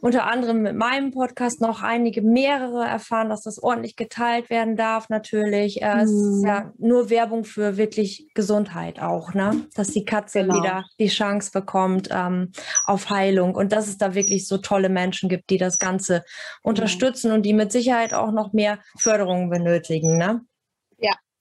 unter 0.00 0.26
anderem 0.26 0.62
mit 0.62 0.74
meinem 0.74 1.10
Podcast 1.10 1.60
noch 1.60 1.82
einige 1.82 2.22
mehrere 2.22 2.84
erfahren, 2.84 3.28
dass 3.28 3.42
das 3.42 3.62
ordentlich 3.62 3.96
geteilt 3.96 4.50
werden 4.50 4.76
darf. 4.76 5.08
Natürlich, 5.08 5.82
äh, 5.82 5.94
mhm. 5.94 6.00
es 6.00 6.10
ist 6.10 6.44
ja 6.44 6.60
mhm. 6.64 6.88
nur 6.88 7.10
Werbung 7.10 7.44
für 7.44 7.76
wirklich 7.76 8.28
Gesundheit 8.34 9.00
auch, 9.00 9.34
ne? 9.34 9.66
Dass 9.74 9.88
die 9.88 10.04
Katze 10.04 10.40
genau. 10.40 10.56
wieder 10.56 10.84
die 10.98 11.08
Chance 11.08 11.50
bekommt 11.52 12.08
ähm, 12.10 12.52
auf 12.84 13.10
Heilung 13.10 13.54
und 13.54 13.72
dass 13.72 13.88
es 13.88 13.98
da 13.98 14.14
wirklich 14.14 14.46
so 14.48 14.58
tolle 14.58 14.88
Menschen 14.88 15.28
gibt, 15.28 15.50
die 15.50 15.58
das 15.58 15.78
Ganze 15.78 16.24
unterstützen 16.62 17.32
und 17.32 17.42
die 17.42 17.54
mit 17.54 17.72
Sicherheit 17.72 18.14
auch 18.14 18.32
noch 18.32 18.52
mehr 18.52 18.78
Förderung 18.98 19.50
benötigen, 19.50 20.18
ne? 20.18 20.40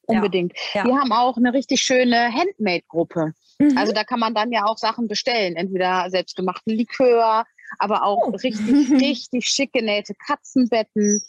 Unbedingt. 0.07 0.53
Ja. 0.73 0.85
Wir 0.85 0.95
haben 0.95 1.11
auch 1.11 1.37
eine 1.37 1.53
richtig 1.53 1.81
schöne 1.81 2.31
Handmade-Gruppe. 2.31 3.33
Mhm. 3.59 3.77
Also 3.77 3.93
da 3.93 4.03
kann 4.03 4.19
man 4.19 4.33
dann 4.33 4.51
ja 4.51 4.65
auch 4.65 4.77
Sachen 4.77 5.07
bestellen, 5.07 5.55
entweder 5.55 6.09
selbstgemachten 6.09 6.73
Likör, 6.73 7.45
aber 7.79 8.03
auch 8.03 8.27
oh. 8.27 8.31
richtig, 8.31 8.55
richtig 9.01 9.45
schick 9.47 9.73
genähte 9.73 10.13
Katzenbetten, 10.27 11.21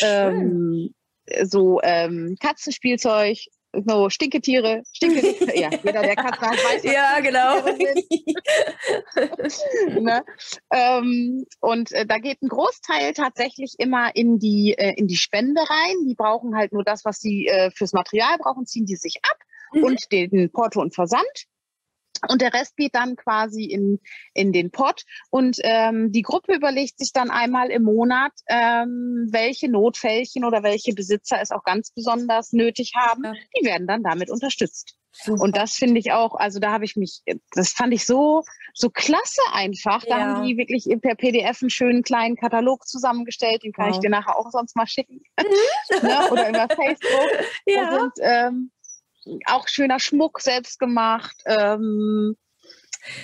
ähm, 0.00 0.94
so 1.42 1.80
ähm, 1.82 2.36
Katzenspielzeug, 2.40 3.38
so 3.86 4.10
Stinketiere, 4.10 4.82
Stinketiere, 4.92 5.58
ja, 5.58 5.70
jeder, 5.70 6.02
der 6.02 6.16
Katzen 6.16 6.50
hat, 6.50 6.58
weiß, 6.58 6.84
Ja, 6.84 7.20
genau. 7.20 7.60
ne? 10.00 10.24
ähm, 10.70 11.44
und 11.60 11.92
äh, 11.92 12.06
da 12.06 12.18
geht 12.18 12.42
ein 12.42 12.48
Großteil 12.48 13.12
tatsächlich 13.12 13.74
immer 13.78 14.14
in 14.14 14.38
die, 14.38 14.74
äh, 14.76 14.94
in 14.96 15.06
die 15.06 15.16
Spende 15.16 15.60
rein. 15.60 16.06
Die 16.06 16.14
brauchen 16.14 16.56
halt 16.56 16.72
nur 16.72 16.84
das, 16.84 17.04
was 17.04 17.18
sie 17.20 17.46
äh, 17.46 17.70
fürs 17.70 17.92
Material 17.92 18.36
brauchen, 18.38 18.66
ziehen 18.66 18.86
die 18.86 18.96
sich 18.96 19.16
ab 19.22 19.38
mhm. 19.72 19.84
und 19.84 20.12
den 20.12 20.50
Porto 20.50 20.80
und 20.80 20.94
Versand. 20.94 21.46
Und 22.28 22.40
der 22.40 22.52
Rest 22.54 22.76
geht 22.76 22.94
dann 22.94 23.16
quasi 23.16 23.64
in, 23.64 24.00
in 24.32 24.52
den 24.52 24.70
Pott. 24.70 25.02
Und 25.30 25.58
ähm, 25.62 26.12
die 26.12 26.22
Gruppe 26.22 26.54
überlegt 26.54 26.98
sich 26.98 27.12
dann 27.12 27.30
einmal 27.30 27.70
im 27.70 27.82
Monat, 27.82 28.32
ähm, 28.48 29.28
welche 29.30 29.70
Notfällchen 29.70 30.44
oder 30.44 30.62
welche 30.62 30.94
Besitzer 30.94 31.40
es 31.40 31.50
auch 31.50 31.64
ganz 31.64 31.90
besonders 31.92 32.52
nötig 32.52 32.92
haben. 32.96 33.24
Ja. 33.24 33.32
Die 33.58 33.66
werden 33.66 33.86
dann 33.86 34.02
damit 34.02 34.30
unterstützt. 34.30 34.96
Super. 35.16 35.42
Und 35.42 35.56
das 35.56 35.74
finde 35.74 36.00
ich 36.00 36.10
auch, 36.10 36.34
also 36.34 36.58
da 36.58 36.72
habe 36.72 36.84
ich 36.84 36.96
mich, 36.96 37.22
das 37.52 37.70
fand 37.70 37.94
ich 37.94 38.04
so, 38.04 38.42
so 38.74 38.90
klasse 38.90 39.40
einfach. 39.52 40.02
Da 40.04 40.18
ja. 40.18 40.24
haben 40.24 40.46
die 40.46 40.56
wirklich 40.56 40.88
per 41.00 41.14
PDF 41.14 41.62
einen 41.62 41.70
schönen 41.70 42.02
kleinen 42.02 42.36
Katalog 42.36 42.86
zusammengestellt, 42.86 43.62
den 43.62 43.72
kann 43.72 43.86
wow. 43.86 43.94
ich 43.94 44.00
dir 44.00 44.10
nachher 44.10 44.36
auch 44.36 44.50
sonst 44.50 44.74
mal 44.74 44.88
schicken. 44.88 45.22
ne? 46.02 46.30
Oder 46.30 46.48
über 46.48 46.68
Facebook. 46.68 47.44
Ja. 47.66 47.90
Da 47.90 48.00
sind 48.00 48.12
ähm, 48.20 48.70
auch 49.46 49.68
schöner 49.68 50.00
Schmuck 50.00 50.40
selbst 50.40 50.78
gemacht, 50.78 51.36
ähm, 51.46 52.36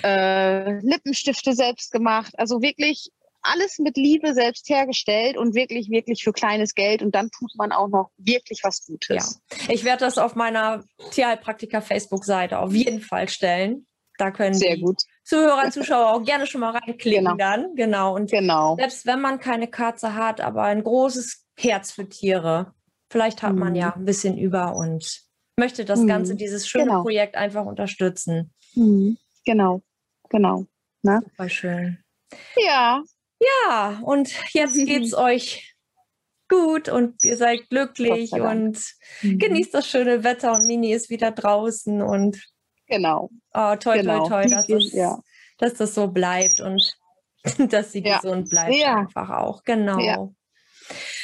äh, 0.03 0.79
Lippenstifte 0.79 1.53
selbst 1.53 1.91
gemacht. 1.91 2.33
Also 2.37 2.61
wirklich 2.61 3.11
alles 3.41 3.79
mit 3.79 3.97
Liebe 3.97 4.33
selbst 4.33 4.69
hergestellt 4.69 5.37
und 5.37 5.55
wirklich, 5.55 5.89
wirklich 5.89 6.23
für 6.23 6.31
kleines 6.31 6.75
Geld. 6.75 7.01
Und 7.01 7.15
dann 7.15 7.29
tut 7.31 7.51
man 7.55 7.71
auch 7.71 7.87
noch 7.87 8.11
wirklich 8.17 8.61
was 8.63 8.85
Gutes. 8.85 9.41
Ja. 9.51 9.73
Ich 9.73 9.83
werde 9.83 10.05
das 10.05 10.17
auf 10.17 10.35
meiner 10.35 10.83
Tierheilpraktiker 11.11 11.81
Facebook-Seite 11.81 12.59
auf 12.59 12.73
jeden 12.73 13.01
Fall 13.01 13.29
stellen. 13.29 13.87
Da 14.17 14.29
können 14.29 14.53
Sehr 14.53 14.75
die 14.75 14.81
gut. 14.81 15.01
Zuhörer, 15.23 15.71
Zuschauer 15.71 16.13
auch 16.13 16.23
gerne 16.23 16.45
schon 16.45 16.61
mal 16.61 16.77
reinklicken 16.77 17.25
genau. 17.25 17.35
dann. 17.35 17.75
Genau. 17.75 18.15
Und 18.15 18.29
genau. 18.29 18.75
selbst 18.75 19.05
wenn 19.05 19.19
man 19.19 19.39
keine 19.39 19.67
Katze 19.67 20.13
hat, 20.13 20.41
aber 20.41 20.63
ein 20.63 20.83
großes 20.83 21.45
Herz 21.57 21.91
für 21.91 22.07
Tiere, 22.07 22.73
vielleicht 23.09 23.41
hat 23.41 23.55
man 23.55 23.69
mhm. 23.69 23.75
ja 23.75 23.95
ein 23.95 24.05
bisschen 24.05 24.37
über 24.37 24.75
und 24.75 25.23
möchte 25.57 25.85
das 25.85 26.05
Ganze, 26.05 26.33
mhm. 26.33 26.37
dieses 26.37 26.67
schöne 26.67 26.85
genau. 26.85 27.01
Projekt 27.03 27.35
einfach 27.35 27.65
unterstützen. 27.65 28.53
Mhm. 28.75 29.17
Genau, 29.45 29.81
genau. 30.29 30.65
Ne? 31.03 31.21
Super 31.23 31.49
schön. 31.49 31.97
Ja. 32.55 33.03
Ja, 33.39 33.99
und 34.03 34.33
jetzt 34.53 34.75
geht 34.85 35.03
es 35.03 35.13
euch 35.13 35.75
gut 36.47 36.89
und 36.89 37.23
ihr 37.23 37.37
seid 37.37 37.69
glücklich 37.69 38.33
und 38.33 38.77
mhm. 39.21 39.39
genießt 39.39 39.73
das 39.73 39.87
schöne 39.87 40.23
Wetter 40.23 40.53
und 40.53 40.67
Mini 40.67 40.93
ist 40.93 41.09
wieder 41.09 41.31
draußen 41.31 42.01
und 42.01 42.43
genau. 42.87 43.29
Oh, 43.53 43.75
toll, 43.77 43.99
genau. 43.99 44.27
toll, 44.27 44.45
toll, 44.45 44.49
dass, 44.49 44.67
das, 44.67 44.91
ja. 44.91 45.19
dass 45.57 45.73
das 45.75 45.95
so 45.95 46.07
bleibt 46.07 46.59
und 46.59 46.93
dass 47.71 47.93
sie 47.93 48.03
ja. 48.03 48.19
gesund 48.19 48.49
bleibt 48.49 48.75
ja. 48.75 48.97
einfach 48.97 49.29
auch. 49.29 49.63
Genau. 49.63 50.33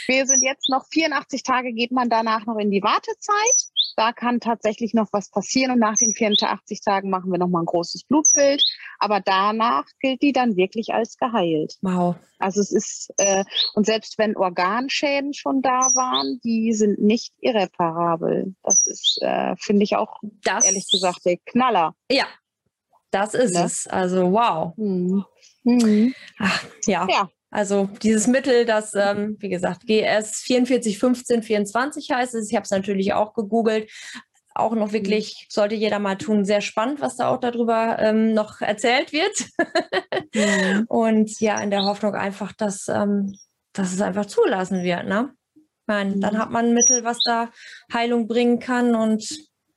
Wir 0.08 0.26
sind 0.26 0.44
jetzt 0.44 0.70
noch 0.70 0.86
84 0.92 1.44
Tage, 1.44 1.74
geht 1.74 1.92
man 1.92 2.10
danach 2.10 2.46
noch 2.46 2.58
in 2.58 2.72
die 2.72 2.82
Wartezeit 2.82 3.72
da 3.98 4.14
kann 4.14 4.40
tatsächlich 4.40 4.94
noch 4.94 5.08
was 5.12 5.30
passieren 5.32 5.72
und 5.72 5.80
nach 5.80 5.96
den 5.96 6.14
84 6.14 6.82
Tagen 6.82 7.10
machen 7.10 7.32
wir 7.32 7.40
nochmal 7.40 7.64
ein 7.64 7.66
großes 7.66 8.04
Blutbild. 8.04 8.64
Aber 9.00 9.20
danach 9.20 9.86
gilt 10.00 10.22
die 10.22 10.32
dann 10.32 10.56
wirklich 10.56 10.94
als 10.94 11.18
geheilt. 11.18 11.78
Wow. 11.82 12.16
Also 12.38 12.62
es 12.62 12.72
ist, 12.72 13.12
äh, 13.18 13.44
und 13.74 13.88
selbst 13.88 14.20
wenn 14.20 14.38
Organschäden 14.38 15.34
schon 15.34 15.64
da 15.64 15.80
waren, 15.80 16.40
die 16.44 16.74
sind 16.74 17.00
nicht 17.00 17.34
irreparabel. 17.40 18.54
Das 18.62 18.86
ist, 18.86 19.20
äh, 19.24 19.56
finde 19.58 19.84
ich 19.84 19.96
auch, 19.96 20.20
das, 20.44 20.66
ehrlich 20.66 20.88
gesagt, 20.92 21.26
der 21.26 21.38
Knaller. 21.38 21.96
Ja, 22.12 22.28
das 23.10 23.34
ist 23.34 23.56
ne? 23.56 23.64
es. 23.64 23.88
Also 23.88 24.32
wow. 24.32 24.78
Mhm. 24.78 25.26
Mhm. 25.64 26.14
Ach, 26.38 26.64
ja. 26.86 27.08
ja. 27.10 27.30
Also 27.50 27.90
dieses 28.04 28.28
Mittel, 28.28 28.66
das, 28.66 28.94
ähm, 28.94 29.38
wie 29.40 29.50
gesagt, 29.50 29.88
GS 29.88 30.42
441524 30.42 32.12
heißt 32.12 32.36
es. 32.36 32.50
Ich 32.50 32.56
habe 32.56 32.64
es 32.64 32.72
natürlich 32.72 33.14
auch 33.14 33.34
gegoogelt. 33.34 33.90
auch 34.54 34.74
noch 34.74 34.92
wirklich, 34.92 35.46
sollte 35.50 35.76
jeder 35.76 36.00
mal 36.00 36.18
tun, 36.18 36.44
sehr 36.44 36.62
spannend, 36.62 37.00
was 37.00 37.18
da 37.18 37.30
auch 37.30 37.40
darüber 37.40 38.00
ähm, 38.00 38.34
noch 38.34 38.60
erzählt 38.62 39.14
wird. 39.14 39.46
mhm. 40.34 40.86
Und 40.90 41.40
ja, 41.40 41.62
in 41.62 41.70
der 41.70 41.84
Hoffnung 41.84 42.16
einfach, 42.16 42.54
dass, 42.54 42.88
ähm, 42.88 43.38
dass 43.74 43.94
es 43.94 44.02
einfach 44.02 44.26
zulassen 44.26 44.84
wird. 44.84 45.06
Ne? 45.06 45.32
Ich 45.56 45.64
meine, 45.86 46.16
mhm. 46.16 46.22
dann 46.22 46.38
hat 46.40 46.50
man 46.50 46.66
ein 46.66 46.74
Mittel, 46.74 47.04
was 47.04 47.20
da 47.24 47.52
Heilung 47.94 48.28
bringen 48.28 48.60
kann 48.60 48.96
und 48.96 49.30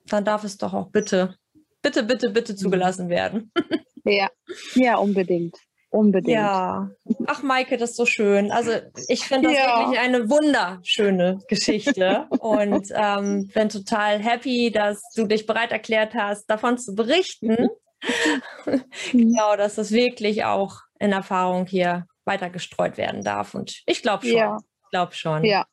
dann 0.06 0.24
darf 0.24 0.44
es 0.44 0.56
doch 0.56 0.72
auch 0.72 0.90
bitte, 0.90 1.36
bitte, 1.82 2.02
bitte, 2.02 2.30
bitte 2.30 2.54
mhm. 2.54 2.56
zugelassen 2.56 3.08
werden. 3.10 3.52
ja, 4.04 4.28
ja, 4.74 4.96
unbedingt. 4.96 5.56
Unbedingt. 5.90 6.36
Ja. 6.36 6.88
Ach, 7.26 7.42
Maike, 7.42 7.76
das 7.76 7.90
ist 7.90 7.96
so 7.96 8.06
schön. 8.06 8.52
Also 8.52 8.70
ich 9.08 9.26
finde 9.26 9.48
das 9.48 9.58
ja. 9.58 9.80
wirklich 9.80 9.98
eine 9.98 10.30
wunderschöne 10.30 11.40
Geschichte 11.48 12.26
und 12.38 12.86
ähm, 12.94 13.50
bin 13.52 13.68
total 13.68 14.20
happy, 14.20 14.70
dass 14.70 15.02
du 15.16 15.26
dich 15.26 15.46
bereit 15.46 15.72
erklärt 15.72 16.14
hast, 16.14 16.46
davon 16.46 16.78
zu 16.78 16.94
berichten. 16.94 17.68
Genau, 19.12 19.56
dass 19.56 19.74
das 19.74 19.90
wirklich 19.90 20.44
auch 20.44 20.78
in 20.98 21.12
Erfahrung 21.12 21.66
hier 21.66 22.06
weiter 22.24 22.48
gestreut 22.48 22.96
werden 22.96 23.22
darf. 23.22 23.54
Und 23.54 23.82
ich 23.84 24.00
glaube 24.00 24.24
schon. 24.24 24.36
Ja. 24.36 24.56
Ich 24.84 24.90
glaube 24.90 25.12
schon. 25.12 25.44
Ja. 25.44 25.66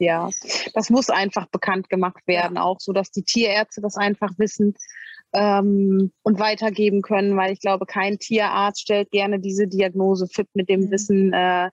Ja, 0.00 0.30
das 0.72 0.88
muss 0.88 1.10
einfach 1.10 1.46
bekannt 1.50 1.90
gemacht 1.90 2.26
werden, 2.26 2.56
ja. 2.56 2.62
auch 2.62 2.78
so, 2.80 2.92
dass 2.92 3.10
die 3.10 3.22
Tierärzte 3.22 3.82
das 3.82 3.96
einfach 3.96 4.30
wissen 4.38 4.74
ähm, 5.32 6.12
und 6.22 6.38
weitergeben 6.38 7.02
können, 7.02 7.36
weil 7.36 7.52
ich 7.52 7.60
glaube, 7.60 7.86
kein 7.86 8.18
Tierarzt 8.18 8.80
stellt 8.82 9.10
gerne 9.10 9.38
diese 9.38 9.68
Diagnose 9.68 10.26
fit 10.26 10.48
mit 10.54 10.68
dem 10.68 10.80
mhm. 10.80 10.90
Wissen, 10.90 11.32
äh, 11.32 11.70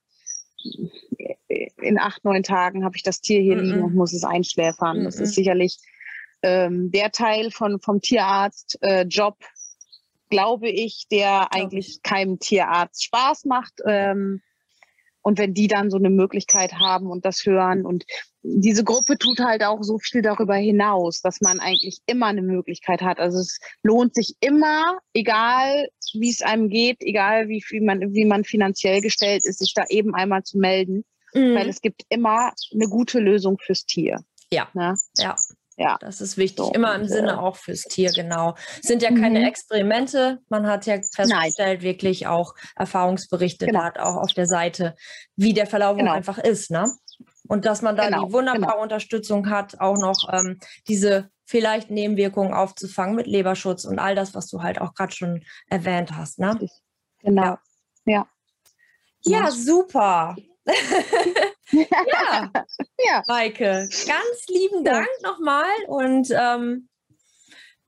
in 1.81 1.99
acht, 1.99 2.23
neun 2.25 2.43
Tagen 2.43 2.83
habe 2.83 2.97
ich 2.97 3.03
das 3.03 3.21
Tier 3.21 3.41
hier 3.41 3.55
mm 3.55 3.59
liegen 3.59 3.83
und 3.83 3.95
muss 3.95 4.13
es 4.13 4.23
einschläfern. 4.23 5.01
Mm 5.01 5.03
das 5.05 5.19
ist 5.19 5.33
sicherlich 5.33 5.77
ähm, 6.41 6.91
der 6.91 7.11
Teil 7.11 7.51
von, 7.51 7.79
vom 7.79 8.01
Tierarzt-Job, 8.01 9.37
äh, 9.39 9.45
glaube 10.29 10.69
ich, 10.69 11.07
der 11.09 11.53
eigentlich 11.53 12.01
keinem 12.03 12.39
Tierarzt 12.39 13.03
Spaß 13.03 13.45
macht. 13.45 13.73
Ähm, 13.85 14.41
und 15.27 15.39
wenn 15.39 15.53
die 15.53 15.67
dann 15.67 15.91
so 15.91 15.97
eine 15.97 16.09
Möglichkeit 16.09 16.75
haben 16.75 17.07
und 17.07 17.25
das 17.25 17.45
hören 17.45 17.85
und 17.85 18.05
diese 18.43 18.85
Gruppe 18.85 19.17
tut 19.17 19.39
halt 19.41 19.61
auch 19.61 19.83
so 19.83 19.99
viel 19.99 20.21
darüber 20.21 20.55
hinaus, 20.55 21.19
dass 21.19 21.41
man 21.41 21.59
eigentlich 21.59 21.99
immer 22.05 22.27
eine 22.27 22.41
Möglichkeit 22.41 23.01
hat. 23.01 23.19
Also 23.19 23.39
es 23.39 23.59
lohnt 23.83 24.15
sich 24.15 24.35
immer, 24.39 24.99
egal 25.13 25.89
wie 26.13 26.29
es 26.29 26.41
einem 26.41 26.69
geht, 26.69 27.01
egal 27.01 27.49
wie 27.49 27.61
viel 27.61 27.81
man, 27.81 28.13
wie 28.13 28.23
man 28.23 28.45
finanziell 28.45 29.01
gestellt 29.01 29.41
ist, 29.43 29.59
sich 29.59 29.73
da 29.73 29.83
eben 29.89 30.15
einmal 30.15 30.43
zu 30.43 30.59
melden, 30.59 31.03
mhm. 31.33 31.55
weil 31.55 31.67
es 31.67 31.81
gibt 31.81 32.03
immer 32.07 32.53
eine 32.73 32.87
gute 32.87 33.19
Lösung 33.19 33.57
fürs 33.57 33.85
Tier. 33.85 34.23
Ja. 34.49 34.69
Ne? 34.73 34.95
Ja. 35.17 35.35
Ja. 35.77 35.97
Das 35.99 36.21
ist 36.21 36.37
wichtig. 36.37 36.65
So, 36.65 36.71
Immer 36.71 36.95
im 36.95 37.03
und, 37.03 37.07
Sinne 37.07 37.39
auch 37.39 37.55
fürs 37.55 37.83
Tier, 37.83 38.11
genau. 38.11 38.55
Sind 38.81 39.03
ja 39.03 39.09
keine 39.09 39.39
mhm. 39.39 39.45
Experimente. 39.45 40.39
Man 40.49 40.65
hat 40.65 40.87
ja 40.87 40.95
festgestellt, 40.95 41.79
Nein. 41.79 41.81
wirklich 41.81 42.25
auch 42.25 42.55
Erfahrungsberichte 42.75 43.67
genau. 43.67 43.83
hat, 43.83 43.99
auch 43.99 44.15
auf 44.15 44.33
der 44.33 44.47
Seite, 44.47 44.95
wie 45.35 45.53
der 45.53 45.67
Verlauf 45.67 45.97
genau. 45.97 46.13
einfach 46.13 46.39
ist, 46.39 46.71
ne? 46.71 46.91
Und 47.47 47.65
dass 47.65 47.81
man 47.81 47.95
da 47.95 48.05
genau, 48.05 48.25
die 48.25 48.33
wunderbare 48.33 48.73
genau. 48.73 48.81
Unterstützung 48.83 49.49
hat, 49.49 49.79
auch 49.79 49.97
noch 49.97 50.27
ähm, 50.33 50.59
diese 50.87 51.29
vielleicht 51.45 51.91
Nebenwirkungen 51.91 52.53
aufzufangen 52.53 53.15
mit 53.15 53.27
Leberschutz 53.27 53.85
und 53.85 53.99
all 53.99 54.15
das, 54.15 54.35
was 54.35 54.47
du 54.47 54.63
halt 54.63 54.81
auch 54.81 54.93
gerade 54.93 55.15
schon 55.15 55.43
erwähnt 55.69 56.11
hast. 56.15 56.39
Ne? 56.39 56.59
Genau. 57.21 57.43
Ja. 57.43 57.59
ja. 58.05 58.27
Ja, 59.21 59.51
super. 59.51 60.35
ja. 61.71 62.51
ja, 63.05 63.23
Maike, 63.27 63.89
ganz 64.07 64.47
lieben 64.47 64.83
Dank 64.83 65.07
ja. 65.21 65.29
nochmal 65.29 65.69
und 65.87 66.29
ähm, 66.31 66.89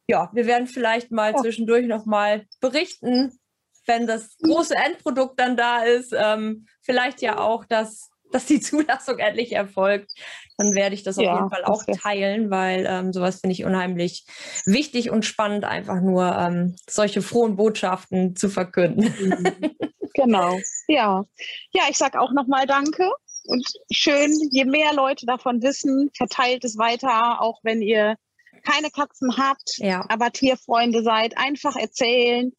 ja, 0.07 0.29
wir 0.33 0.47
werden 0.47 0.67
vielleicht 0.67 1.11
mal 1.11 1.33
oh. 1.35 1.41
zwischendurch 1.41 1.85
nochmal 1.85 2.45
berichten, 2.61 3.39
wenn 3.85 4.07
das 4.07 4.37
große 4.39 4.75
Endprodukt 4.75 5.39
dann 5.39 5.55
da 5.55 5.83
ist. 5.83 6.13
Ähm, 6.17 6.65
vielleicht 6.81 7.21
ja 7.21 7.37
auch 7.37 7.63
das 7.65 8.09
dass 8.31 8.45
die 8.45 8.59
Zulassung 8.61 9.17
endlich 9.17 9.53
erfolgt, 9.53 10.11
dann 10.57 10.73
werde 10.75 10.95
ich 10.95 11.03
das 11.03 11.17
auf 11.17 11.23
ja, 11.23 11.35
jeden 11.35 11.49
Fall 11.49 11.63
auch 11.65 11.83
teilen, 11.83 12.49
weil 12.49 12.85
ähm, 12.87 13.13
sowas 13.13 13.41
finde 13.41 13.53
ich 13.53 13.65
unheimlich 13.65 14.25
wichtig 14.65 15.09
und 15.09 15.25
spannend, 15.25 15.65
einfach 15.65 16.01
nur 16.01 16.35
ähm, 16.37 16.75
solche 16.87 17.21
frohen 17.21 17.55
Botschaften 17.55 18.35
zu 18.35 18.49
verkünden. 18.49 19.13
Mhm. 19.19 19.75
Genau, 20.13 20.59
ja. 20.87 21.23
Ja, 21.71 21.83
ich 21.89 21.97
sage 21.97 22.19
auch 22.19 22.33
nochmal 22.33 22.65
Danke 22.65 23.09
und 23.45 23.65
schön, 23.91 24.33
je 24.51 24.65
mehr 24.65 24.93
Leute 24.93 25.25
davon 25.25 25.61
wissen, 25.61 26.09
verteilt 26.15 26.63
es 26.63 26.77
weiter, 26.77 27.41
auch 27.41 27.59
wenn 27.63 27.81
ihr 27.81 28.15
keine 28.63 28.89
Katzen 28.89 29.37
habt, 29.37 29.77
ja. 29.77 30.05
aber 30.09 30.31
Tierfreunde 30.31 31.03
seid, 31.03 31.37
einfach 31.37 31.75
erzählen 31.75 32.51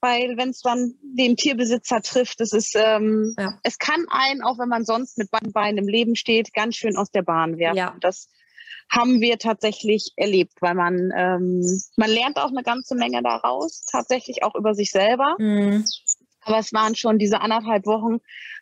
weil 0.00 0.36
wenn 0.36 0.50
es 0.50 0.60
dann 0.60 0.94
den 1.02 1.36
Tierbesitzer 1.36 2.02
trifft, 2.02 2.40
es 2.40 2.52
ist, 2.52 2.76
ähm, 2.76 3.34
ja. 3.38 3.58
es 3.62 3.78
kann 3.78 4.06
einen, 4.08 4.42
auch 4.42 4.58
wenn 4.58 4.68
man 4.68 4.84
sonst 4.84 5.18
mit 5.18 5.30
beiden 5.30 5.52
Beinen 5.52 5.78
im 5.78 5.88
Leben 5.88 6.16
steht, 6.16 6.52
ganz 6.52 6.76
schön 6.76 6.96
aus 6.96 7.10
der 7.10 7.22
Bahn 7.22 7.58
werfen. 7.58 7.78
Ja. 7.78 7.96
Das 8.00 8.28
haben 8.90 9.20
wir 9.20 9.38
tatsächlich 9.38 10.12
erlebt, 10.16 10.52
weil 10.60 10.74
man, 10.74 11.10
ähm, 11.16 11.60
man 11.96 12.10
lernt 12.10 12.38
auch 12.38 12.50
eine 12.50 12.62
ganze 12.62 12.94
Menge 12.94 13.22
daraus, 13.22 13.84
tatsächlich 13.90 14.44
auch 14.44 14.54
über 14.54 14.74
sich 14.74 14.90
selber. 14.90 15.34
Mhm. 15.38 15.84
Aber 16.42 16.58
es 16.58 16.72
waren 16.72 16.94
schon 16.94 17.18
diese 17.18 17.40
anderthalb 17.40 17.86
Wochen, 17.86 18.18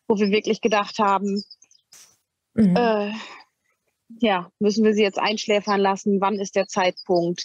wo 0.08 0.16
wir 0.16 0.30
wirklich 0.30 0.62
gedacht 0.62 0.98
haben, 0.98 1.42
mhm. 2.54 2.76
äh, 2.76 3.12
ja, 4.20 4.50
müssen 4.58 4.84
wir 4.84 4.94
sie 4.94 5.02
jetzt 5.02 5.18
einschläfern 5.18 5.80
lassen? 5.80 6.20
Wann 6.20 6.38
ist 6.38 6.56
der 6.56 6.66
Zeitpunkt? 6.66 7.44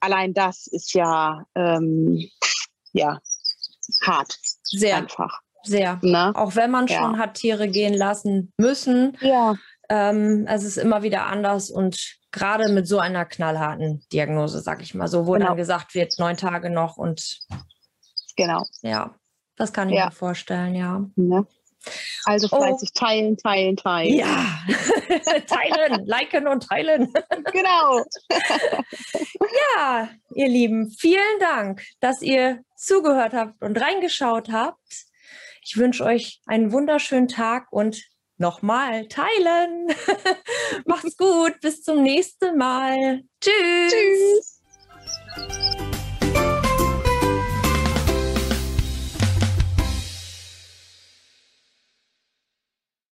Allein 0.00 0.34
das 0.34 0.66
ist 0.66 0.92
ja 0.94 1.44
ähm, 1.54 2.28
ja, 2.92 3.20
hart. 4.02 4.36
Sehr. 4.64 4.96
Einfach. 4.96 5.40
Sehr. 5.62 5.98
Na? 6.02 6.28
Ne? 6.28 6.36
Auch 6.36 6.56
wenn 6.56 6.70
man 6.70 6.86
ja. 6.86 6.98
schon 6.98 7.18
hat 7.18 7.34
Tiere 7.34 7.68
gehen 7.68 7.94
lassen 7.94 8.52
müssen. 8.58 9.16
Ja. 9.20 9.54
Ähm, 9.88 10.46
es 10.48 10.64
ist 10.64 10.76
immer 10.76 11.02
wieder 11.02 11.26
anders 11.26 11.70
und 11.70 12.18
gerade 12.32 12.68
mit 12.72 12.88
so 12.88 12.98
einer 12.98 13.24
knallharten 13.24 14.02
Diagnose, 14.12 14.60
sag 14.60 14.82
ich 14.82 14.94
mal 14.94 15.08
so, 15.08 15.26
wo 15.26 15.32
genau. 15.32 15.48
dann 15.48 15.56
gesagt 15.56 15.94
wird, 15.94 16.18
neun 16.18 16.36
Tage 16.36 16.70
noch 16.70 16.96
und 16.96 17.40
genau. 18.36 18.64
Ja, 18.82 19.14
das 19.56 19.72
kann 19.72 19.88
ich 19.88 19.96
ja. 19.96 20.06
mir 20.06 20.12
vorstellen, 20.12 20.74
ja. 20.74 21.04
ja. 21.16 21.44
Also 22.24 22.48
oh. 22.50 22.56
fleißig 22.56 22.90
oh. 22.94 22.98
teilen, 22.98 23.36
teilen, 23.36 23.76
teilen. 23.76 24.14
Ja, 24.14 24.58
teilen, 25.46 26.06
liken 26.06 26.48
und 26.48 26.68
teilen. 26.68 27.12
genau. 27.52 28.04
ja, 29.76 30.08
ihr 30.34 30.48
Lieben, 30.48 30.90
vielen 30.90 31.38
Dank, 31.40 31.82
dass 32.00 32.22
ihr 32.22 32.60
zugehört 32.76 33.32
habt 33.32 33.62
und 33.62 33.80
reingeschaut 33.80 34.50
habt. 34.50 35.06
Ich 35.62 35.76
wünsche 35.76 36.04
euch 36.04 36.40
einen 36.46 36.72
wunderschönen 36.72 37.28
Tag 37.28 37.68
und 37.70 38.02
nochmal 38.36 39.08
teilen. 39.08 39.88
Macht's 40.86 41.16
gut, 41.16 41.60
bis 41.60 41.82
zum 41.82 42.02
nächsten 42.02 42.56
Mal. 42.58 43.22
Tschüss. 43.40 43.92
Tschüss. 43.92 45.73